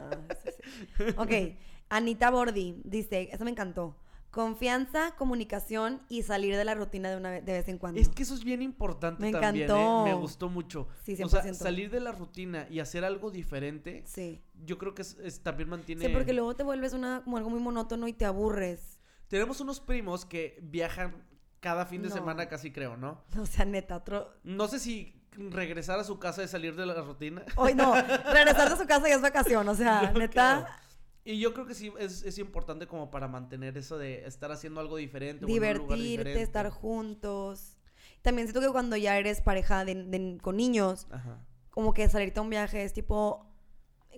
Ah, 0.00 0.34
sí, 0.42 0.50
sí. 0.96 1.04
Ok, 1.18 1.58
Anita 1.90 2.30
Bordi 2.30 2.80
dice, 2.84 3.28
eso 3.30 3.44
me 3.44 3.50
encantó. 3.50 3.96
Confianza, 4.30 5.14
comunicación 5.16 6.00
y 6.08 6.22
salir 6.22 6.56
de 6.56 6.64
la 6.64 6.74
rutina 6.74 7.10
de 7.10 7.16
una 7.16 7.30
vez, 7.30 7.44
de 7.44 7.52
vez 7.52 7.68
en 7.68 7.78
cuando. 7.78 8.00
Es 8.00 8.08
que 8.08 8.22
eso 8.22 8.34
es 8.34 8.44
bien 8.44 8.62
importante 8.62 9.22
Me 9.22 9.32
también, 9.32 9.56
¿eh? 9.56 9.64
encantó. 9.72 10.04
Me 10.04 10.14
gustó 10.14 10.48
mucho. 10.48 10.86
Sí, 11.04 11.20
O 11.22 11.28
sea, 11.28 11.42
100%. 11.42 11.54
salir 11.54 11.90
de 11.90 11.98
la 12.00 12.12
rutina 12.12 12.66
y 12.70 12.78
hacer 12.78 13.04
algo 13.04 13.30
diferente, 13.32 14.04
Sí. 14.06 14.40
yo 14.64 14.78
creo 14.78 14.94
que 14.94 15.02
es, 15.02 15.16
es- 15.22 15.40
también 15.42 15.68
mantiene... 15.68 16.06
Sí, 16.06 16.12
porque 16.12 16.32
luego 16.32 16.54
te 16.54 16.62
vuelves 16.62 16.92
una, 16.92 17.22
como 17.24 17.38
algo 17.38 17.50
muy 17.50 17.58
monótono 17.60 18.06
y 18.06 18.12
te 18.12 18.24
aburres. 18.24 19.00
Tenemos 19.28 19.60
unos 19.60 19.80
primos 19.80 20.24
que 20.24 20.58
viajan 20.62 21.24
cada 21.58 21.84
fin 21.86 22.00
de 22.02 22.08
No. 22.08 22.14
semana 22.14 22.48
casi 22.48 22.70
creo, 22.72 22.96
¿no? 22.96 23.24
O 23.40 23.46
sea, 23.46 23.64
neta, 23.64 23.96
otro... 23.96 24.32
No 24.44 24.68
sé 24.68 24.78
si 24.78 25.20
regresar 25.32 25.98
a 25.98 26.04
su 26.04 26.18
casa 26.20 26.42
es 26.44 26.50
salir 26.52 26.76
de 26.76 26.86
la 26.86 26.94
rutina. 27.02 27.42
Hoy 27.56 27.74
no, 27.74 27.94
regresar 28.32 28.70
de 28.70 28.76
su 28.76 28.86
casa 28.86 29.08
ya 29.08 29.14
es 29.16 29.22
vacación, 29.22 29.68
o 29.68 29.74
sea, 29.74 30.12
neta, 30.12 30.64
creo. 30.64 30.89
Y 31.24 31.38
yo 31.38 31.52
creo 31.52 31.66
que 31.66 31.74
sí 31.74 31.92
es, 31.98 32.22
es 32.22 32.38
importante 32.38 32.86
como 32.86 33.10
para 33.10 33.28
mantener 33.28 33.76
eso 33.76 33.98
de 33.98 34.24
estar 34.26 34.50
haciendo 34.52 34.80
algo 34.80 34.96
diferente. 34.96 35.44
divertirte, 35.46 35.94
diferente. 36.02 36.42
estar 36.42 36.70
juntos. 36.70 37.76
También 38.22 38.46
siento 38.48 38.60
que 38.60 38.72
cuando 38.72 38.96
ya 38.96 39.18
eres 39.18 39.40
pareja 39.40 39.84
de- 39.84 39.94
de- 40.04 40.38
con 40.42 40.56
niños, 40.56 41.06
Ajá. 41.10 41.44
como 41.70 41.92
que 41.94 42.08
salirte 42.08 42.38
a 42.40 42.42
un 42.42 42.50
viaje 42.50 42.84
es 42.84 42.92
tipo 42.92 43.46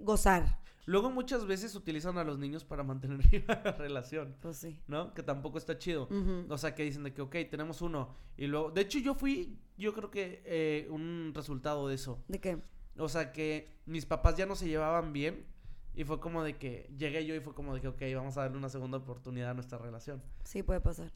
gozar. 0.00 0.60
Luego 0.84 1.10
muchas 1.10 1.46
veces 1.46 1.74
utilizan 1.76 2.18
a 2.18 2.24
los 2.24 2.38
niños 2.38 2.64
para 2.64 2.82
mantener 2.82 3.18
viva 3.30 3.60
la 3.64 3.72
relación, 3.72 4.36
Pues 4.40 4.56
sí. 4.56 4.78
¿no? 4.88 5.14
Que 5.14 5.22
tampoco 5.22 5.58
está 5.58 5.78
chido. 5.78 6.08
O 6.48 6.58
sea, 6.58 6.74
que 6.74 6.82
dicen 6.84 7.04
de 7.04 7.12
que, 7.14 7.22
ok, 7.22 7.36
tenemos 7.50 7.82
uno. 7.82 8.16
Y 8.36 8.46
luego, 8.46 8.70
de 8.70 8.80
hecho, 8.80 8.98
yo 8.98 9.14
fui, 9.14 9.58
yo 9.76 9.92
creo 9.94 10.10
que 10.10 10.42
eh, 10.44 10.88
un 10.90 11.32
resultado 11.34 11.86
de 11.88 11.94
eso. 11.94 12.22
¿De 12.28 12.40
qué? 12.40 12.58
O 12.98 13.08
sea, 13.08 13.32
que 13.32 13.68
mis 13.86 14.06
papás 14.06 14.36
ya 14.36 14.46
no 14.46 14.56
se 14.56 14.66
llevaban 14.68 15.12
bien. 15.12 15.46
Y 15.94 16.04
fue 16.04 16.20
como 16.20 16.42
de 16.42 16.56
que 16.56 16.90
llegué 16.96 17.26
yo 17.26 17.34
y 17.34 17.40
fue 17.40 17.54
como 17.54 17.74
de 17.74 17.80
que, 17.80 17.88
ok, 17.88 18.02
vamos 18.14 18.36
a 18.38 18.42
darle 18.42 18.56
una 18.56 18.68
segunda 18.68 18.98
oportunidad 18.98 19.50
a 19.50 19.54
nuestra 19.54 19.78
relación. 19.78 20.22
Sí, 20.44 20.62
puede 20.62 20.80
pasar. 20.80 21.12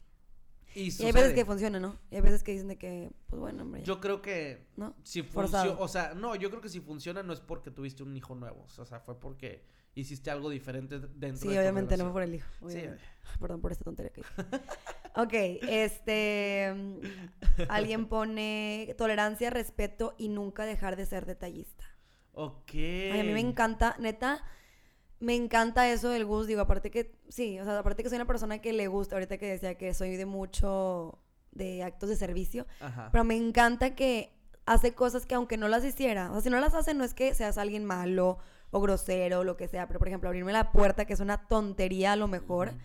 Y, 0.75 0.89
Y 1.01 1.05
hay 1.05 1.11
veces 1.11 1.33
que 1.33 1.45
funciona, 1.45 1.79
¿no? 1.79 1.97
Y 2.11 2.15
hay 2.15 2.21
veces 2.21 2.43
que 2.43 2.51
dicen 2.51 2.67
de 2.67 2.77
que, 2.77 3.11
pues 3.27 3.39
bueno, 3.39 3.63
hombre. 3.63 3.81
Yo 3.83 3.99
creo 3.99 4.21
que 4.21 4.67
¿No? 4.75 4.93
si 5.01 5.23
funciona, 5.23 5.71
o 5.79 5.87
sea, 5.87 6.13
no, 6.13 6.35
yo 6.35 6.49
creo 6.49 6.61
que 6.61 6.69
si 6.69 6.79
funciona 6.81 7.23
no 7.23 7.33
es 7.33 7.39
porque 7.39 7.71
tuviste 7.71 8.03
un 8.03 8.15
hijo 8.15 8.35
nuevo. 8.35 8.67
O 8.77 8.85
sea, 8.85 8.99
fue 8.99 9.19
porque 9.19 9.65
hiciste 9.95 10.29
algo 10.29 10.51
diferente 10.51 10.99
dentro 10.99 11.41
Sí, 11.41 11.47
de 11.47 11.55
tu 11.55 11.59
obviamente 11.61 11.97
no 11.97 12.03
fue 12.03 12.13
por 12.13 12.21
el 12.23 12.35
hijo. 12.35 12.47
Sí, 12.59 12.65
obviamente. 12.77 13.03
Perdón 13.39 13.61
por 13.61 13.71
esta 13.71 13.83
tontería 13.85 14.11
que. 14.11 14.21
Ok, 15.15 15.33
este. 15.67 16.71
mm, 16.75 16.99
Alguien 17.69 18.07
pone 18.07 18.93
tolerancia, 18.99 19.49
respeto 19.49 20.13
y 20.19 20.29
nunca 20.29 20.65
dejar 20.65 20.95
de 20.95 21.07
ser 21.07 21.25
detallista. 21.25 21.85
Ok. 22.33 22.73
Ay, 22.75 23.19
a 23.19 23.23
mí 23.23 23.33
me 23.33 23.39
encanta, 23.39 23.95
neta, 23.99 24.43
me 25.19 25.35
encanta 25.35 25.89
eso 25.91 26.09
del 26.09 26.25
Gus. 26.25 26.47
Digo, 26.47 26.61
aparte 26.61 26.91
que, 26.91 27.15
sí, 27.29 27.59
o 27.59 27.63
sea, 27.63 27.79
aparte 27.79 28.03
que 28.03 28.09
soy 28.09 28.17
una 28.17 28.25
persona 28.27 28.59
que 28.59 28.73
le 28.73 28.87
gusta, 28.87 29.15
ahorita 29.15 29.37
que 29.37 29.47
decía 29.47 29.75
que 29.75 29.93
soy 29.93 30.15
de 30.15 30.25
mucho 30.25 31.19
de 31.51 31.81
actos 31.83 32.09
de 32.09 32.15
servicio, 32.15 32.67
Ajá. 32.79 33.09
pero 33.11 33.23
me 33.23 33.35
encanta 33.35 33.95
que 33.95 34.31
hace 34.65 34.93
cosas 34.93 35.25
que 35.25 35.33
aunque 35.35 35.57
no 35.57 35.67
las 35.69 35.83
hiciera, 35.83 36.29
o 36.29 36.33
sea, 36.33 36.41
si 36.41 36.49
no 36.49 36.59
las 36.59 36.73
hace 36.75 36.93
no 36.93 37.03
es 37.03 37.13
que 37.13 37.33
seas 37.33 37.57
alguien 37.57 37.83
malo 37.85 38.37
o 38.69 38.81
grosero 38.81 39.39
o 39.39 39.43
lo 39.43 39.55
que 39.57 39.67
sea, 39.67 39.87
pero 39.87 39.97
por 39.97 40.07
ejemplo, 40.09 40.27
abrirme 40.29 40.51
la 40.51 40.71
puerta, 40.71 41.05
que 41.05 41.13
es 41.13 41.19
una 41.21 41.47
tontería 41.47 42.11
a 42.11 42.15
lo 42.15 42.27
mejor, 42.27 42.67
Ujú. 42.69 42.77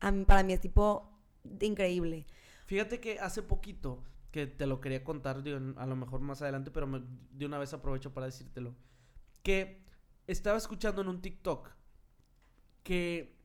a 0.00 0.10
mí- 0.10 0.24
para 0.24 0.42
mí 0.42 0.54
es 0.54 0.60
tipo 0.60 1.12
increíble. 1.60 2.26
Fíjate 2.66 2.98
que 3.00 3.20
hace 3.20 3.42
poquito, 3.42 4.02
que 4.32 4.46
te 4.46 4.66
lo 4.66 4.80
quería 4.80 5.04
contar, 5.04 5.42
digo, 5.42 5.58
a 5.76 5.86
lo 5.86 5.94
mejor 5.94 6.20
más 6.20 6.42
adelante, 6.42 6.70
pero 6.70 6.86
me- 6.86 7.02
de 7.30 7.46
una 7.46 7.58
vez 7.58 7.72
aprovecho 7.74 8.12
para 8.12 8.26
decírtelo. 8.26 8.74
Que 9.42 9.84
estaba 10.26 10.56
escuchando 10.58 11.02
en 11.02 11.08
un 11.08 11.20
TikTok 11.22 11.70
que 12.86 13.36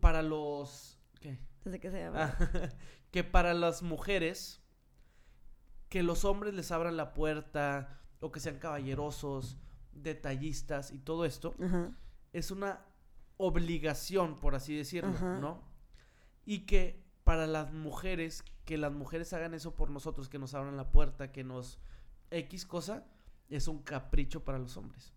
para 0.00 0.22
los... 0.22 0.98
¿Qué? 1.20 1.38
Entonces, 1.58 1.80
¿qué 1.80 1.90
se 1.92 2.00
llama? 2.00 2.36
Ah, 2.36 2.68
que 3.12 3.22
para 3.22 3.54
las 3.54 3.82
mujeres, 3.82 4.60
que 5.88 6.02
los 6.02 6.24
hombres 6.24 6.52
les 6.54 6.72
abran 6.72 6.96
la 6.96 7.14
puerta 7.14 8.00
o 8.18 8.32
que 8.32 8.40
sean 8.40 8.58
caballerosos, 8.58 9.56
detallistas 9.92 10.90
y 10.90 10.98
todo 10.98 11.24
esto, 11.24 11.54
Ajá. 11.62 11.96
es 12.32 12.50
una 12.50 12.84
obligación, 13.36 14.34
por 14.40 14.56
así 14.56 14.76
decirlo, 14.76 15.10
Ajá. 15.10 15.38
¿no? 15.38 15.62
Y 16.44 16.66
que 16.66 17.04
para 17.22 17.46
las 17.46 17.72
mujeres, 17.72 18.42
que 18.64 18.78
las 18.78 18.92
mujeres 18.92 19.32
hagan 19.32 19.54
eso 19.54 19.76
por 19.76 19.90
nosotros, 19.90 20.28
que 20.28 20.40
nos 20.40 20.54
abran 20.54 20.76
la 20.76 20.90
puerta, 20.90 21.30
que 21.30 21.44
nos 21.44 21.78
X 22.32 22.66
cosa, 22.66 23.06
es 23.48 23.68
un 23.68 23.78
capricho 23.84 24.42
para 24.44 24.58
los 24.58 24.76
hombres. 24.76 25.12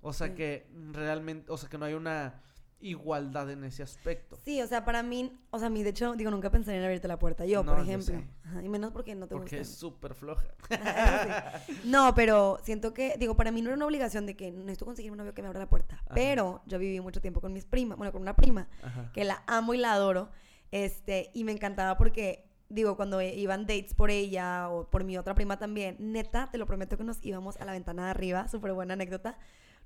O 0.00 0.12
sea 0.12 0.28
Sí. 0.28 0.34
que 0.34 0.70
realmente, 0.92 1.50
o 1.50 1.56
sea 1.56 1.68
que 1.68 1.76
no 1.78 1.86
hay 1.86 1.94
una 1.94 2.40
igualdad 2.80 3.50
en 3.50 3.64
ese 3.64 3.82
aspecto. 3.82 4.36
Sí, 4.44 4.60
o 4.60 4.66
sea, 4.66 4.84
para 4.84 5.02
mí, 5.02 5.32
o 5.50 5.58
sea, 5.58 5.68
a 5.68 5.70
mí 5.70 5.82
de 5.82 5.90
hecho, 5.90 6.14
digo, 6.14 6.30
nunca 6.30 6.50
pensaría 6.50 6.78
en 6.80 6.84
abrirte 6.84 7.08
la 7.08 7.18
puerta 7.18 7.44
yo, 7.46 7.64
No, 7.64 7.72
por 7.72 7.82
ejemplo. 7.82 8.22
Ajá, 8.44 8.62
y 8.62 8.68
menos 8.68 8.92
porque 8.92 9.14
no 9.14 9.26
te 9.26 9.34
Porque 9.34 9.56
es 9.60 9.68
gusta. 9.68 9.80
súper 9.80 10.14
floja. 10.14 10.46
No, 11.84 12.14
pero 12.14 12.58
siento 12.62 12.92
que, 12.92 13.16
digo, 13.18 13.36
para 13.36 13.50
mí 13.50 13.62
no 13.62 13.68
era 13.70 13.76
una 13.76 13.86
obligación 13.86 14.26
de 14.26 14.36
que 14.36 14.50
necesito 14.52 14.84
conseguir 14.84 15.10
un 15.12 15.18
novio 15.18 15.34
que 15.34 15.42
me 15.42 15.48
abra 15.48 15.60
la 15.60 15.68
puerta. 15.68 15.96
Ajá. 16.04 16.14
Pero 16.14 16.62
yo 16.66 16.78
viví 16.78 17.00
mucho 17.00 17.20
tiempo 17.20 17.40
con 17.40 17.52
mis 17.52 17.64
primas, 17.64 17.96
bueno, 17.98 18.12
con 18.12 18.22
una 18.22 18.34
prima, 18.36 18.68
Ajá. 18.82 19.10
que 19.12 19.24
la 19.24 19.42
amo 19.46 19.74
y 19.74 19.78
la 19.78 19.92
adoro. 19.92 20.30
Este, 20.70 21.30
y 21.32 21.44
me 21.44 21.52
encantaba 21.52 21.96
porque, 21.96 22.44
digo, 22.68 22.96
cuando 22.96 23.20
e- 23.20 23.34
iban 23.36 23.62
dates 23.66 23.94
por 23.94 24.10
ella 24.10 24.68
o 24.68 24.88
por 24.90 25.04
mi 25.04 25.16
otra 25.16 25.34
prima 25.34 25.58
también, 25.58 25.96
neta, 25.98 26.48
te 26.50 26.58
lo 26.58 26.66
prometo 26.66 26.96
que 26.96 27.04
nos 27.04 27.24
íbamos 27.24 27.56
a 27.58 27.64
la 27.64 27.72
ventana 27.72 28.04
de 28.06 28.10
arriba, 28.10 28.48
súper 28.48 28.72
buena 28.72 28.94
anécdota. 28.94 29.38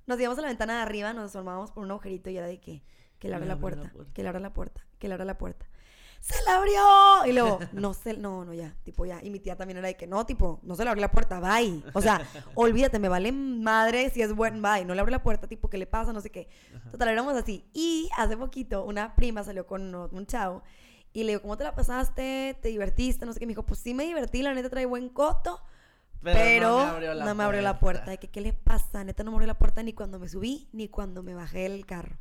Nos 0.07 0.19
íbamos 0.21 0.39
a 0.39 0.43
la 0.43 0.49
ventana 0.49 0.77
de 0.77 0.83
arriba, 0.83 1.13
nos 1.13 1.31
asomábamos 1.31 1.71
por 1.71 1.85
un 1.85 1.91
agujerito 1.91 2.31
y 2.31 2.37
era 2.37 2.47
de 2.47 2.61
que, 2.61 2.83
que 3.19 3.29
le 3.29 3.35
abra 3.35 3.47
la 3.47 3.59
puerta, 3.59 3.93
que 4.13 4.23
le 4.23 4.29
abra 4.29 4.41
la 4.41 4.53
puerta, 4.53 4.87
que 4.99 5.09
le 5.09 5.15
abra 5.15 5.25
la 5.25 5.39
puerta. 5.39 5.67
¡Se 6.21 6.35
la 6.45 6.57
abrió! 6.57 7.27
Y 7.27 7.33
luego, 7.33 7.61
no 7.73 7.95
se, 7.95 8.15
no, 8.15 8.45
no, 8.45 8.53
ya, 8.53 8.77
tipo, 8.83 9.07
ya. 9.07 9.21
Y 9.23 9.31
mi 9.31 9.41
tía 9.41 9.57
también 9.57 9.79
era 9.79 9.89
de 9.89 9.97
que, 9.97 10.07
no, 10.07 10.27
tipo, 10.27 10.61
no 10.63 10.75
se 10.75 10.85
le 10.85 10.91
abrió 10.91 11.01
la 11.01 11.11
puerta, 11.11 11.41
bye. 11.41 11.83
O 11.95 12.03
sea, 12.03 12.21
olvídate, 12.55 12.99
me 12.99 13.09
vale 13.09 13.33
madre 13.33 14.11
si 14.11 14.21
es 14.21 14.35
buen, 14.35 14.61
bye. 14.61 14.85
No 14.85 14.95
le 14.95 15.01
abre 15.01 15.13
la 15.13 15.23
puerta, 15.23 15.47
tipo, 15.49 15.71
¿qué 15.71 15.79
le 15.79 15.87
pasa? 15.87 16.13
No 16.13 16.21
sé 16.21 16.31
qué. 16.31 16.49
Ajá. 16.77 16.91
Total, 16.91 17.09
éramos 17.09 17.35
así. 17.35 17.65
Y 17.73 18.11
hace 18.19 18.37
poquito, 18.37 18.85
una 18.85 19.17
prima 19.17 19.43
salió 19.45 19.67
con 19.67 19.95
un 19.95 20.27
chavo 20.27 20.63
y 21.13 21.25
le 21.25 21.33
digo, 21.33 21.43
¿cómo 21.43 21.57
te 21.57 21.65
la 21.65 21.75
pasaste? 21.75 22.57
¿Te 22.61 22.69
divertiste? 22.69 23.27
No 23.27 23.33
sé 23.33 23.41
qué. 23.41 23.47
Me 23.47 23.53
dijo, 23.53 23.65
pues 23.65 23.81
sí 23.81 23.95
me 23.95 24.05
divertí, 24.05 24.43
la 24.43 24.55
neta 24.55 24.71
trae 24.71 24.87
buen 24.87 25.09
coto. 25.09 25.61
Pero, 26.23 26.77
no 26.77 27.35
me 27.35 27.45
abrió 27.45 27.63
la, 27.63 27.79
puerta. 27.81 28.11
De 28.11 28.19
que, 28.19 28.29
¿qué 28.29 28.41
le 28.41 28.53
pasa? 28.53 29.03
Neta 29.05 29.25
no 29.25 29.31
me 29.31 29.37
abrió 29.37 29.47
la 29.47 29.59
puerta 29.59 29.83
ni 29.83 29.93
cuando 29.93 30.19
me 30.19 30.29
subí 30.29 30.69
ni 30.73 30.89
cuando 30.89 31.23
me 31.23 31.35
bajé 31.35 31.69
del 31.69 31.87
carro. 31.87 32.19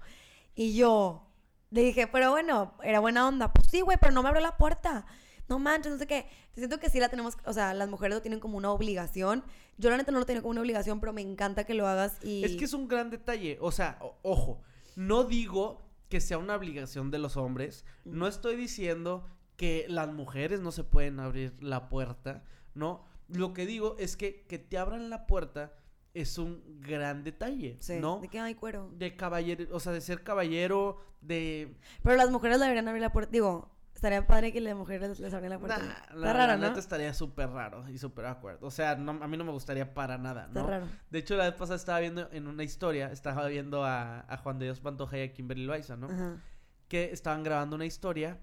Y 0.55 0.75
yo 0.75 1.27
le 1.69 1.81
dije, 1.81 2.07
pero 2.07 2.31
bueno, 2.31 2.73
era 2.83 2.99
buena 2.99 3.27
onda. 3.27 3.51
Pues 3.53 3.67
sí, 3.69 3.81
güey, 3.81 3.97
pero 3.99 4.13
no 4.13 4.23
me 4.23 4.29
abrió 4.29 4.41
la 4.41 4.57
puerta. 4.57 5.05
No 5.47 5.59
manches, 5.59 5.91
no 5.91 5.97
sé 5.97 6.07
qué. 6.07 6.27
Siento 6.53 6.79
que 6.79 6.89
sí 6.89 6.99
la 6.99 7.09
tenemos, 7.09 7.35
o 7.45 7.53
sea, 7.53 7.73
las 7.73 7.89
mujeres 7.89 8.15
lo 8.15 8.21
tienen 8.21 8.39
como 8.39 8.57
una 8.57 8.71
obligación. 8.71 9.43
Yo 9.77 9.89
la 9.89 9.97
neta 9.97 10.11
no 10.11 10.19
lo 10.19 10.25
tengo 10.25 10.41
como 10.41 10.51
una 10.51 10.61
obligación, 10.61 10.99
pero 10.99 11.11
me 11.11 11.21
encanta 11.21 11.63
que 11.63 11.73
lo 11.73 11.87
hagas 11.87 12.17
y... 12.23 12.43
Es 12.43 12.55
que 12.55 12.65
es 12.65 12.73
un 12.73 12.87
gran 12.87 13.09
detalle. 13.09 13.57
O 13.61 13.71
sea, 13.71 13.97
o- 14.01 14.15
ojo, 14.21 14.61
no 14.95 15.23
digo 15.23 15.81
que 16.09 16.21
sea 16.21 16.37
una 16.37 16.55
obligación 16.55 17.11
de 17.11 17.17
los 17.19 17.35
hombres. 17.37 17.85
No 18.05 18.27
estoy 18.27 18.55
diciendo 18.55 19.25
que 19.55 19.85
las 19.89 20.11
mujeres 20.13 20.59
no 20.59 20.71
se 20.71 20.83
pueden 20.83 21.19
abrir 21.19 21.55
la 21.61 21.89
puerta, 21.89 22.43
¿no? 22.73 23.05
Lo 23.33 23.53
que 23.53 23.65
digo 23.65 23.95
es 23.99 24.17
que 24.17 24.45
que 24.47 24.59
te 24.59 24.77
abran 24.77 25.09
la 25.09 25.27
puerta 25.27 25.73
es 26.13 26.37
un 26.37 26.63
gran 26.81 27.23
detalle, 27.23 27.77
Sí, 27.79 27.99
¿no? 27.99 28.19
de 28.19 28.27
que 28.27 28.39
hay 28.39 28.55
cuero. 28.55 28.91
De 28.97 29.15
caballero, 29.15 29.65
o 29.71 29.79
sea, 29.79 29.91
de 29.93 30.01
ser 30.01 30.23
caballero, 30.23 30.97
de... 31.21 31.77
Pero 32.03 32.15
las 32.15 32.31
mujeres 32.31 32.57
le 32.57 32.63
deberían 32.65 32.87
abrir 32.87 33.01
la 33.03 33.11
puerta. 33.11 33.31
Digo, 33.31 33.71
estaría 33.93 34.25
padre 34.25 34.51
que 34.51 34.59
las 34.59 34.75
mujeres 34.75 35.19
les 35.19 35.33
abrieran 35.33 35.59
la 35.61 35.67
puerta. 35.67 35.77
Nah, 35.85 35.93
Está 36.01 36.15
la, 36.15 36.33
raro, 36.33 36.57
la 36.59 36.69
¿no? 36.71 36.77
estaría 36.79 37.13
súper 37.13 37.49
raro 37.51 37.87
y 37.89 37.99
súper 37.99 38.25
awkward. 38.25 38.57
O 38.63 38.71
sea, 38.71 38.95
no- 38.95 39.11
a 39.23 39.27
mí 39.27 39.37
no 39.37 39.43
me 39.43 39.51
gustaría 39.51 39.93
para 39.93 40.17
nada, 40.17 40.45
Está 40.47 40.61
¿no? 40.61 40.67
raro. 40.67 40.87
De 41.11 41.19
hecho, 41.19 41.35
la 41.37 41.43
vez 41.45 41.53
pasada 41.53 41.75
estaba 41.75 41.99
viendo 41.99 42.27
en 42.31 42.47
una 42.47 42.63
historia, 42.63 43.11
estaba 43.11 43.45
viendo 43.47 43.83
a, 43.85 44.21
a 44.21 44.37
Juan 44.37 44.57
de 44.57 44.65
Dios 44.65 44.79
Pantoja 44.79 45.19
y 45.19 45.21
a 45.21 45.31
Kimberly 45.33 45.65
Loaiza, 45.65 45.95
¿no? 45.95 46.07
Ajá. 46.07 46.37
Que 46.87 47.11
estaban 47.11 47.43
grabando 47.43 47.75
una 47.75 47.85
historia 47.85 48.39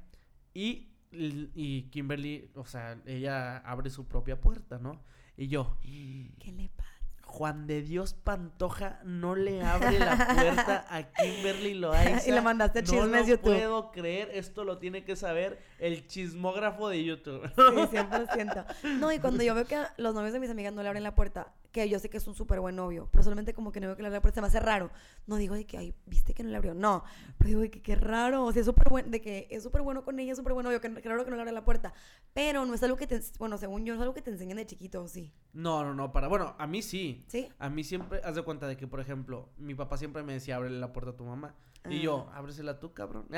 y, 0.54 0.92
y 1.12 1.82
Kimberly, 1.90 2.50
o 2.54 2.64
sea, 2.66 2.98
ella 3.06 3.58
abre 3.58 3.90
su 3.90 4.06
propia 4.06 4.40
puerta, 4.40 4.78
¿no? 4.78 5.00
Y 5.36 5.48
yo, 5.48 5.76
¿Qué 5.82 6.52
le 6.56 6.68
pasa? 6.70 6.90
Juan 7.26 7.66
de 7.66 7.82
Dios 7.82 8.14
Pantoja 8.14 9.00
no 9.04 9.34
le 9.34 9.60
abre 9.60 9.98
la 9.98 10.16
puerta 10.16 10.86
a 10.88 11.02
Kimberly 11.12 11.74
Loaiza. 11.74 12.22
Y 12.28 12.32
le 12.32 12.40
mandaste 12.40 12.82
no 12.82 12.88
chismes 12.88 13.22
lo 13.22 13.26
YouTube. 13.34 13.42
puedo 13.56 13.90
creer, 13.90 14.30
esto 14.32 14.64
lo 14.64 14.78
tiene 14.78 15.04
que 15.04 15.16
saber 15.16 15.60
el 15.78 16.06
chismógrafo 16.06 16.88
de 16.88 17.04
YouTube. 17.04 17.42
Sí, 17.54 17.96
100%. 17.96 18.66
No, 19.00 19.12
y 19.12 19.18
cuando 19.18 19.42
yo 19.42 19.54
veo 19.54 19.66
que 19.66 19.82
los 19.98 20.14
novios 20.14 20.32
de 20.32 20.40
mis 20.40 20.50
amigas 20.50 20.72
no 20.72 20.82
le 20.82 20.88
abren 20.88 21.02
la 21.02 21.14
puerta, 21.14 21.52
que 21.76 21.88
yo 21.90 21.98
sé 21.98 22.08
que 22.08 22.16
es 22.16 22.26
un 22.26 22.34
súper 22.34 22.58
buen 22.60 22.74
novio, 22.74 23.08
pero 23.12 23.22
solamente 23.22 23.52
como 23.52 23.70
que 23.70 23.80
no 23.80 23.86
veo 23.88 23.96
que 23.96 24.02
le 24.02 24.08
abre 24.08 24.16
la 24.16 24.22
puerta, 24.22 24.36
se 24.36 24.40
me 24.40 24.46
hace 24.46 24.60
raro. 24.60 24.90
No 25.26 25.36
digo 25.36 25.54
de 25.54 25.66
que, 25.66 25.76
ay, 25.76 25.94
viste 26.06 26.32
que 26.32 26.42
no 26.42 26.48
le 26.48 26.56
abrió. 26.56 26.72
No, 26.74 27.04
pero 27.36 27.48
digo 27.48 27.60
de 27.60 27.70
que 27.70 27.82
qué 27.82 27.96
raro. 27.96 28.44
O 28.44 28.52
sea, 28.52 28.60
es 28.60 28.66
súper 28.66 28.88
bueno, 28.88 29.10
de 29.10 29.20
que 29.20 29.46
es 29.50 29.62
súper 29.62 29.82
bueno 29.82 30.02
con 30.04 30.18
ella, 30.18 30.32
es 30.32 30.38
súper 30.38 30.54
buen 30.54 30.64
novio, 30.64 30.80
que, 30.80 30.88
raro 30.88 31.24
que 31.24 31.30
no 31.30 31.36
le 31.36 31.42
abre 31.42 31.52
la 31.52 31.64
puerta. 31.64 31.92
Pero 32.32 32.64
no 32.64 32.72
es 32.72 32.82
algo 32.82 32.96
que 32.96 33.06
te, 33.06 33.20
bueno, 33.38 33.58
según 33.58 33.84
yo, 33.84 33.94
es 33.94 34.00
algo 34.00 34.14
que 34.14 34.22
te 34.22 34.30
enseñan 34.30 34.56
de 34.56 34.66
chiquito, 34.66 35.06
sí. 35.06 35.32
No, 35.52 35.84
no, 35.84 35.92
no, 35.94 36.12
para. 36.12 36.28
Bueno, 36.28 36.54
a 36.58 36.66
mí 36.66 36.80
sí. 36.80 37.24
¿Sí? 37.28 37.48
A 37.58 37.68
mí 37.68 37.84
siempre, 37.84 38.20
haz 38.24 38.34
de 38.36 38.42
cuenta 38.42 38.66
de 38.66 38.76
que, 38.78 38.86
por 38.86 39.00
ejemplo, 39.00 39.50
mi 39.58 39.74
papá 39.74 39.98
siempre 39.98 40.22
me 40.22 40.32
decía, 40.32 40.56
ábrele 40.56 40.78
la 40.80 40.92
puerta 40.94 41.10
a 41.10 41.16
tu 41.16 41.24
mamá. 41.24 41.54
Y 41.88 42.00
yo, 42.00 42.28
Ah. 42.32 42.38
ábresela 42.38 42.80
tú, 42.80 42.92
cabrón. 42.94 43.26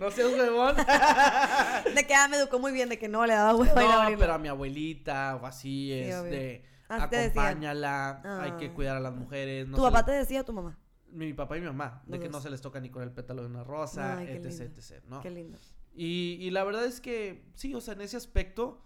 no 0.00 0.10
seas 0.10 0.32
huevón. 0.32 0.76
De 1.94 2.06
que 2.06 2.14
ah, 2.14 2.28
me 2.28 2.36
educó 2.36 2.58
muy 2.58 2.72
bien, 2.72 2.88
de 2.88 2.98
que 2.98 3.08
no 3.08 3.24
le 3.26 3.34
daba 3.34 3.54
huevo 3.54 3.78
a 3.78 4.10
no, 4.10 4.18
pero 4.18 4.34
a 4.34 4.38
mi 4.38 4.48
abuelita 4.48 5.36
o 5.40 5.46
así 5.46 5.92
es 5.92 6.14
obvio. 6.16 6.30
de 6.32 6.64
Así 6.88 7.08
te 7.08 7.16
decían. 7.16 7.44
acompáñala, 7.46 8.22
hay 8.42 8.52
que 8.52 8.66
Ah. 8.66 8.74
cuidar 8.74 8.96
a 8.96 9.00
las 9.00 9.14
mujeres. 9.14 9.66
No 9.66 9.76
¿Tu 9.76 9.82
papá 9.82 10.04
te 10.04 10.12
decía 10.12 10.42
o 10.42 10.44
tu 10.44 10.52
mamá? 10.52 10.78
Mi 11.08 11.32
papá 11.32 11.56
y 11.56 11.60
mi 11.60 11.66
mamá, 11.66 12.02
de 12.06 12.18
que 12.18 12.28
no 12.28 12.40
se 12.40 12.50
les 12.50 12.60
toca 12.60 12.80
ni 12.80 12.90
con 12.90 13.02
el 13.02 13.12
pétalo 13.12 13.42
de 13.42 13.48
una 13.48 13.62
rosa, 13.64 14.18
Ay, 14.18 14.28
etc, 14.30 14.62
etc, 14.76 15.04
¿no? 15.08 15.20
Qué 15.20 15.30
lindo. 15.30 15.58
Y, 15.94 16.38
y 16.40 16.50
la 16.50 16.64
verdad 16.64 16.84
es 16.84 17.00
que 17.00 17.46
sí, 17.54 17.72
o 17.74 17.80
sea, 17.80 17.94
en 17.94 18.00
ese 18.00 18.16
aspecto, 18.16 18.82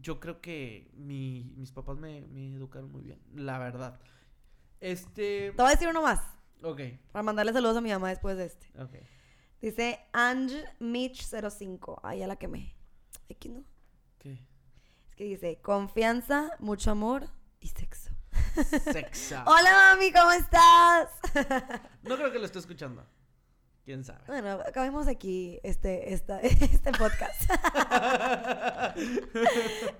yo 0.00 0.20
creo 0.20 0.40
que 0.42 0.90
mi- 0.94 1.52
mis 1.56 1.72
papás 1.72 1.96
me, 1.96 2.26
me 2.28 2.54
educaron 2.54 2.92
muy 2.92 3.02
bien, 3.02 3.18
la 3.34 3.58
verdad. 3.58 3.98
Este. 4.80 5.52
Te 5.52 5.62
voy 5.62 5.68
a 5.68 5.74
decir 5.74 5.88
uno 5.88 6.02
más, 6.02 6.20
Ok, 6.62 6.80
para 7.12 7.22
mandarle 7.22 7.52
saludos 7.52 7.76
a 7.76 7.80
mi 7.80 7.90
mamá 7.90 8.10
después 8.10 8.36
de 8.36 8.44
este. 8.46 8.66
ok. 8.80 8.94
Dice 9.64 9.98
Ange 10.12 10.62
Mitch05. 10.78 12.00
Ay, 12.02 12.18
ya 12.18 12.26
la 12.26 12.36
quemé. 12.36 12.76
Aquí 13.30 13.48
no. 13.48 13.64
¿Qué? 14.18 14.32
Es 15.08 15.14
que 15.14 15.24
dice 15.24 15.58
confianza, 15.62 16.50
mucho 16.58 16.90
amor 16.90 17.30
y 17.60 17.68
sexo. 17.68 18.10
Sexo. 18.92 19.36
Hola 19.46 19.72
mami, 19.72 20.12
¿cómo 20.12 20.32
estás? 20.32 21.08
No 22.02 22.18
creo 22.18 22.30
que 22.30 22.38
lo 22.38 22.44
esté 22.44 22.58
escuchando. 22.58 23.06
¿Quién 23.86 24.04
sabe? 24.04 24.20
bueno, 24.26 24.60
acabemos 24.66 25.08
aquí 25.08 25.58
este, 25.62 26.12
esta, 26.12 26.40
este 26.42 26.92
podcast. 26.92 27.50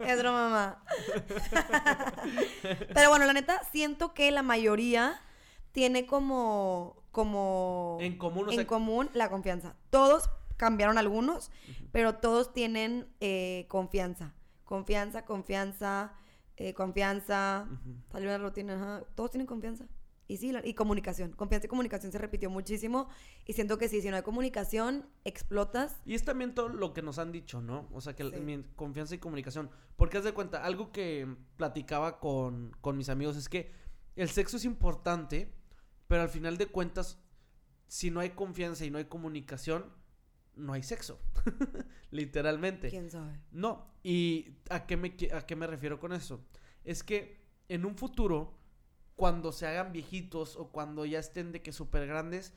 es 0.00 0.18
broma, 0.18 0.50
mamá. 0.50 0.84
Pero 2.92 3.08
bueno, 3.08 3.24
la 3.24 3.32
neta, 3.32 3.62
siento 3.72 4.12
que 4.12 4.30
la 4.30 4.42
mayoría 4.42 5.18
tiene 5.74 6.06
como, 6.06 7.02
como 7.10 7.98
En 8.00 8.16
común, 8.16 8.48
o 8.48 8.52
en 8.52 8.64
común 8.64 9.10
la 9.12 9.28
confianza. 9.28 9.74
Todos 9.90 10.30
cambiaron 10.56 10.98
algunos, 10.98 11.50
pero 11.90 12.14
todos 12.14 12.52
tienen 12.52 13.08
eh, 13.20 13.66
confianza. 13.68 14.34
Confianza, 14.62 15.24
confianza, 15.24 16.14
eh, 16.56 16.74
confianza. 16.74 17.66
Ujú. 17.70 17.96
Salió 18.12 18.28
una 18.28 18.38
rutina, 18.38 18.74
ajá. 18.76 19.04
Todos 19.16 19.32
tienen 19.32 19.48
confianza. 19.48 19.86
Y 20.28 20.36
sí, 20.36 20.52
la- 20.52 20.64
y 20.64 20.74
comunicación. 20.74 21.32
Confianza 21.32 21.66
y 21.66 21.68
comunicación 21.68 22.12
se 22.12 22.18
repitió 22.18 22.48
muchísimo. 22.50 23.08
Y 23.44 23.54
siento 23.54 23.76
que 23.76 23.88
sí, 23.88 24.00
si 24.00 24.08
no 24.10 24.16
hay 24.16 24.22
comunicación, 24.22 25.06
explotas. 25.24 26.00
Y 26.06 26.14
es 26.14 26.24
también 26.24 26.54
todo 26.54 26.68
lo 26.68 26.94
que 26.94 27.02
nos 27.02 27.18
han 27.18 27.32
dicho, 27.32 27.60
¿no? 27.60 27.88
O 27.92 28.00
sea, 28.00 28.14
que 28.14 28.22
Sí. 28.22 28.64
confianza 28.76 29.16
y 29.16 29.18
comunicación. 29.18 29.70
Porque 29.96 30.18
haz 30.18 30.24
de 30.24 30.32
cuenta, 30.32 30.64
algo 30.64 30.92
que 30.92 31.26
platicaba 31.56 32.20
con, 32.20 32.70
con 32.80 32.96
mis 32.96 33.08
amigos 33.08 33.36
es 33.36 33.48
que 33.48 33.72
el 34.16 34.28
sexo 34.30 34.56
es 34.56 34.64
importante, 34.64 35.52
pero 36.06 36.22
al 36.22 36.28
final 36.28 36.56
de 36.58 36.66
cuentas, 36.66 37.18
si 37.86 38.10
no 38.10 38.20
hay 38.20 38.30
confianza 38.30 38.84
y 38.84 38.90
no 38.90 38.98
hay 38.98 39.04
comunicación, 39.06 39.92
no 40.56 40.72
hay 40.72 40.82
sexo. 40.82 41.20
Literalmente. 42.10 42.88
¿Quién 42.90 43.10
sabe? 43.10 43.40
No, 43.50 43.86
¿y 44.02 44.56
a 44.70 44.86
qué, 44.86 44.96
me, 44.96 45.14
a 45.32 45.46
qué 45.46 45.56
me 45.56 45.66
refiero 45.66 45.98
con 45.98 46.12
eso? 46.12 46.44
Es 46.84 47.02
que 47.02 47.44
en 47.68 47.84
un 47.84 47.96
futuro, 47.96 48.58
cuando 49.16 49.52
se 49.52 49.66
hagan 49.66 49.92
viejitos 49.92 50.56
o 50.56 50.68
cuando 50.70 51.04
ya 51.06 51.18
estén 51.18 51.52
de 51.52 51.62
que 51.62 51.72
súper 51.72 52.06
grandes, 52.06 52.52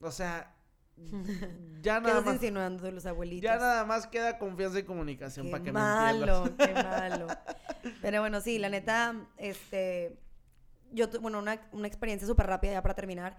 o 0.00 0.10
sea, 0.10 0.54
ya 1.82 2.00
¿Qué 2.00 2.08
nada 2.08 2.20
más. 2.20 2.34
insinuando 2.34 2.84
de 2.84 2.92
los 2.92 3.06
abuelitos? 3.06 3.44
Ya 3.44 3.56
nada 3.56 3.84
más 3.84 4.06
queda 4.06 4.38
confianza 4.38 4.78
y 4.78 4.82
comunicación 4.84 5.46
Qué 5.46 5.52
para 5.52 5.64
que 5.64 5.72
malo, 5.72 6.44
me 6.44 6.50
entiendas. 6.50 6.84
qué 6.84 7.08
malo. 7.10 7.26
Pero 8.02 8.20
bueno, 8.20 8.40
sí, 8.40 8.58
la 8.58 8.68
neta, 8.68 9.26
este, 9.38 10.18
yo, 10.92 11.08
bueno, 11.20 11.38
una, 11.38 11.60
una 11.72 11.88
experiencia 11.88 12.26
súper 12.26 12.46
rápida 12.46 12.72
ya 12.72 12.82
para 12.82 12.94
terminar, 12.94 13.38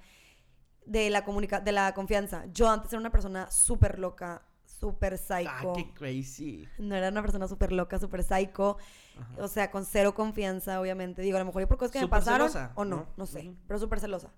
de 0.85 1.09
la, 1.09 1.23
comunica 1.23 1.59
de 1.59 1.71
la 1.71 1.93
confianza. 1.93 2.45
Yo 2.53 2.69
antes 2.69 2.91
era 2.91 2.99
una 2.99 3.11
persona 3.11 3.49
súper 3.51 3.99
loca, 3.99 4.43
súper 4.65 5.17
psycho. 5.17 5.49
Ah, 5.49 5.73
qué 5.75 5.93
crazy. 5.93 6.67
No 6.77 6.95
era 6.95 7.09
una 7.09 7.21
persona 7.21 7.47
súper 7.47 7.71
loca, 7.71 7.99
súper 7.99 8.23
psycho. 8.23 8.77
Ajá. 9.17 9.43
O 9.43 9.47
sea, 9.47 9.71
con 9.71 9.85
cero 9.85 10.13
confianza, 10.13 10.81
obviamente. 10.81 11.21
Digo, 11.21 11.37
a 11.37 11.39
lo 11.39 11.45
mejor 11.45 11.61
y 11.61 11.65
por 11.65 11.77
cosas 11.77 11.91
que 11.91 11.99
me 11.99 12.05
Súper 12.05 12.19
pasaron 12.19 12.49
celosa, 12.49 12.73
o 12.75 12.85
no, 12.85 12.95
¿no? 12.97 13.07
no, 13.15 13.25
sé. 13.25 13.47
Ujú. 13.47 13.57
Pero 13.67 13.79
súper 13.79 13.99
celosa. 13.99 14.33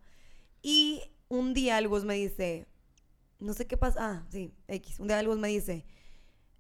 Y 0.62 1.02
un 1.30 1.54
día 1.54 1.78
el 1.78 1.88
Gus 1.88 2.06
me 2.06 2.16
dice, 2.16 2.68
no 3.40 3.54
sé 3.54 3.66
qué 3.66 3.78
pasa. 3.78 4.00
Ah, 4.02 4.24
sí, 4.30 4.54
X. 4.68 5.00
Un 5.00 5.08
día 5.08 5.20
el 5.20 5.28
Gus 5.28 5.38
me 5.38 5.48
dice, 5.48 5.86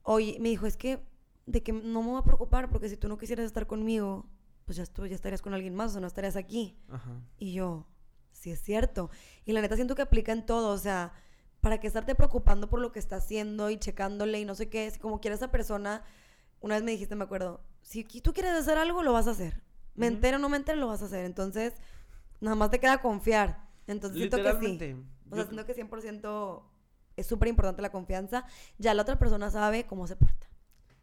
oye, 0.03 0.37
me 0.39 0.49
dijo, 0.49 0.65
es 0.65 0.77
que 0.77 0.99
de 1.45 1.61
que 1.61 1.71
no 1.71 2.01
me 2.01 2.09
voy 2.09 2.19
a 2.19 2.23
preocupar 2.23 2.69
porque 2.69 2.89
si 2.89 2.97
tú 2.97 3.07
no 3.07 3.17
quisieras 3.17 3.45
estar 3.45 3.67
conmigo, 3.67 4.25
pues 4.65 4.77
ya, 4.77 4.83
estu- 4.83 5.07
ya 5.07 5.15
estarías 5.15 5.41
con 5.41 5.53
alguien 5.53 5.75
más 5.75 5.95
o 5.95 5.99
no 5.99 6.07
estarías 6.07 6.35
aquí. 6.35 6.77
Ajá. 6.89 7.11
Y 7.37 7.53
yo, 7.53 7.87
sí 8.31 8.51
es 8.51 8.59
cierto. 8.61 9.09
Y 9.45 9.53
la 9.53 9.61
neta 9.61 9.75
siento 9.75 9.95
que 9.95 10.01
aplica 10.01 10.31
en 10.31 10.45
todo, 10.45 10.69
o 10.69 10.77
sea, 10.77 11.13
para 11.61 11.79
que 11.79 11.87
estarte 11.87 12.15
preocupando 12.15 12.69
por 12.69 12.79
lo 12.79 12.91
que 12.91 12.99
está 12.99 13.15
haciendo 13.17 13.69
y 13.69 13.77
checándole 13.77 14.39
y 14.39 14.45
no 14.45 14.55
sé 14.55 14.69
qué, 14.69 14.89
si 14.91 14.99
como 14.99 15.21
quiera 15.21 15.35
esa 15.35 15.51
persona, 15.51 16.03
una 16.59 16.75
vez 16.75 16.83
me 16.83 16.91
dijiste, 16.91 17.15
me 17.15 17.23
acuerdo, 17.23 17.61
si 17.81 18.03
tú 18.03 18.33
quieres 18.33 18.53
hacer 18.53 18.77
algo, 18.77 19.03
lo 19.03 19.13
vas 19.13 19.27
a 19.27 19.31
hacer. 19.31 19.61
Me 19.95 20.07
Ujú. 20.07 20.15
entero 20.15 20.37
o 20.37 20.39
no 20.39 20.49
me 20.49 20.57
entero, 20.57 20.79
lo 20.79 20.87
vas 20.87 21.01
a 21.01 21.05
hacer. 21.05 21.25
Entonces, 21.25 21.73
nada 22.41 22.55
más 22.55 22.69
te 22.71 22.79
queda 22.79 22.97
confiar. 23.01 23.65
Entonces 23.87 24.17
siento 24.17 24.37
que 24.37 24.43
sí. 24.59 24.95
O 25.31 25.35
sea, 25.35 25.45
siento 25.45 25.65
que 25.65 25.73
100% 25.75 26.63
es 27.17 27.27
súper 27.27 27.47
importante 27.49 27.81
la 27.81 27.91
confianza. 27.91 28.45
Ya 28.77 28.93
la 28.93 29.03
otra 29.03 29.17
persona 29.17 29.49
sabe 29.51 29.85
cómo 29.85 30.05
se 30.07 30.15
porta. 30.15 30.47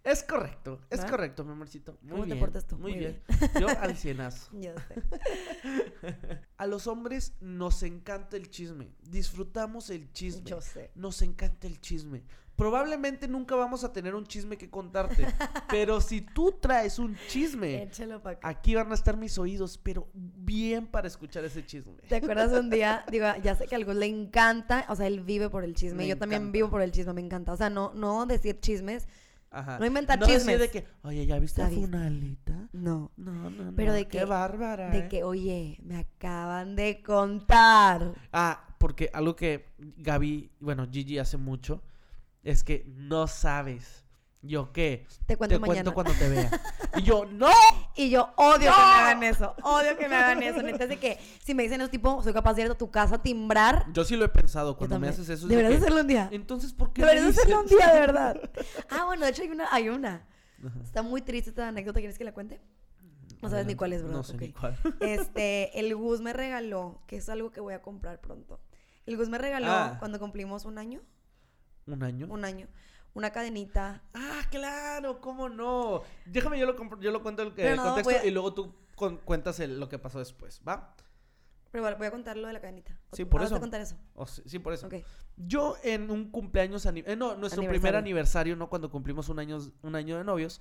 Es 0.05 0.25
correcto, 0.25 0.81
es 0.91 1.01
¿Va? 1.01 1.07
correcto, 1.11 1.45
mi 1.45 1.53
amorcito. 1.53 1.97
Muy 2.03 2.11
¿Cómo 2.11 2.23
te 2.25 2.27
bien. 2.29 2.39
portas 2.41 2.67
tú? 2.67 2.77
Muy, 2.77 2.93
Muy 2.93 2.99
bien. 2.99 3.23
Yo 3.61 3.69
al 3.69 3.97
cienazo. 3.97 4.51
Yo 4.61 4.73
sé. 4.89 6.41
A 6.57 6.67
los 6.67 6.87
hombres 6.87 7.35
nos 7.41 7.83
encanta 7.85 8.37
el 8.37 8.51
chisme. 8.51 8.89
Disfrutamos 9.03 9.91
el 9.91 10.13
chisme. 10.13 10.43
Yo 10.45 10.61
sé. 10.61 10.91
Nos 10.97 11.23
encanta 11.23 11.67
el 11.69 11.81
chisme. 11.81 12.23
Probablemente 12.57 13.29
nunca 13.29 13.55
vamos 13.57 13.83
a 13.83 13.93
tener 13.93 14.15
un 14.15 14.27
chisme 14.27 14.59
que 14.59 14.69
contarte. 14.69 15.27
pero 15.71 16.01
si 16.01 16.21
tú 16.21 16.53
traes 16.61 16.99
un 16.99 17.17
chisme, 17.29 17.83
Échalo 17.85 18.23
para 18.23 18.37
acá. 18.37 18.49
aquí 18.49 18.75
van 18.75 18.91
a 18.93 18.95
estar 18.95 19.17
mis 19.17 19.39
oídos, 19.39 19.79
pero 19.79 20.09
bien 20.13 20.87
para 20.87 21.09
escuchar 21.09 21.45
ese 21.45 21.65
chisme. 21.65 21.95
¿Te 22.09 22.17
acuerdas 22.17 22.53
un 22.53 22.69
día? 22.69 23.05
Digo, 23.11 23.27
ya 23.43 23.55
sé 23.55 23.67
que 23.67 23.75
a 23.75 23.79
algo 23.79 23.95
le 23.95 24.07
encanta, 24.07 24.85
o 24.91 24.97
sea, 24.97 25.07
él 25.07 25.21
vive 25.21 25.49
por 25.49 25.65
el 25.65 25.75
chisme. 25.75 25.99
Me 25.99 26.09
yo 26.09 26.19
también 26.19 26.53
vivo 26.53 26.69
por 26.69 26.83
el 26.83 26.93
chisme, 26.93 27.15
me 27.15 27.23
encanta. 27.23 27.53
O 27.53 27.57
sea, 27.57 27.71
no, 27.71 27.95
no 27.95 28.27
decir 28.27 28.61
chismes, 28.61 29.09
Ajá. 29.55 29.79
No 29.79 29.85
inventar 29.87 30.19
no 30.19 30.27
chismes. 30.27 30.59
de 30.59 30.71
que, 30.71 30.87
oye, 31.03 31.27
¿ya 31.27 31.39
viste 31.39 31.63
a. 31.63 31.69
Funalita? 31.69 32.69
no. 32.73 33.13
No, 33.17 33.33
no, 33.33 33.51
no. 33.51 33.73
Pero 33.77 33.93
de 33.93 34.07
Qué 34.09 34.19
que- 34.21 34.25
bárbara. 34.25 34.89
De 34.91 35.01
¿eh? 35.01 35.09
que, 35.09 35.25
oye, 35.25 35.79
me 35.83 35.99
acaban 35.99 36.75
de 36.75 37.03
contar. 37.03 38.15
Ah, 38.33 38.65
porque 38.79 39.11
algo 39.13 39.37
que 39.37 39.67
Gaby, 39.79 40.51
bueno, 40.59 40.89
Gigi 40.91 41.19
hace 41.19 41.37
mucho, 41.37 41.83
es 42.43 42.65
que 42.65 42.85
no 42.97 43.27
sabes. 43.29 44.05
¿Yo 44.41 44.73
qué? 44.73 45.07
Te 45.27 45.37
cuento 45.37 45.55
Te 45.57 45.61
mañana. 45.61 45.93
cuento 45.93 45.95
cuando 45.95 46.13
te 46.15 46.29
vea. 46.29 46.51
Y 46.97 47.03
yo, 47.03 47.25
¡no! 47.27 47.49
Y 47.95 48.11
yo 48.11 48.33
odio 48.37 48.71
¡No! 48.71 48.77
que 48.77 48.83
me 48.83 48.93
hagan 48.93 49.23
eso. 49.23 49.55
Odio 49.63 49.97
que 49.99 50.09
me 50.09 50.17
hagan 50.17 50.43
eso. 50.43 50.63
Neta, 50.63 50.87
de 50.87 50.99
que 50.99 51.19
si 51.45 51.55
me 51.55 51.63
dicen 51.65 51.81
eso, 51.81 51.91
tipo, 51.91 52.23
soy 52.23 52.33
capaz 52.33 52.55
de 52.55 52.63
ir 52.63 52.71
a 52.71 52.75
tu 52.75 52.91
casa 52.91 53.17
a 53.17 53.23
timbrar. 53.23 53.87
Yo 53.93 54.05
sí 54.05 54.17
lo 54.17 54.25
he 54.25 54.29
pensado 54.29 54.77
cuando 54.77 54.99
me 54.99 55.09
haces 55.09 55.29
eso. 55.29 55.33
es 55.35 55.43
de 55.43 55.49
Deberías 55.49 55.73
que, 55.73 55.79
hacerlo 55.85 56.01
un 56.01 56.07
día. 56.07 56.29
Entonces, 56.33 56.73
¿por 56.73 56.93
qué 56.93 57.03
Deberías 57.03 57.25
me 57.27 57.31
hacerlo 57.31 57.61
un 57.61 57.67
día, 57.67 57.93
de 57.93 58.01
verdad. 58.07 58.51
Ah, 58.91 59.05
bueno, 59.05 59.25
de 59.25 59.31
hecho 59.31 59.43
hay 59.43 59.49
una. 59.51 59.67
Hay 59.71 59.89
una. 59.89 60.27
Está 60.85 61.03
muy 61.03 61.23
triste 61.23 61.51
esta 61.51 61.69
anécdota. 61.69 61.99
¿Quieres 62.01 62.17
que 62.19 62.25
la 62.25 62.33
cuente? 62.33 62.61
No 63.43 63.51
sabes 63.51 63.67
ni 63.67 63.75
cuál 63.75 63.93
es, 63.93 64.03
¿verdad? 64.03 64.17
No 64.19 64.23
sé 64.23 64.37
ni 64.37 64.53
cuál. 64.53 64.79
Este, 65.01 65.79
el 65.81 65.95
Gus 65.97 66.21
me 66.21 66.33
regaló, 66.33 67.03
que 67.09 67.17
es 67.17 67.29
algo 67.29 67.51
que 67.51 67.61
voy 67.61 67.75
a 67.75 67.83
comprar 67.83 68.21
pronto. 68.21 68.61
El 69.05 69.17
Gus 69.17 69.29
me 69.29 69.37
regaló 69.39 69.71
Ah. 69.73 69.97
cuando 69.99 70.21
cumplimos 70.21 70.65
un 70.65 70.79
año, 70.79 71.01
¿Un 71.89 72.05
año? 72.05 72.29
un 72.31 72.45
año, 72.45 72.69
una 73.15 73.31
cadenita. 73.31 74.03
Ah, 74.15 74.43
claro, 74.51 75.21
¿cómo 75.21 75.49
no? 75.49 76.03
Déjame, 76.27 76.59
yo 76.59 76.67
lo, 76.67 77.01
yo 77.01 77.11
lo 77.11 77.23
cuento 77.23 77.43
el 77.43 77.77
no, 77.77 77.83
contexto 77.85 78.15
a- 78.23 78.27
y 78.27 78.31
luego 78.31 78.55
tú 78.55 78.75
con- 78.95 79.19
cuentas 79.19 79.61
el- 79.61 79.79
lo 79.81 79.89
que 79.89 79.99
pasó 79.99 80.19
después, 80.19 80.61
¿va? 80.67 80.95
Pero 81.71 81.83
bueno, 81.83 81.97
voy 81.97 82.07
a 82.07 82.11
contar 82.11 82.37
lo 82.37 82.47
de 82.49 82.53
la 82.53 82.61
cadenita. 82.61 82.99
Sí, 83.13 83.25
por 83.25 83.41
Ah, 83.41 83.45
a 83.45 83.47
eso. 83.47 83.59
contar 83.61 83.81
eso. 83.81 83.97
O 84.15 84.27
sí, 84.27 84.43
sí, 84.45 84.59
por 84.59 84.75
eso. 84.75 84.89
Yo 85.37 85.77
en 85.83 86.11
un 86.11 86.31
cumpleaños, 86.31 86.85
eh, 86.85 87.17
no, 87.17 87.35
nuestro 87.37 87.61
primer 87.63 87.71
Aniversario. 87.77 87.99
aniversario, 87.99 88.57
¿no? 88.57 88.69
Cuando 88.69 88.91
cumplimos 88.91 89.29
un 89.31 89.39
año, 89.39 89.59
un 89.83 89.95
año 89.95 90.19
de 90.19 90.25
novios, 90.25 90.61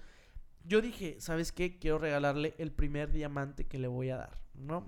yo 0.64 0.82
dije, 0.82 1.18
¿sabes 1.20 1.52
qué? 1.52 1.80
Quiero 1.80 1.98
regalarle 1.98 2.56
el 2.60 2.72
primer 2.72 3.12
diamante 3.12 3.66
que 3.68 3.78
le 3.80 3.88
voy 3.88 4.10
a 4.10 4.18
dar, 4.18 4.42
¿no? 4.54 4.86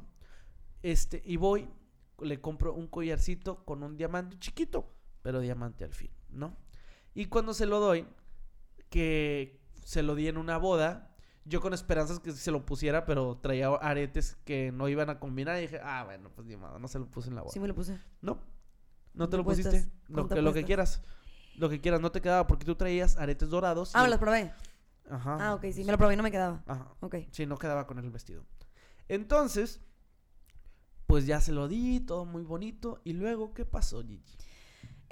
Este, 0.81 1.21
y 1.25 1.35
voy, 1.37 1.67
le 2.21 2.39
compro 2.39 2.73
un 2.73 2.87
collarcito 2.87 3.65
con 3.65 3.83
un 3.83 3.97
diamante 3.97 4.37
chiquito, 4.39 4.93
pero 5.21 5.39
diamante 5.41 5.83
al 5.83 5.93
fin, 5.93 6.11
¿no? 6.29 6.55
Y 7.13 7.25
cuando 7.27 7.53
se 7.53 7.65
lo 7.65 7.79
doy, 7.79 8.07
que 8.89 9.59
se 9.83 10.03
lo 10.03 10.15
di 10.15 10.27
en 10.27 10.37
una 10.37 10.57
boda, 10.57 11.09
yo 11.45 11.61
con 11.61 11.73
esperanzas 11.73 12.19
que 12.19 12.31
se 12.31 12.51
lo 12.51 12.65
pusiera, 12.65 13.05
pero 13.05 13.37
traía 13.41 13.67
aretes 13.69 14.37
que 14.45 14.71
no 14.71 14.87
iban 14.87 15.09
a 15.09 15.19
combinar 15.19 15.57
y 15.57 15.61
dije, 15.61 15.79
ah, 15.83 16.03
bueno, 16.05 16.29
pues 16.33 16.47
ni 16.47 16.55
modo, 16.55 16.79
no 16.79 16.87
se 16.87 16.99
lo 16.99 17.05
puse 17.07 17.29
en 17.29 17.35
la 17.35 17.41
boda. 17.41 17.51
Sí 17.53 17.59
me 17.59 17.67
lo 17.67 17.75
puse. 17.75 17.99
No, 18.21 18.39
no 19.13 19.29
te 19.29 19.37
lo 19.37 19.43
¿Cuánto 19.43 19.63
pusiste. 19.69 19.91
Lo 20.07 20.13
¿Cuánto 20.15 20.35
que, 20.35 20.41
lo 20.41 20.53
que 20.53 20.63
quieras. 20.63 21.01
Lo 21.57 21.69
que 21.69 21.81
quieras, 21.81 22.01
no 22.01 22.11
te 22.11 22.21
quedaba 22.21 22.47
porque 22.47 22.65
tú 22.65 22.75
traías 22.75 23.17
aretes 23.17 23.49
dorados. 23.49 23.89
y 23.89 23.91
Ah, 23.95 23.99
me 23.99 24.05
el- 24.05 24.11
los 24.11 24.19
probé. 24.19 24.51
Ajá. 25.09 25.37
Ah, 25.39 25.53
ok, 25.55 25.65
sí, 25.73 25.83
me 25.83 25.91
lo 25.91 25.97
probé 25.97 26.13
y 26.13 26.17
no 26.17 26.23
me 26.23 26.31
quedaba. 26.31 26.63
Ajá. 26.65 26.87
Ok. 27.01 27.15
Sí, 27.31 27.45
no 27.45 27.57
quedaba 27.57 27.85
con 27.85 27.99
el 27.99 28.09
vestido. 28.09 28.45
Entonces, 29.09 29.81
pues 31.05 31.25
ya 31.25 31.41
se 31.41 31.51
lo 31.51 31.67
di, 31.67 31.99
todo 31.99 32.25
muy 32.25 32.43
bonito. 32.43 33.01
Y 33.03 33.13
luego, 33.13 33.53
¿qué 33.53 33.65
pasó, 33.65 34.01
Gigi? 34.01 34.23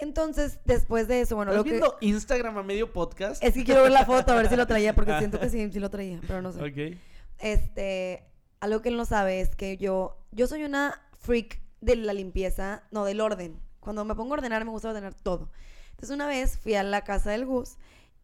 Entonces, 0.01 0.59
después 0.65 1.07
de 1.07 1.21
eso, 1.21 1.35
bueno, 1.35 1.51
¿Estás 1.51 1.59
lo 1.59 1.63
que... 1.63 1.69
viendo 1.69 1.97
Instagram 2.01 2.57
a 2.57 2.63
medio 2.63 2.91
podcast? 2.91 3.41
Es 3.43 3.53
que 3.53 3.63
quiero 3.63 3.83
ver 3.83 3.91
la 3.91 4.03
foto, 4.03 4.31
a 4.31 4.35
ver 4.35 4.49
si 4.49 4.55
lo 4.55 4.65
traía, 4.65 4.95
porque 4.95 5.15
siento 5.19 5.39
que 5.39 5.47
sí, 5.47 5.69
sí 5.71 5.79
lo 5.79 5.91
traía, 5.91 6.19
pero 6.25 6.41
no 6.41 6.51
sé. 6.51 6.59
Ok. 6.59 6.97
Este, 7.37 8.25
algo 8.59 8.81
que 8.81 8.89
él 8.89 8.97
no 8.97 9.05
sabe 9.05 9.41
es 9.41 9.55
que 9.55 9.77
yo, 9.77 10.17
yo 10.31 10.47
soy 10.47 10.63
una 10.63 10.99
freak 11.19 11.61
de 11.81 11.97
la 11.97 12.13
limpieza, 12.13 12.81
no, 12.89 13.05
del 13.05 13.21
orden. 13.21 13.61
Cuando 13.79 14.03
me 14.03 14.15
pongo 14.15 14.33
a 14.33 14.37
ordenar, 14.37 14.65
me 14.65 14.71
gusta 14.71 14.89
ordenar 14.89 15.13
todo. 15.13 15.51
Entonces, 15.91 16.09
una 16.09 16.25
vez 16.25 16.57
fui 16.57 16.73
a 16.73 16.81
la 16.81 17.03
casa 17.03 17.29
del 17.29 17.45
Gus 17.45 17.77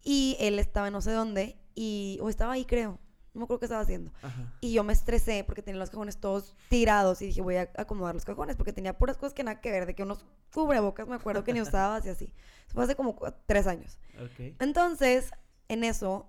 y 0.04 0.36
él 0.40 0.58
estaba 0.58 0.90
no 0.90 1.02
sé 1.02 1.12
dónde, 1.12 1.58
y, 1.76 2.18
o 2.24 2.30
estaba 2.30 2.54
ahí, 2.54 2.66
creo. 2.66 3.00
No 3.38 3.42
me 3.42 3.44
acuerdo 3.46 3.60
qué 3.60 3.66
estaba 3.66 3.82
haciendo. 3.82 4.12
Ajá. 4.24 4.52
Y 4.62 4.74
yo 4.74 4.84
me 4.84 4.94
estresé 4.94 5.44
porque 5.44 5.62
tenía 5.62 5.78
los 5.80 5.90
cajones 5.92 6.18
todos 6.18 6.56
tirados 6.70 7.22
y 7.22 7.28
dije, 7.28 7.42
voy 7.42 7.58
a 7.58 7.70
acomodar 7.78 8.16
los 8.16 8.26
cajones 8.26 8.56
porque 8.56 8.74
tenía 8.74 8.98
puras 8.98 9.16
cosas 9.18 9.34
que 9.34 9.44
nada 9.44 9.62
que 9.62 9.70
ver, 9.72 9.86
de 9.86 9.94
que 9.94 10.02
unos 10.04 10.26
cubrebocas 10.52 11.08
me 11.08 11.16
acuerdo 11.16 11.44
que 11.44 11.54
ni 11.54 11.62
usabas 11.62 12.06
y 12.06 12.10
así. 12.10 12.34
Eso 12.66 12.74
fue 12.74 12.84
hace 12.84 12.96
como 12.96 13.16
tres 13.46 13.68
años. 13.68 14.00
Ok. 14.20 14.56
Entonces, 14.60 15.32
en 15.68 15.84
eso, 15.84 16.28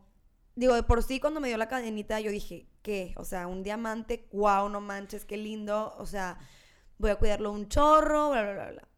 digo, 0.55 0.75
de 0.75 0.83
por 0.83 1.03
sí 1.03 1.19
cuando 1.19 1.41
me 1.41 1.49
dio 1.49 1.57
la 1.57 1.69
cadenita, 1.69 2.21
yo 2.21 2.31
dije, 2.31 2.67
¿qué? 2.83 3.15
O 3.17 3.25
sea, 3.25 3.47
un 3.47 3.63
diamante, 3.63 4.29
wow, 4.33 4.69
no 4.69 4.81
manches, 4.83 5.25
qué 5.25 5.39
lindo. 5.39 5.95
O 5.99 6.05
sea, 6.05 6.39
voy 6.99 7.11
a 7.11 7.17
cuidarlo 7.17 7.51
un 7.53 7.69
chorro, 7.69 8.31
bla, 8.31 8.43
bla, 8.43 8.53
bla, 8.53 8.71
bla. 8.73 8.89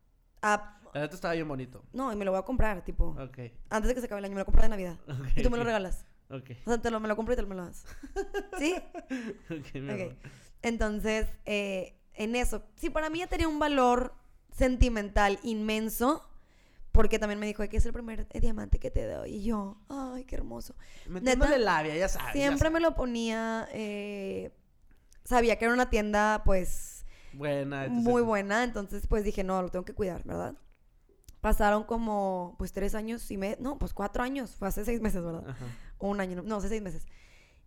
Ah, 0.43 0.81
La 0.95 1.03
neta 1.03 1.15
estaba 1.15 1.35
bien 1.35 1.47
bonito. 1.47 1.85
no, 1.93 2.13
y 2.13 2.17
me 2.17 2.25
lo 2.25 2.33
voy 2.33 2.41
a 2.41 2.45
comprar, 2.45 2.83
tipo, 2.85 3.15
Ok. 3.21 3.39
antes 3.69 3.89
de 3.89 3.95
que 3.95 4.01
se 4.01 4.07
acabe 4.07 4.19
el 4.19 4.25
año, 4.25 4.35
me 4.35 4.41
lo 4.41 4.45
compro 4.47 4.63
de 4.63 4.69
Navidad. 4.71 4.97
Ok, 5.07 5.29
Y 5.37 5.43
tú 5.43 5.51
me 5.51 5.57
lo 5.59 5.65
regalas. 5.65 6.05
Ok. 6.31 6.51
O 6.65 6.71
sea, 6.71 6.81
te 6.81 6.91
lo, 6.91 7.01
me 7.01 7.09
lo 7.09 7.17
compro 7.17 7.35
y 7.35 7.37
te 7.37 7.43
lo 7.43 7.49
me 7.49 7.57
lo 7.57 7.65
das. 7.67 7.85
¿Sí? 8.59 8.75
Ok, 9.51 9.75
mi. 9.75 10.17
Entonces, 10.63 11.27
eh, 11.45 11.97
en 12.15 12.37
eso, 12.37 12.63
sí, 12.77 12.91
para 12.91 13.11
mí 13.11 13.19
ya 13.21 13.27
tenía 13.27 13.49
un 13.49 13.59
valor 13.59 14.15
sentimental 14.57 15.39
inmenso, 15.43 16.29
porque 16.93 17.19
también 17.19 17.41
me 17.41 17.47
dijo, 17.47 17.67
que 17.69 17.77
es 17.77 17.87
el 17.87 17.93
primer 17.93 18.27
eh, 18.31 18.41
diamante 18.41 18.79
que 18.79 18.91
te 18.91 19.07
doy. 19.07 19.37
Y 19.37 19.45
yo, 19.45 19.79
ay, 19.89 20.25
qué 20.25 20.37
hermoso. 20.37 20.75
Metiéndole 21.09 21.59
labia, 21.59 21.97
ya 21.97 22.09
sabes. 22.09 22.29
ya 22.29 22.33
Siempre 22.33 22.59
sabes. 22.59 22.73
me 22.75 22.81
lo 22.81 22.95
ponía, 22.95 23.69
eh, 23.73 24.53
sabía 25.25 25.57
que 25.57 25.65
era 25.65 25.75
una 25.75 25.89
tienda, 25.89 26.43
pues, 26.45 27.07
Buena. 27.33 27.87
muy 27.89 28.23
buena. 28.23 28.65
Entonces, 28.65 29.07
pues 29.07 29.25
dije, 29.25 29.43
no, 29.45 29.63
lo 29.63 29.69
tengo 29.71 29.85
que 29.85 29.95
cuidar, 29.95 30.23
¿verdad? 30.25 30.55
Pasaron 31.41 31.85
como, 31.85 32.55
pues, 32.59 32.73
tres 32.73 32.95
años 32.95 33.31
y 33.31 33.39
medio. 33.39 33.57
No, 33.61 33.79
pues 33.79 33.95
cuatro 33.95 34.23
años. 34.23 34.57
Fue 34.57 34.69
hace 34.69 34.85
seis 34.85 35.01
meses, 35.01 35.25
¿verdad? 35.25 35.45
Ajá. 35.49 35.65
O 36.01 36.09
un 36.09 36.21
año. 36.21 36.43
No, 36.43 36.57
hace 36.57 36.69
seis 36.69 36.83
meses. 36.83 37.07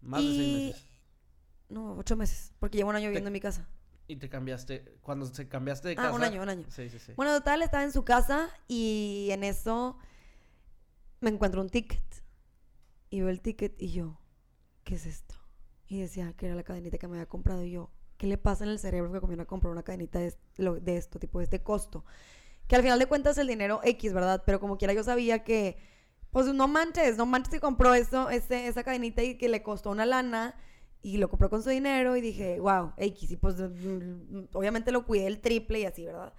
Más 0.01 0.21
de 0.21 0.27
seis 0.27 0.39
Y- 0.41 0.65
meses. 0.67 0.87
No, 1.69 1.95
ocho 1.97 2.15
meses. 2.17 2.51
Porque 2.59 2.77
llevo 2.77 2.89
un 2.89 2.95
año 2.97 3.07
viviendo 3.07 3.27
Te- 3.27 3.29
en 3.29 3.33
mi 3.33 3.39
casa. 3.39 3.67
Y 4.07 4.17
te 4.17 4.27
cambiaste, 4.29 4.97
cuando 5.01 5.25
se 5.27 5.47
cambiaste 5.47 5.87
de 5.87 5.93
Ah, 5.93 6.03
casa. 6.03 6.13
un 6.15 6.23
año, 6.23 6.41
un 6.41 6.49
año. 6.49 6.65
Sí, 6.69 6.89
sí, 6.89 6.99
sí. 6.99 7.13
Bueno, 7.15 7.31
total, 7.37 7.61
estaba 7.61 7.83
en 7.85 7.93
su 7.93 8.03
casa 8.03 8.49
y 8.67 9.29
en 9.31 9.45
eso 9.45 9.97
me 11.21 11.29
encuentro 11.29 11.61
un 11.61 11.69
ticket. 11.69 12.03
Y 13.09 13.21
veo 13.21 13.29
el 13.29 13.39
ticket 13.41 13.81
y 13.81 13.91
yo, 13.93 14.19
¿qué 14.83 14.95
es 14.95 15.05
esto? 15.05 15.35
Y 15.87 16.01
decía 16.01 16.33
que 16.33 16.47
era 16.47 16.55
la 16.55 16.63
cadenita 16.63 16.97
que 16.97 17.07
me 17.07 17.15
había 17.15 17.27
comprado 17.29 17.63
y 17.63 17.71
yo, 17.71 17.91
¿qué 18.17 18.27
le 18.27 18.37
pasa 18.37 18.63
en 18.65 18.71
el 18.71 18.79
cerebro 18.79 19.11
que 19.13 19.19
conviene 19.21 19.45
comprar 19.45 19.71
una 19.71 19.83
cadenita 19.83 20.19
de, 20.19 20.35
de 20.57 20.97
esto, 20.97 21.19
tipo 21.19 21.37
de 21.39 21.45
este 21.45 21.61
costo? 21.63 22.03
Que 22.67 22.75
al 22.75 22.81
final 22.81 22.99
de 22.99 23.05
cuentas 23.05 23.37
el 23.37 23.47
dinero 23.47 23.79
X, 23.83 24.13
¿verdad? 24.13 24.43
Pero 24.45 24.59
como 24.59 24.77
quiera 24.77 24.93
yo 24.93 25.03
sabía 25.03 25.43
que, 25.43 25.77
pues 26.33 26.47
no 26.47 26.67
manches, 26.67 27.15
no 27.15 27.27
manches 27.27 27.53
que 27.53 27.59
compró 27.59 27.93
eso, 27.93 28.29
ese, 28.31 28.67
esa 28.67 28.83
cadenita 28.83 29.21
y 29.21 29.37
que 29.37 29.47
le 29.47 29.61
costó 29.61 29.91
una 29.91 30.05
lana 30.05 30.55
y 31.03 31.17
lo 31.17 31.29
compró 31.29 31.47
con 31.49 31.61
su 31.61 31.69
dinero 31.69 32.15
y 32.17 32.21
dije, 32.21 32.59
wow, 32.59 32.93
X. 32.97 33.31
Y 33.31 33.37
pues 33.37 33.55
mm, 33.59 34.47
obviamente 34.53 34.91
lo 34.91 35.05
cuidé 35.05 35.27
el 35.27 35.39
triple 35.39 35.81
y 35.81 35.85
así, 35.85 36.05
¿verdad? 36.05 36.33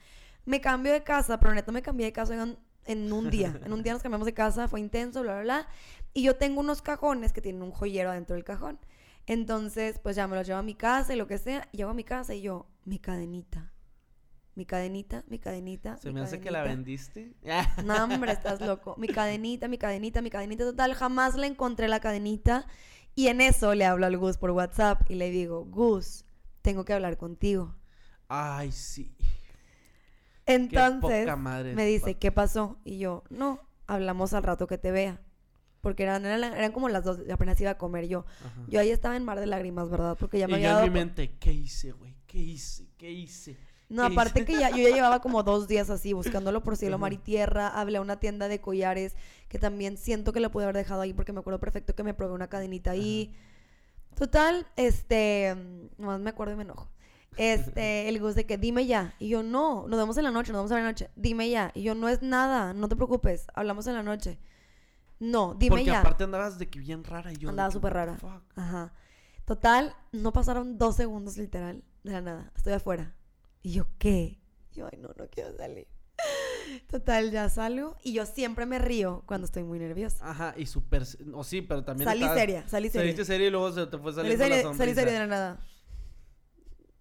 Me 0.46 0.60
cambio 0.60 0.92
de 0.92 1.04
casa, 1.04 1.38
pero 1.38 1.54
neta 1.54 1.70
me 1.70 1.80
cambié 1.80 2.06
de 2.06 2.12
casa 2.12 2.34
en, 2.34 2.58
en 2.86 3.12
un 3.12 3.30
día. 3.30 3.58
En 3.64 3.72
un 3.72 3.84
día 3.84 3.92
nos 3.92 4.02
cambiamos 4.02 4.26
de 4.26 4.34
casa, 4.34 4.66
fue 4.66 4.80
intenso, 4.80 5.22
bla, 5.22 5.34
bla, 5.34 5.42
bla. 5.42 5.68
Y 6.12 6.24
yo 6.24 6.36
tengo 6.36 6.60
unos 6.60 6.82
cajones 6.82 7.32
que 7.32 7.40
tienen 7.40 7.62
un 7.62 7.70
joyero 7.70 8.10
adentro 8.10 8.34
del 8.34 8.44
cajón. 8.44 8.80
Entonces, 9.26 10.00
pues 10.00 10.16
ya 10.16 10.26
me 10.26 10.34
los 10.34 10.44
llevo 10.44 10.58
a 10.58 10.62
mi 10.64 10.74
casa 10.74 11.14
y 11.14 11.16
lo 11.16 11.28
que 11.28 11.38
sea. 11.38 11.70
Llego 11.70 11.90
a 11.90 11.94
mi 11.94 12.04
casa 12.04 12.34
y 12.34 12.42
yo, 12.42 12.66
mi 12.84 12.98
cadenita. 12.98 13.73
Mi 14.54 14.66
cadenita, 14.66 15.24
mi 15.28 15.38
cadenita. 15.38 15.96
Se 15.96 16.08
mi 16.08 16.14
me 16.14 16.20
hace 16.20 16.40
que 16.40 16.50
la 16.50 16.62
cadenita". 16.62 16.76
vendiste. 16.76 17.34
No, 17.84 18.04
hombre, 18.04 18.32
estás 18.32 18.60
loco. 18.60 18.94
Mi 18.98 19.08
cadenita, 19.08 19.66
mi 19.68 19.78
cadenita, 19.78 20.22
mi 20.22 20.30
cadenita. 20.30 20.64
Total, 20.64 20.94
jamás 20.94 21.34
le 21.36 21.46
encontré 21.46 21.88
la 21.88 22.00
cadenita. 22.00 22.66
Y 23.16 23.28
en 23.28 23.40
eso 23.40 23.74
le 23.74 23.84
hablo 23.84 24.06
al 24.06 24.16
Gus 24.16 24.38
por 24.38 24.50
WhatsApp 24.50 25.08
y 25.10 25.14
le 25.14 25.30
digo, 25.30 25.64
Gus, 25.64 26.24
tengo 26.62 26.84
que 26.84 26.92
hablar 26.92 27.16
contigo. 27.16 27.74
Ay, 28.28 28.72
sí. 28.72 29.16
Entonces 30.46 31.26
me 31.74 31.86
dice. 31.86 32.14
¿qué 32.14 32.32
pasó? 32.32 32.78
Y 32.84 32.98
yo, 32.98 33.24
no, 33.30 33.60
hablamos 33.86 34.34
al 34.34 34.42
rato 34.42 34.66
que 34.66 34.78
te 34.78 34.90
vea. 34.90 35.20
Porque 35.80 36.04
eran, 36.04 36.24
eran, 36.24 36.54
eran 36.54 36.72
como 36.72 36.88
las 36.88 37.04
dos, 37.04 37.20
apenas 37.30 37.60
iba 37.60 37.72
a 37.72 37.78
comer 37.78 38.08
yo. 38.08 38.24
Ajá. 38.40 38.64
Yo 38.68 38.80
ahí 38.80 38.90
estaba 38.90 39.16
en 39.16 39.24
mar 39.24 39.38
de 39.38 39.46
lágrimas, 39.46 39.90
¿verdad? 39.90 40.16
Porque 40.18 40.38
ya 40.38 40.46
me 40.46 40.52
y 40.52 40.54
había 40.54 40.68
yo 40.68 40.70
en 40.70 40.76
dado 40.76 40.86
mi 40.86 40.94
mente, 40.94 41.36
¿qué 41.38 41.52
hice, 41.52 41.92
güey? 41.92 42.14
¿Qué 42.26 42.38
hice? 42.38 42.88
¿Qué 42.96 43.10
hice? 43.10 43.58
No, 43.88 44.06
¿Qué 44.06 44.12
aparte 44.12 44.44
que 44.44 44.54
ya, 44.54 44.70
yo 44.70 44.78
ya 44.78 44.94
llevaba 44.94 45.20
como 45.20 45.42
dos 45.42 45.68
días 45.68 45.90
así, 45.90 46.12
buscándolo 46.12 46.62
por 46.62 46.76
cielo, 46.76 46.98
mar 46.98 47.12
y 47.12 47.18
tierra. 47.18 47.68
Hablé 47.68 47.98
a 47.98 48.00
una 48.00 48.18
tienda 48.18 48.48
de 48.48 48.60
collares 48.60 49.14
que 49.48 49.58
también 49.58 49.98
siento 49.98 50.32
que 50.32 50.40
la 50.40 50.50
pude 50.50 50.64
haber 50.64 50.76
dejado 50.76 51.02
ahí 51.02 51.12
porque 51.12 51.32
me 51.32 51.40
acuerdo 51.40 51.60
perfecto 51.60 51.94
que 51.94 52.02
me 52.02 52.14
probé 52.14 52.34
una 52.34 52.48
cadenita 52.48 52.92
ahí. 52.92 53.34
Total, 54.16 54.66
este, 54.76 55.54
mm, 55.54 56.02
nomás 56.02 56.20
me 56.20 56.30
acuerdo 56.30 56.54
y 56.54 56.56
me 56.56 56.62
enojo. 56.62 56.88
Este, 57.36 58.08
el 58.08 58.20
Gus 58.20 58.34
de 58.34 58.46
que 58.46 58.58
dime 58.58 58.86
ya. 58.86 59.14
Y 59.18 59.28
yo, 59.28 59.42
no, 59.42 59.86
nos 59.86 59.98
vemos 59.98 60.16
en 60.16 60.24
la 60.24 60.30
noche, 60.30 60.52
nos 60.52 60.60
vemos 60.60 60.70
en 60.72 60.78
la 60.78 60.90
noche. 60.90 61.10
Dime 61.14 61.50
ya. 61.50 61.70
Y 61.74 61.82
yo, 61.82 61.94
no 61.94 62.08
es 62.08 62.22
nada, 62.22 62.72
no 62.72 62.88
te 62.88 62.96
preocupes, 62.96 63.46
hablamos 63.54 63.86
en 63.86 63.94
la 63.94 64.02
noche. 64.02 64.38
No, 65.20 65.54
dime 65.54 65.76
Porque 65.76 65.84
ya. 65.84 66.00
aparte 66.00 66.24
andabas 66.24 66.58
de 66.58 66.68
que 66.68 66.78
bien 66.78 67.04
rara 67.04 67.32
y 67.32 67.36
yo. 67.36 67.48
Andaba 67.48 67.70
súper 67.70 67.92
rara. 67.92 68.16
fuck. 68.16 68.42
Ajá. 68.56 68.92
Total, 69.44 69.94
no 70.12 70.32
pasaron 70.32 70.78
dos 70.78 70.96
segundos 70.96 71.36
literal 71.36 71.84
de 72.02 72.12
la 72.12 72.20
nada. 72.20 72.52
Estoy 72.56 72.72
afuera. 72.72 73.14
Y 73.64 73.72
yo, 73.72 73.86
¿qué? 73.98 74.38
Y 74.72 74.76
yo, 74.76 74.86
ay, 74.92 74.98
no, 74.98 75.08
no 75.16 75.26
quiero 75.30 75.56
salir. 75.56 75.88
Total, 76.90 77.30
ya 77.30 77.48
salgo. 77.48 77.96
Y 78.02 78.12
yo 78.12 78.26
siempre 78.26 78.66
me 78.66 78.78
río 78.78 79.22
cuando 79.24 79.46
estoy 79.46 79.64
muy 79.64 79.78
nerviosa. 79.78 80.28
Ajá, 80.28 80.54
y 80.58 80.66
súper. 80.66 81.04
O 81.32 81.42
sí, 81.42 81.62
pero 81.62 81.82
también. 81.82 82.06
Salí 82.06 82.26
seria, 82.28 82.68
salí 82.68 82.90
seria. 82.90 83.00
Saliste 83.00 83.24
seria 83.24 83.46
y 83.46 83.50
luego 83.50 83.72
se 83.72 83.86
te 83.86 83.96
fue 83.96 84.12
Salí 84.12 84.36
saliendo 84.36 84.38
la 84.38 84.38
seria, 84.38 84.62
salí 84.62 84.76
sonrisa. 84.76 85.00
seria 85.00 85.12
de 85.14 85.18
la 85.18 85.26
nada. 85.26 85.66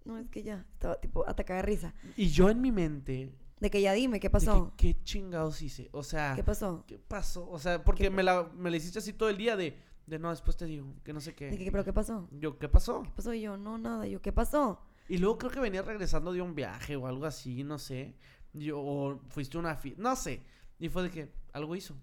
No, 0.06 0.18
es 0.18 0.30
que 0.30 0.42
ya, 0.42 0.66
estaba 0.72 1.02
tipo 1.02 1.28
atacada 1.28 1.58
de 1.58 1.66
risa. 1.66 1.94
Y 2.16 2.30
yo 2.30 2.50
en 2.50 2.62
mi 2.62 2.72
mente. 2.72 3.36
De 3.60 3.70
que 3.70 3.82
ya 3.82 3.92
dime, 3.92 4.22
¿qué 4.22 4.28
de 4.28 4.32
pasó? 4.32 4.74
que, 4.78 4.94
¿Qué 4.94 5.04
chingados 5.04 5.62
hice? 5.62 5.90
O 5.92 6.02
sea. 6.02 6.32
¿Qué 6.34 6.46
pasó? 6.46 6.86
¿Qué 6.88 6.98
pasó? 6.98 7.46
O 7.50 7.60
sea, 7.60 7.84
porque 7.84 8.10
me 8.10 8.24
la, 8.24 8.50
me 8.56 8.72
la 8.72 8.78
hiciste 8.78 9.00
así 9.00 9.12
todo 9.12 9.28
el 9.28 9.36
día 9.36 9.58
de. 9.58 9.78
De 10.06 10.18
no, 10.18 10.30
después 10.30 10.56
te 10.56 10.66
digo, 10.66 10.96
que 11.04 11.12
no 11.12 11.20
sé 11.20 11.36
qué. 11.36 11.50
De 11.50 11.58
que, 11.58 11.72
¿Pero 11.72 11.84
qué 11.84 11.92
pasó? 11.92 12.30
Yo, 12.32 12.58
¿qué 12.58 12.70
pasó? 12.70 13.04
¿Qué 13.04 13.12
pasó? 13.14 13.34
Y 13.34 13.42
yo, 13.42 13.58
no, 13.58 13.78
nada. 13.78 14.08
Yo, 14.08 14.22
¿qué 14.22 14.32
pasó? 14.32 14.82
Y 15.10 15.18
luego 15.18 15.38
creo 15.38 15.52
que 15.52 15.60
venía 15.60 15.82
regresando 15.82 16.32
de 16.34 16.42
un 16.42 16.56
viaje 16.56 16.96
o 16.96 17.08
algo 17.08 17.26
así, 17.26 17.64
no 17.64 17.78
sé. 17.80 18.16
Yo, 18.54 18.80
o 18.80 19.20
fuiste 19.30 19.58
a 19.58 19.60
una 19.60 19.76
fiesta, 19.76 20.02
no 20.02 20.16
sé. 20.16 20.44
Y 20.80 20.90
fue 20.90 21.04
de 21.04 21.10
que 21.12 21.32
algo 21.54 21.76
hizo, 21.76 21.96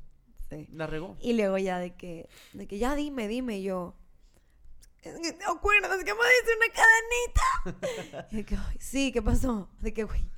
Sí. 0.49 0.67
la 0.73 0.87
regó. 0.87 1.17
Y 1.21 1.33
luego 1.35 1.59
ya 1.59 1.79
de 1.79 1.95
que, 1.95 2.29
de 2.53 2.67
que 2.67 2.79
ya 2.79 2.95
dime, 2.95 3.29
dime, 3.29 3.59
y 3.59 3.63
yo. 3.65 3.97
Te 5.03 5.09
acuerdas 5.47 6.05
que 6.05 6.13
me 6.13 6.21
dice 6.21 6.57
una 6.57 6.75
cadenita. 6.75 8.29
Y 8.33 8.37
de 8.37 8.45
que, 8.45 8.57
"Ay, 8.57 8.77
sí, 8.81 9.13
¿qué 9.13 9.23
pasó? 9.23 9.71
De 9.81 9.93
que, 9.95 10.05
güey. 10.05 10.29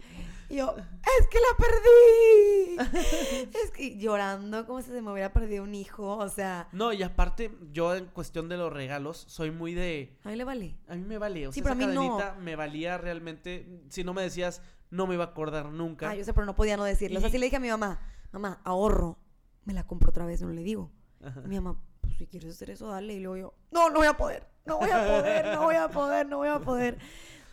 Y 0.53 0.57
yo, 0.57 0.74
es 0.76 1.28
que 1.28 1.38
la 1.38 2.76
perdí. 2.86 3.48
es 3.64 3.70
que 3.70 3.96
llorando 3.98 4.66
como 4.66 4.82
si 4.82 4.90
se 4.90 5.00
me 5.00 5.11
hubiera 5.11 5.32
perdido 5.32 5.64
un 5.64 5.74
hijo. 5.74 6.16
O 6.18 6.28
sea, 6.28 6.68
No, 6.72 6.92
y 6.92 7.03
aparte, 7.03 7.57
yo 7.72 7.94
en 7.94 8.07
cuestión 8.07 8.48
de 8.48 8.57
los 8.59 8.72
regalos, 8.72 9.24
soy 9.28 9.50
muy 9.50 9.72
de. 9.74 10.16
a 10.24 10.28
mí 10.28 10.36
le 10.36 10.44
vale. 10.44 10.76
A 10.88 10.94
mí 10.94 11.05
me 11.05 11.18
vale. 11.18 11.48
O 11.48 11.53
Sí, 11.53 11.61
sea, 11.61 11.72
pero 11.74 11.90
esa 11.90 11.98
a 11.98 12.03
mí 12.03 12.09
no. 12.09 12.40
me 12.40 12.55
valía 12.57 12.98
realmente. 12.98 13.80
Si 13.88 14.05
no 14.05 14.12
me 14.12 14.22
decías, 14.22 14.61
no 14.90 15.07
me 15.07 15.14
iba 15.14 15.24
a 15.24 15.28
acordar 15.28 15.66
nunca. 15.70 16.11
Ah, 16.11 16.14
yo 16.14 16.22
sé, 16.24 16.34
pero 16.34 16.44
no 16.44 16.55
podía 16.55 16.76
no 16.76 16.84
decirlo. 16.84 17.16
O 17.18 17.20
sea, 17.20 17.28
Y- 17.28 17.32
sí 17.32 17.38
le 17.38 17.46
dije 17.46 17.57
a 17.57 17.61
mi 17.61 17.68
mamá, 17.70 18.00
mamá, 18.32 18.61
ahorro. 18.64 19.18
Me 19.64 19.72
la 19.72 19.86
compro 19.86 20.11
otra 20.11 20.26
vez, 20.26 20.42
no 20.42 20.50
le 20.50 20.62
digo. 20.62 20.90
Ajá. 21.24 21.40
Y 21.44 21.48
mi 21.48 21.55
mamá, 21.61 21.80
pues 22.03 22.16
si 22.18 22.26
quieres 22.26 22.50
hacer 22.55 22.68
eso, 22.70 22.88
dale. 22.88 23.14
Y 23.14 23.20
luego 23.20 23.36
yo, 23.38 23.55
no, 23.70 23.88
no 23.88 24.00
voy 24.00 24.07
a 24.09 24.16
poder. 24.18 24.46
No 24.66 24.76
voy 24.78 24.90
a 24.90 25.07
poder, 25.07 25.46
no 25.46 25.62
voy 25.62 25.74
a 25.76 25.88
poder, 25.88 26.26
no 26.28 26.36
voy 26.36 26.48
a 26.48 26.59
poder. 26.61 26.98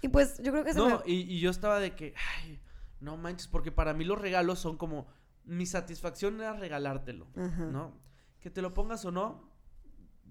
Y 0.01 0.09
pues 0.09 0.37
yo 0.43 0.51
creo 0.51 0.63
que 0.63 0.73
se 0.73 0.79
No, 0.79 0.89
me... 0.89 0.95
y, 1.05 1.21
y 1.35 1.39
yo 1.39 1.49
estaba 1.49 1.79
de 1.79 1.93
que, 1.95 2.13
ay, 2.43 2.59
no 2.99 3.17
manches, 3.17 3.47
porque 3.47 3.71
para 3.71 3.93
mí 3.93 4.05
los 4.05 4.19
regalos 4.19 4.59
son 4.59 4.77
como, 4.77 5.07
mi 5.45 5.65
satisfacción 5.65 6.39
era 6.39 6.53
regalártelo, 6.53 7.27
Ajá. 7.35 7.65
¿no? 7.65 7.93
Que 8.39 8.49
te 8.49 8.61
lo 8.61 8.73
pongas 8.73 9.03
o 9.05 9.11
no, 9.11 9.49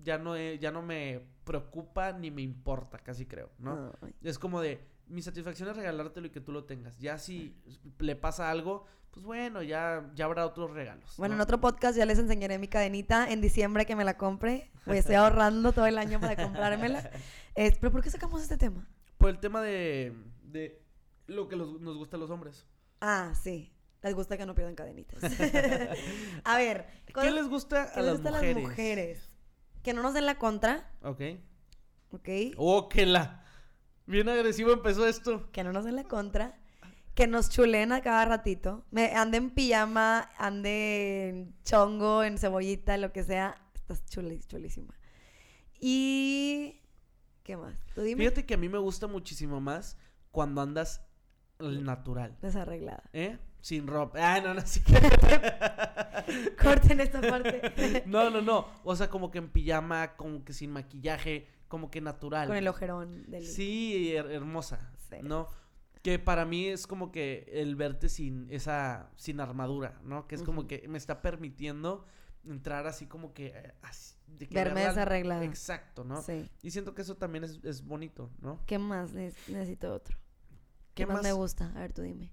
ya 0.02 0.18
no, 0.18 0.36
ya 0.36 0.70
no 0.70 0.82
me 0.82 1.26
preocupa 1.44 2.12
ni 2.12 2.30
me 2.30 2.42
importa, 2.42 2.98
casi 2.98 3.26
creo, 3.26 3.50
¿no? 3.58 3.92
Ay. 4.00 4.14
Es 4.22 4.38
como 4.38 4.60
de, 4.60 4.80
mi 5.08 5.22
satisfacción 5.22 5.68
es 5.68 5.76
regalártelo 5.76 6.26
y 6.26 6.30
que 6.30 6.40
tú 6.40 6.52
lo 6.52 6.64
tengas. 6.64 6.98
Ya 6.98 7.18
si 7.18 7.56
le 7.98 8.16
pasa 8.16 8.50
algo, 8.50 8.84
pues 9.10 9.24
bueno, 9.24 9.62
ya, 9.62 10.10
ya 10.14 10.26
habrá 10.26 10.46
otros 10.46 10.70
regalos. 10.70 11.14
Bueno, 11.16 11.34
en 11.34 11.40
otro 11.40 11.60
podcast 11.60 11.96
ya 11.96 12.06
les 12.06 12.18
enseñaré 12.18 12.58
mi 12.58 12.68
cadenita 12.68 13.30
en 13.30 13.40
diciembre 13.40 13.86
que 13.86 13.96
me 13.96 14.04
la 14.04 14.16
compre. 14.16 14.70
Pues 14.84 15.00
estoy 15.00 15.16
ahorrando 15.16 15.72
todo 15.72 15.86
el 15.86 15.98
año 15.98 16.20
para 16.20 16.36
comprármela. 16.36 17.10
Pero 17.54 17.90
¿por 17.90 18.02
qué 18.02 18.10
sacamos 18.10 18.42
este 18.42 18.56
tema? 18.56 18.86
Por 19.16 19.30
el 19.30 19.38
tema 19.38 19.60
de, 19.62 20.14
de 20.42 20.80
lo 21.28 21.46
que 21.48 21.54
los- 21.56 21.80
nos 21.80 21.96
gusta 21.96 22.16
a 22.16 22.20
los 22.20 22.30
hombres. 22.30 22.66
Ah, 23.00 23.32
sí. 23.40 23.72
Les 24.02 24.14
gusta 24.14 24.36
que 24.36 24.44
no 24.46 24.54
pierdan 24.54 24.74
cadenitas. 24.74 25.20
a 26.44 26.56
ver. 26.56 26.86
¿Qué 27.14 27.30
les 27.30 27.48
gusta 27.48 27.92
¿qué 27.92 28.00
a 28.00 28.02
les 28.02 28.12
las 28.12 28.14
gusta 28.22 28.30
mujeres? 28.32 28.54
las 28.56 28.62
mujeres? 28.70 29.30
Que 29.82 29.92
no 29.92 30.02
nos 30.02 30.14
den 30.14 30.26
la 30.26 30.38
contra, 30.38 30.90
Ok. 31.02 31.20
¿ok? 32.12 32.28
Oh, 32.56 32.88
que 32.88 33.06
la. 33.06 33.44
Bien 34.06 34.28
agresivo 34.28 34.72
empezó 34.72 35.06
esto. 35.06 35.50
que 35.52 35.62
no 35.64 35.72
nos 35.72 35.84
den 35.84 35.96
la 35.96 36.04
contra, 36.04 36.58
que 37.14 37.26
nos 37.26 37.50
chulen 37.50 37.92
a 37.92 38.00
cada 38.00 38.24
ratito, 38.24 38.84
me 38.90 39.14
ande 39.14 39.36
en 39.38 39.50
pijama, 39.50 40.30
ande 40.38 41.28
en 41.28 41.54
chongo, 41.64 42.22
en 42.24 42.38
cebollita, 42.38 42.96
lo 42.96 43.12
que 43.12 43.22
sea, 43.24 43.56
estás 43.74 44.04
chuli- 44.06 44.44
chulísima. 44.46 44.94
Y 45.80 46.80
¿qué 47.42 47.56
más? 47.56 47.84
Tú 47.94 48.02
dime. 48.02 48.22
Fíjate 48.22 48.46
que 48.46 48.54
a 48.54 48.58
mí 48.58 48.68
me 48.68 48.78
gusta 48.78 49.06
muchísimo 49.06 49.60
más 49.60 49.96
cuando 50.30 50.60
andas 50.60 51.02
natural. 51.60 52.36
Desarreglada. 52.40 53.02
¿Eh? 53.12 53.38
Sin 53.60 53.86
ropa. 53.86 54.18
Ah, 54.36 54.40
no, 54.40 54.54
no, 54.54 54.60
sí. 54.64 54.80
Corten 56.62 57.00
esta 57.00 57.20
parte. 57.20 58.02
No, 58.06 58.30
no, 58.30 58.40
no. 58.40 58.66
O 58.84 58.94
sea, 58.96 59.08
como 59.10 59.30
que 59.30 59.38
en 59.38 59.48
pijama, 59.50 60.16
como 60.16 60.44
que 60.44 60.52
sin 60.52 60.70
maquillaje, 60.70 61.46
como 61.68 61.90
que 61.90 62.00
natural. 62.00 62.48
Con 62.48 62.56
el 62.56 62.68
ojerón 62.68 63.24
del 63.30 63.44
Sí, 63.44 64.12
her- 64.14 64.30
hermosa. 64.30 64.92
Sí. 65.10 65.16
¿No? 65.22 65.48
Que 66.02 66.18
para 66.18 66.44
mí 66.44 66.66
es 66.68 66.86
como 66.86 67.10
que 67.10 67.46
el 67.52 67.74
verte 67.76 68.08
sin 68.08 68.46
esa, 68.50 69.10
sin 69.16 69.40
armadura, 69.40 69.98
¿no? 70.04 70.26
Que 70.28 70.36
es 70.36 70.42
como 70.42 70.66
que 70.66 70.86
me 70.88 70.96
está 70.96 71.20
permitiendo 71.22 72.06
entrar 72.46 72.86
así 72.86 73.06
como 73.06 73.34
que, 73.34 73.48
eh, 73.48 73.74
así, 73.82 74.14
de 74.28 74.46
que 74.48 74.54
Verme 74.54 74.82
desarreglada. 74.86 75.44
Exacto, 75.44 76.04
¿no? 76.04 76.22
Sí. 76.22 76.48
Y 76.62 76.70
siento 76.70 76.94
que 76.94 77.02
eso 77.02 77.16
también 77.16 77.44
es, 77.44 77.58
es 77.64 77.84
bonito, 77.84 78.30
¿no? 78.40 78.60
¿Qué 78.66 78.78
más? 78.78 79.12
Ne- 79.12 79.32
Necesito 79.48 79.92
otro. 79.92 80.16
¿Qué, 80.98 81.06
¿Qué 81.06 81.12
más? 81.12 81.22
me 81.22 81.30
gusta? 81.30 81.70
A 81.76 81.80
ver, 81.80 81.92
tú 81.92 82.02
dime. 82.02 82.32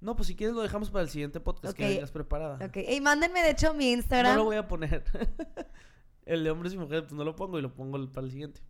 No, 0.00 0.16
pues 0.16 0.26
si 0.26 0.34
quieres 0.34 0.56
lo 0.56 0.62
dejamos 0.62 0.90
para 0.90 1.02
el 1.02 1.10
siguiente 1.10 1.38
podcast 1.38 1.76
que 1.76 1.84
Ok. 1.84 1.90
vengas 1.90 2.10
preparada. 2.10 2.64
Ok. 2.66 2.78
Y 2.88 2.98
mándenme, 3.02 3.42
de 3.42 3.50
hecho, 3.50 3.74
mi 3.74 3.92
Instagram. 3.92 4.32
No 4.32 4.38
lo 4.38 4.44
voy 4.44 4.56
a 4.56 4.66
poner. 4.66 5.04
el 6.24 6.44
de 6.44 6.50
hombres 6.50 6.72
y 6.72 6.78
mujeres, 6.78 7.02
pues 7.02 7.12
no 7.12 7.24
lo 7.24 7.36
pongo 7.36 7.58
y 7.58 7.62
lo 7.62 7.74
pongo 7.74 8.10
para 8.10 8.24
el 8.26 8.30
siguiente. 8.30 8.62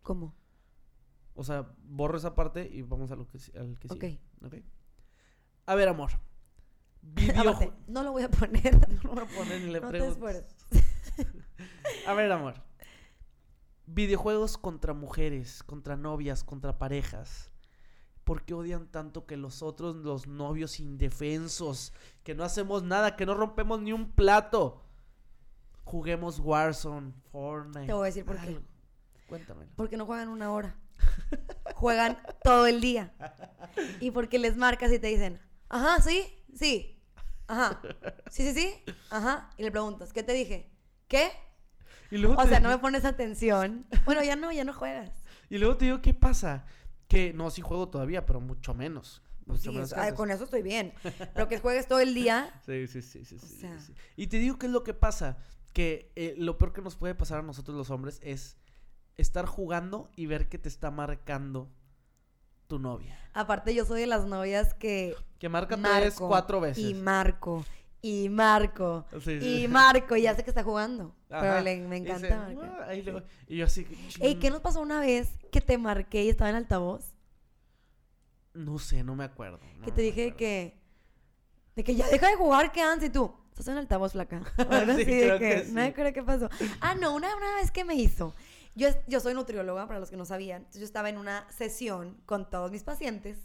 ¿Cómo? 0.00 0.34
O 1.34 1.44
sea, 1.44 1.70
borro 1.84 2.16
esa 2.16 2.34
parte 2.34 2.66
y 2.66 2.80
vamos 2.80 3.10
a 3.10 3.16
lo 3.16 3.26
que, 3.26 3.38
al 3.58 3.78
que 3.78 3.88
sigue. 3.88 4.20
Ok. 4.42 4.54
A 5.66 5.74
ver, 5.74 5.88
amor. 5.88 6.12
Aparte, 7.36 7.74
no 7.88 8.02
lo 8.02 8.12
voy 8.12 8.22
a 8.22 8.30
poner. 8.30 8.88
no 9.04 9.14
lo 9.14 9.26
voy 9.26 9.34
a 9.34 9.36
poner 9.36 9.60
ni 9.60 9.70
le 9.70 9.80
no 9.80 9.88
pregunto. 9.88 10.26
A 12.06 12.14
ver, 12.14 12.32
amor. 12.32 12.54
Videojuegos 13.84 14.56
contra 14.56 14.94
mujeres, 14.94 15.62
contra 15.62 15.96
novias, 15.96 16.42
contra 16.42 16.78
parejas. 16.78 17.51
¿Por 18.24 18.44
qué 18.44 18.54
odian 18.54 18.86
tanto 18.86 19.26
que 19.26 19.36
los 19.36 19.62
otros, 19.62 19.96
los 19.96 20.26
novios 20.28 20.78
indefensos, 20.78 21.92
que 22.22 22.34
no 22.34 22.44
hacemos 22.44 22.82
nada, 22.84 23.16
que 23.16 23.26
no 23.26 23.34
rompemos 23.34 23.80
ni 23.80 23.92
un 23.92 24.10
plato? 24.12 24.84
Juguemos 25.84 26.38
Warzone, 26.38 27.12
Fortnite. 27.32 27.86
Te 27.86 27.92
voy 27.92 28.02
a 28.02 28.06
decir 28.06 28.24
por 28.24 28.36
qué. 28.36 28.46
algo. 28.48 28.60
Cuéntamelo. 29.28 29.70
Porque 29.76 29.96
no 29.96 30.06
juegan 30.06 30.28
una 30.28 30.50
hora. 30.52 30.76
Juegan 31.74 32.18
todo 32.44 32.66
el 32.66 32.80
día. 32.80 33.12
Y 34.00 34.10
porque 34.12 34.38
les 34.38 34.56
marcas 34.56 34.92
y 34.92 34.98
te 35.00 35.08
dicen, 35.08 35.40
ajá, 35.68 36.00
sí, 36.00 36.22
sí. 36.54 37.02
Ajá. 37.48 37.80
Sí, 38.30 38.44
sí, 38.44 38.54
sí. 38.54 38.94
Ajá. 39.10 39.50
Y 39.58 39.64
le 39.64 39.70
preguntas, 39.72 40.12
¿qué 40.12 40.22
te 40.22 40.32
dije? 40.32 40.70
¿Qué? 41.08 41.32
Y 42.10 42.18
luego, 42.18 42.40
O 42.40 42.46
sea, 42.46 42.60
no 42.60 42.68
me 42.68 42.78
pones 42.78 43.04
atención. 43.04 43.86
Bueno, 44.04 44.22
ya 44.22 44.36
no, 44.36 44.52
ya 44.52 44.64
no 44.64 44.72
juegas. 44.72 45.10
y 45.50 45.58
luego 45.58 45.76
te 45.76 45.86
digo, 45.86 46.00
¿qué 46.02 46.14
pasa? 46.14 46.64
Que 47.12 47.32
no, 47.32 47.50
sí 47.50 47.60
juego 47.62 47.88
todavía, 47.88 48.24
pero 48.26 48.40
mucho 48.40 48.74
menos. 48.74 49.22
Pues 49.46 49.58
Mucho 49.58 49.70
sí, 49.70 49.76
menos 49.76 50.14
con 50.14 50.30
eso 50.30 50.44
estoy 50.44 50.62
bien. 50.62 50.92
Pero 51.34 51.48
que 51.48 51.58
juegues 51.58 51.88
todo 51.88 51.98
el 51.98 52.14
día. 52.14 52.52
Sí, 52.64 52.86
sí, 52.86 53.02
sí, 53.02 53.24
sí, 53.24 53.38
sí, 53.38 53.46
sí, 53.48 53.56
sea. 53.60 53.78
sí. 53.80 53.92
Y 54.16 54.28
te 54.28 54.38
digo 54.38 54.56
qué 54.56 54.66
es 54.66 54.72
lo 54.72 54.84
que 54.84 54.94
pasa, 54.94 55.36
que 55.72 56.12
eh, 56.14 56.34
lo 56.38 56.58
peor 56.58 56.72
que 56.72 56.80
nos 56.80 56.94
puede 56.94 57.14
pasar 57.16 57.40
a 57.40 57.42
nosotros 57.42 57.76
los 57.76 57.90
hombres 57.90 58.20
es 58.22 58.56
estar 59.16 59.46
jugando 59.46 60.10
y 60.16 60.26
ver 60.26 60.48
que 60.48 60.58
te 60.58 60.68
está 60.68 60.90
marcando 60.92 61.70
tu 62.68 62.78
novia. 62.78 63.18
Aparte, 63.34 63.74
yo 63.74 63.84
soy 63.84 64.00
de 64.02 64.06
las 64.06 64.26
novias 64.26 64.74
que 64.74 65.14
Que 65.38 65.48
marca 65.48 65.76
tres, 65.76 66.14
cuatro 66.14 66.60
veces. 66.60 66.84
Y 66.84 66.94
marco. 66.94 67.64
Y 68.04 68.28
marco. 68.28 69.06
Sí, 69.22 69.40
sí. 69.40 69.62
Y 69.62 69.68
marco. 69.68 70.16
Y 70.16 70.22
ya 70.22 70.34
sé 70.34 70.42
que 70.42 70.50
está 70.50 70.64
jugando. 70.64 71.14
Ajá. 71.30 71.40
Pero 71.40 71.60
le- 71.60 71.80
me 71.86 71.98
Y 71.98 72.00
encanta 72.00 72.46
dice, 72.46 72.56
marcar. 72.56 72.82
"Ah", 72.90 72.94
luego- 72.96 73.22
y 73.46 73.56
yo 73.58 73.66
así, 73.66 73.86
Ey, 74.20 74.34
¿qué 74.40 74.50
nos 74.50 74.60
pasó 74.60 74.80
una 74.80 75.00
vez 75.00 75.30
que 75.52 75.60
te 75.60 75.78
marqué 75.78 76.24
y 76.24 76.28
estaba 76.28 76.50
en 76.50 76.56
altavoz? 76.56 77.14
No 78.54 78.78
sé, 78.78 79.02
no 79.04 79.14
me 79.14 79.24
acuerdo. 79.24 79.60
no 79.78 79.84
que 79.86 79.92
te 79.92 80.02
dije 80.02 80.22
acuerdo. 80.22 80.36
que. 80.38 80.82
De 81.76 81.84
que 81.84 81.94
ya 81.94 82.06
deja 82.08 82.28
de 82.28 82.36
jugar, 82.36 82.70
que 82.72 82.82
antes 82.82 83.08
y 83.08 83.12
tú. 83.12 83.32
Estás 83.50 83.68
en 83.68 83.78
altavoz, 83.78 84.12
flaca. 84.12 84.42
O 84.58 84.62
algo 84.72 84.94
Sí, 84.94 85.02
así 85.02 85.04
de 85.14 85.20
creo 85.22 85.38
que. 85.38 85.48
que 85.48 85.60
sí. 85.64 85.68
No 85.68 85.74
me 85.74 85.84
acuerdo 85.86 86.12
qué 86.12 86.22
pasó. 86.22 86.50
Ah, 86.80 86.94
no, 86.94 87.14
una, 87.14 87.34
una 87.36 87.54
vez 87.54 87.70
que 87.70 87.84
me 87.84 87.94
hizo. 87.94 88.34
Yo, 88.74 88.88
yo 89.06 89.20
soy 89.20 89.34
nutrióloga, 89.34 89.86
para 89.86 90.00
los 90.00 90.10
que 90.10 90.16
no 90.16 90.24
sabían. 90.24 90.58
Entonces 90.62 90.80
yo 90.80 90.86
estaba 90.86 91.08
en 91.08 91.18
una 91.18 91.46
sesión 91.50 92.16
con 92.26 92.50
todos 92.50 92.70
mis 92.72 92.82
pacientes, 92.82 93.38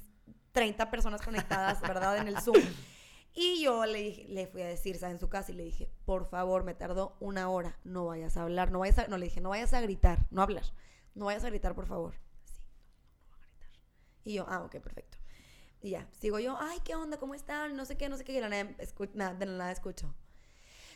30 0.51 0.89
personas 0.89 1.22
conectadas, 1.22 1.80
¿verdad? 1.82 2.18
En 2.18 2.28
el 2.30 2.39
Zoom. 2.41 2.55
Y 3.39 3.61
yo 3.61 3.85
le, 3.85 3.99
dije- 4.01 4.25
le 4.29 4.47
fui 4.47 4.63
a 4.63 4.65
decir, 4.67 4.95
estaba 4.95 5.11
en 5.11 5.19
su 5.19 5.29
casa 5.29 5.51
y 5.51 5.55
le 5.55 5.63
dije, 5.63 5.91
por 6.05 6.25
favor, 6.25 6.63
me 6.63 6.73
tardó 6.73 7.15
una 7.19 7.49
hora, 7.49 7.77
no 7.83 8.05
vayas 8.07 8.35
a 8.35 8.41
hablar, 8.41 8.71
no 8.71 8.79
vayas 8.79 8.97
a, 8.97 9.07
no 9.07 9.17
le 9.19 9.25
dije, 9.25 9.41
no 9.41 9.49
vayas 9.49 9.73
a 9.73 9.81
gritar, 9.81 10.25
no 10.31 10.41
hablar, 10.41 10.63
no 11.13 11.25
vayas 11.25 11.43
a 11.43 11.49
gritar, 11.49 11.75
por 11.75 11.85
favor. 11.85 12.15
Sí, 12.45 12.63
no, 13.19 13.27
no 13.29 13.35
a 13.35 13.38
gritar. 13.38 13.69
Y 14.23 14.33
yo, 14.33 14.45
ah, 14.49 14.63
ok, 14.63 14.77
perfecto. 14.79 15.19
Y 15.81 15.91
ya, 15.91 16.07
sigo 16.13 16.39
yo, 16.39 16.57
ay, 16.59 16.79
¿qué 16.83 16.95
onda? 16.95 17.17
¿Cómo 17.19 17.35
están? 17.35 17.75
No 17.75 17.85
sé 17.85 17.95
qué, 17.95 18.09
no 18.09 18.17
sé 18.17 18.23
qué. 18.23 18.33
Y 18.33 18.41
la 18.41 18.49
nada, 18.49 18.63
escu- 18.79 19.11
nada, 19.13 19.35
de 19.35 19.45
la 19.45 19.51
nada 19.55 19.71
escucho, 19.71 20.15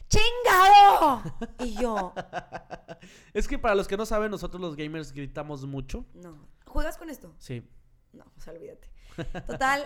¡chingado! 0.09 1.21
Y 1.59 1.75
yo, 1.79 2.13
Es 3.33 3.47
que 3.47 3.57
para 3.59 3.75
los 3.75 3.87
que 3.87 3.97
no 3.97 4.05
saben, 4.05 4.31
nosotros 4.31 4.59
los 4.61 4.75
gamers 4.75 5.11
gritamos 5.11 5.65
mucho. 5.65 6.05
no, 6.15 6.47
¿juegas 6.65 6.97
con 6.97 7.09
esto? 7.11 7.33
Sí. 7.37 7.67
No, 8.13 8.25
sea, 8.37 8.53
olvídate. 8.53 8.89
Total, 9.47 9.85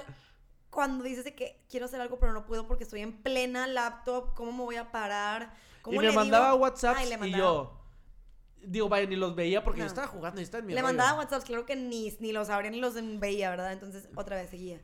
cuando 0.76 1.04
dices 1.04 1.24
de 1.24 1.34
que 1.34 1.66
quiero 1.68 1.88
hacer 1.88 2.00
algo 2.00 2.20
pero 2.20 2.32
no 2.34 2.46
puedo 2.46 2.68
porque 2.68 2.84
estoy 2.84 3.02
en 3.02 3.24
plena 3.24 3.66
laptop, 3.66 4.36
¿cómo 4.36 4.52
me 4.52 4.64
voy 4.64 4.76
a 4.76 4.92
parar? 4.92 5.56
¿Cómo 5.82 5.96
Y 5.96 6.06
me 6.06 6.10
le 6.12 6.16
mandaba 6.16 6.52
digo? 6.52 6.58
WhatsApp 6.62 6.96
Ay, 7.00 7.10
le 7.10 7.16
y 7.16 7.18
mandaba- 7.18 7.38
yo. 7.44 7.82
Digo, 8.68 8.90
vaya, 8.90 9.08
ni 9.08 9.16
los 9.16 9.36
veía 9.36 9.64
porque 9.64 9.80
yo 9.80 9.86
No. 9.86 9.90
estaba 9.90 10.08
jugando 10.08 10.42
y 10.42 10.44
estaba 10.44 10.60
en 10.60 10.68
mi 10.68 10.74
Le 10.74 10.82
rollo. 10.82 10.94
mandaba 10.94 11.18
WhatsApp, 11.20 11.44
claro 11.44 11.66
que 11.66 11.76
ni, 11.76 12.16
ni 12.20 12.32
los 12.32 12.50
abría 12.50 12.70
ni 12.72 12.80
los 12.80 12.94
veía, 13.20 13.50
¿verdad? 13.50 13.74
Entonces 13.74 14.10
otra 14.16 14.36
vez 14.38 14.50
seguía. 14.50 14.82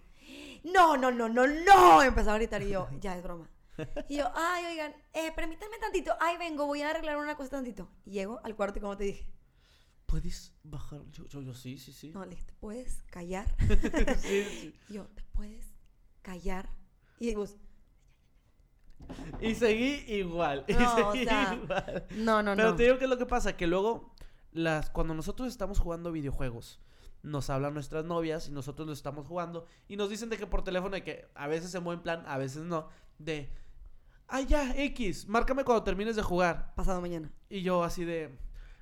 No, 0.64 0.98
no, 0.98 1.12
no, 1.12 1.28
no, 1.30 1.46
no. 1.48 2.02
Empezaba 2.04 2.36
a 2.36 2.38
gritar 2.38 2.62
y 2.64 2.70
yo, 2.70 2.88
ya 3.00 3.16
es 3.18 3.24
broma. 3.24 3.50
Y 4.08 4.18
yo, 4.18 4.32
ay, 4.36 4.66
oigan, 4.66 4.94
eh, 5.14 5.32
permítanme 5.36 5.78
tantito. 5.80 6.16
Ay, 6.20 6.38
vengo, 6.38 6.68
voy 6.68 6.84
a 6.84 6.92
arreglar 6.92 7.18
una 7.18 7.36
cosa 7.36 7.50
tantito. 7.52 7.89
Llego 8.06 8.39
al 8.44 8.56
cuarto 8.56 8.78
y 8.78 8.82
como 8.82 8.96
te 8.98 9.04
dije, 9.06 9.28
¿Puedes 10.06 10.54
bajar? 10.64 11.00
Yo, 11.12 11.26
yo, 11.30 11.42
yo 11.42 11.54
sí, 11.54 11.78
sí, 11.78 11.94
sí. 11.94 12.12
no, 12.12 12.24
le 12.26 12.32
dije, 12.32 12.44
¿te 12.44 12.54
puedes 12.56 13.02
callar? 13.04 13.46
Sí, 14.22 14.44
sí. 14.44 14.76
Yo, 14.89 15.06
¿te 15.08 15.24
puedes 15.32 15.70
callar? 16.22 16.69
Y 17.19 17.36
vos, 17.36 17.57
Y 19.41 19.55
seguí 19.55 20.03
igual. 20.07 20.63
Y 20.67 20.74
No, 20.74 20.93
o 21.09 21.11
seguí 21.11 21.26
sea, 21.26 21.53
igual. 21.61 22.05
no, 22.17 22.43
no, 22.43 22.55
Pero 22.55 22.69
no. 22.72 22.76
te 22.76 22.84
digo 22.84 22.97
que 22.97 23.05
es 23.05 23.09
lo 23.09 23.17
que 23.17 23.26
pasa, 23.26 23.57
que 23.57 23.67
luego 23.67 24.13
las 24.51 24.89
cuando 24.89 25.13
nosotros 25.13 25.47
estamos 25.47 25.80
jugando 25.80 26.11
videojuegos, 26.11 26.80
nos 27.24 27.49
hablan 27.49 27.74
nuestras 27.74 28.03
novias 28.05 28.47
y 28.49 28.51
nosotros 28.51 28.88
lo 28.88 28.93
estamos 28.93 29.28
jugando 29.28 29.65
y 29.88 29.95
nos 29.95 30.09
dicen 30.09 30.30
de 30.30 30.38
que 30.38 30.47
por 30.47 30.63
teléfono 30.63 30.95
de 30.95 31.03
que 31.03 31.28
a 31.36 31.47
veces 31.47 31.69
se 31.72 31.80
mueven 31.80 32.01
plan, 32.03 32.24
a 32.28 32.38
veces 32.38 32.63
no, 32.63 32.89
de 33.19 33.51
ay 34.28 34.45
ya, 34.47 34.76
X, 34.76 35.28
márcame 35.28 35.63
cuando 35.63 35.84
termines 35.84 36.15
de 36.15 36.24
jugar. 36.24 36.74
Pasado 36.76 37.01
mañana. 37.01 37.32
Y 37.49 37.61
yo 37.61 37.84
así 37.84 38.05
de 38.05 38.38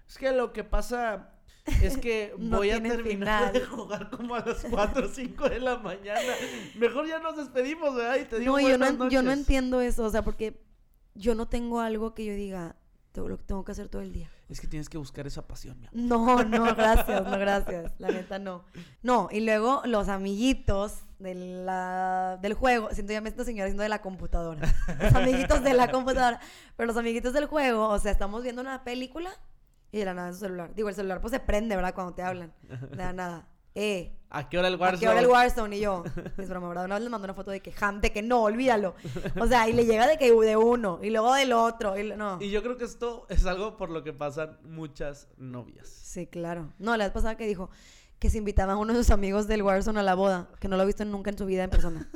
es 0.08 0.18
que 0.18 0.32
lo 0.32 0.54
que 0.54 0.64
pasa 0.64 1.34
es 1.82 1.98
que 1.98 2.34
No 2.40 2.58
voy 2.58 2.72
a 2.72 2.82
terminar 2.82 3.04
final. 3.04 3.54
de 3.54 3.62
jugar 3.66 4.10
como 4.10 4.36
a 4.36 4.40
las 4.46 4.66
4 4.70 5.06
o 5.06 5.10
5 5.10 5.50
de 5.50 5.60
la 5.60 5.78
mañana. 5.78 6.20
Mejor 6.76 7.08
ya 7.08 7.20
nos 7.20 7.38
despedimos, 7.38 7.96
¿verdad? 7.96 8.18
Y 8.18 8.26
te 8.26 8.40
digo 8.40 8.60
No, 8.60 8.68
yo 8.68 8.78
no, 8.78 9.10
yo 9.10 9.22
no 9.22 9.32
entiendo 9.32 9.82
eso, 9.82 10.04
o 10.06 10.10
sea, 10.10 10.24
porque 10.24 10.62
yo 11.16 11.36
no 11.36 11.48
tengo 11.48 11.80
algo 11.82 12.14
que 12.14 12.26
yo 12.26 12.34
diga, 12.34 12.76
"Tengo- 13.12 13.28
lo 13.30 13.38
tengo 13.38 13.64
que 13.66 13.72
hacer 13.72 13.90
todo 13.90 14.02
el 14.02 14.14
día. 14.14 14.30
Es 14.48 14.60
que 14.62 14.68
tienes 14.68 14.90
que 14.90 14.98
buscar 14.98 15.28
esa 15.28 15.46
pasión, 15.48 15.80
mi 15.80 15.86
amor. 15.88 15.96
No, 15.96 16.44
no, 16.44 16.76
gracias, 16.76 17.24
no, 17.24 17.38
gracias. 17.38 17.92
La 18.00 18.08
neta, 18.10 18.40
no. 18.40 18.64
No, 19.04 19.28
y 19.32 19.42
luego 19.42 19.82
los 19.86 20.08
amiguitos 20.08 20.94
de 21.20 21.36
la, 21.36 22.40
del 22.42 22.56
juego. 22.56 22.90
Siento 22.92 23.14
ya 23.14 23.22
me 23.22 23.30
siento 23.30 23.44
señora 23.44 23.66
diciendo 23.66 23.84
de 23.84 23.90
la 23.90 24.02
computadora. 24.02 24.68
Los 25.00 25.14
amiguitos 25.14 25.62
de 25.64 25.74
la 25.76 25.92
computadora. 25.92 26.40
Pero 26.76 26.88
los 26.88 26.98
amiguitos 26.98 27.34
del 27.34 27.46
juego, 27.46 27.90
o 27.90 28.00
sea, 28.00 28.12
estamos 28.12 28.42
viendo 28.42 28.60
una 28.62 28.84
película 28.84 29.30
y 29.92 30.00
de 30.00 30.06
la 30.06 30.14
nada 30.14 30.30
en 30.30 30.34
su 30.34 30.42
celular. 30.42 30.74
Digo, 30.76 30.90
el 30.90 30.96
celular 30.96 31.22
pues 31.22 31.32
se 31.32 31.40
prende, 31.40 31.76
¿verdad? 31.76 31.94
Cuando 31.94 32.14
te 32.14 32.22
hablan. 32.22 32.54
De 32.62 32.98
la 32.98 33.14
nada. 33.14 33.48
Eh, 33.76 34.18
¿A 34.32 34.50
qué 34.50 34.58
hora 34.58 34.68
el 34.68 34.74
¿a 34.74 34.78
Warzone? 34.78 35.00
qué 35.00 35.08
hora 35.08 35.20
el 35.22 35.28
Warzone? 35.28 35.78
Y 35.78 35.80
yo, 35.80 36.04
es 36.38 36.50
broma, 36.50 36.68
¿verdad? 36.70 36.86
Una 36.86 36.96
vez 36.96 37.04
les 37.04 37.12
mandó 37.12 37.26
una 37.26 37.34
foto 37.34 37.52
de 37.52 37.62
que, 37.62 37.74
de 38.02 38.12
que 38.12 38.22
no, 38.22 38.42
olvídalo. 38.42 38.96
O 39.40 39.48
sea, 39.48 39.70
y 39.70 39.74
le 39.74 39.86
llega 39.86 40.08
de 40.08 40.18
que 40.18 40.34
de 40.34 40.58
uno, 40.58 41.00
y 41.02 41.12
luego 41.12 41.34
del 41.34 41.54
otro, 41.54 41.98
y 41.98 42.12
no. 42.12 42.40
Y 42.42 42.50
yo 42.50 42.62
creo 42.62 42.78
que 42.78 42.84
esto 42.84 43.26
es 43.30 43.46
algo 43.46 43.78
por 43.78 43.90
lo 43.90 44.04
que 44.04 44.12
pasan 44.12 44.60
muchas 44.64 45.30
novias. 45.38 45.88
Sí, 45.88 46.28
claro. 46.28 46.74
No, 46.78 46.98
la 46.98 47.06
vez 47.06 47.14
pasada 47.14 47.38
que 47.38 47.48
dijo 47.48 47.70
que 48.20 48.30
se 48.30 48.38
invitaba 48.38 48.74
a 48.74 48.78
uno 48.78 48.94
de 48.94 49.00
sus 49.00 49.12
amigos 49.12 49.48
del 49.48 49.62
Warzone 49.64 50.00
a 50.00 50.04
la 50.04 50.14
boda, 50.16 50.50
que 50.60 50.68
no 50.68 50.76
lo 50.76 50.84
ha 50.84 50.86
visto 50.86 51.06
nunca 51.06 51.30
en 51.30 51.38
su 51.38 51.46
vida 51.46 51.64
en 51.64 51.70
persona. 51.70 52.10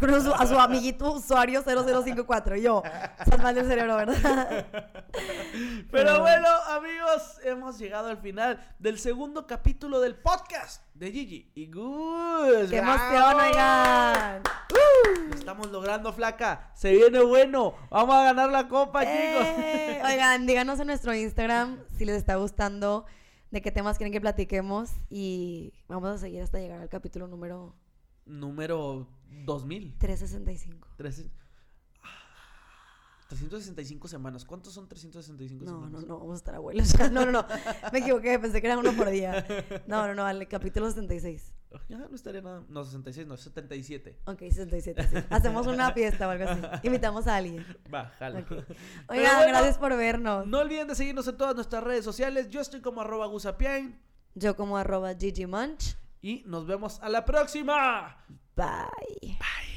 Conoce 0.00 0.16
a 0.16 0.20
su, 0.20 0.34
a 0.34 0.46
su 0.46 0.58
amiguito 0.58 1.12
usuario 1.12 1.62
0054. 1.62 2.56
Y 2.56 2.62
yo, 2.62 2.82
estás 3.20 3.38
mal 3.42 3.54
del 3.54 3.66
cerebro, 3.66 3.96
¿verdad? 3.96 4.66
Pero 5.12 5.84
Pero- 5.90 6.20
bueno, 6.20 6.48
amigos, 6.70 7.38
hemos 7.44 7.78
llegado 7.78 8.08
al 8.08 8.16
final 8.18 8.58
del 8.78 8.98
segundo 8.98 9.46
capítulo 9.46 10.00
del 10.00 10.16
podcast 10.16 10.82
de 10.94 11.12
Gigi 11.12 11.52
y 11.54 11.70
Gus. 11.70 12.70
¡Qué 12.70 12.80
¡Bravo! 12.80 13.02
emoción, 13.04 13.40
oigan! 13.46 14.42
Lo 15.28 15.34
estamos 15.36 15.70
logrando, 15.70 16.12
flaca. 16.12 16.70
Se 16.74 16.92
viene 16.92 17.20
bueno. 17.22 17.74
Vamos 17.90 18.14
a 18.16 18.24
ganar 18.24 18.50
la 18.50 18.68
copa, 18.68 19.02
¡Eh! 19.04 19.96
chicos. 19.98 20.10
Oigan, 20.10 20.46
díganos 20.46 20.80
en 20.80 20.86
nuestro 20.86 21.14
Instagram 21.14 21.78
si 21.96 22.04
les 22.04 22.16
está 22.16 22.36
gustando, 22.36 23.04
de 23.52 23.60
qué 23.62 23.70
temas 23.70 23.98
quieren 23.98 24.12
que 24.12 24.20
platiquemos 24.20 24.90
y 25.10 25.72
vamos 25.86 26.08
a 26.10 26.18
seguir 26.18 26.40
hasta 26.42 26.58
llegar 26.58 26.80
al 26.80 26.88
capítulo 26.88 27.28
número 27.28 27.74
Número 28.24 29.06
2000. 29.44 29.94
365. 29.98 30.88
Trece- 30.96 31.30
Ah, 31.36 31.41
365 33.38 34.08
semanas. 34.08 34.44
¿Cuántos 34.44 34.72
son 34.74 34.88
365 34.88 35.64
No, 35.64 35.72
no, 35.72 35.86
semanas? 35.86 36.06
no, 36.06 36.18
vamos 36.18 36.34
a 36.34 36.36
estar 36.36 36.54
abuelos. 36.54 36.92
No, 37.12 37.24
no, 37.24 37.32
no. 37.32 37.46
Me 37.92 37.98
equivoqué, 38.00 38.38
pensé 38.38 38.60
que 38.60 38.66
era 38.66 38.78
uno 38.78 38.92
por 38.92 39.08
día. 39.10 39.44
No, 39.86 40.06
no, 40.06 40.14
no, 40.14 40.24
al 40.24 40.46
capítulo 40.48 40.90
76. 40.90 41.54
Ya 41.88 41.96
no 41.96 42.14
estaría 42.14 42.42
nada. 42.42 42.64
No, 42.68 42.84
66, 42.84 43.26
no, 43.26 43.36
77. 43.36 44.18
Ok, 44.26 44.40
67, 44.40 45.08
sí. 45.08 45.16
Hacemos 45.30 45.66
una 45.66 45.90
fiesta 45.92 46.28
o 46.28 46.30
algo 46.30 46.44
así. 46.48 46.60
Invitamos 46.86 47.26
a 47.26 47.36
alguien. 47.36 47.64
Va, 47.92 48.12
jalo. 48.18 48.40
Ok. 48.40 48.46
Pero 48.48 48.66
Oigan, 49.08 49.36
bueno, 49.36 49.48
gracias 49.48 49.78
por 49.78 49.96
vernos. 49.96 50.46
No 50.46 50.58
olviden 50.58 50.88
de 50.88 50.94
seguirnos 50.94 51.26
en 51.28 51.36
todas 51.38 51.54
nuestras 51.54 51.82
redes 51.82 52.04
sociales. 52.04 52.50
Yo 52.50 52.60
estoy 52.60 52.80
como 52.82 53.00
arroba 53.00 53.26
gusapiain. 53.26 53.98
Yo 54.34 54.54
como 54.54 54.76
arroba 54.76 55.14
Gigi 55.14 55.46
Munch. 55.46 55.96
Y 56.20 56.42
nos 56.46 56.66
vemos 56.66 57.00
a 57.00 57.08
la 57.08 57.24
próxima. 57.24 58.22
Bye. 58.54 58.66
Bye. 59.22 59.71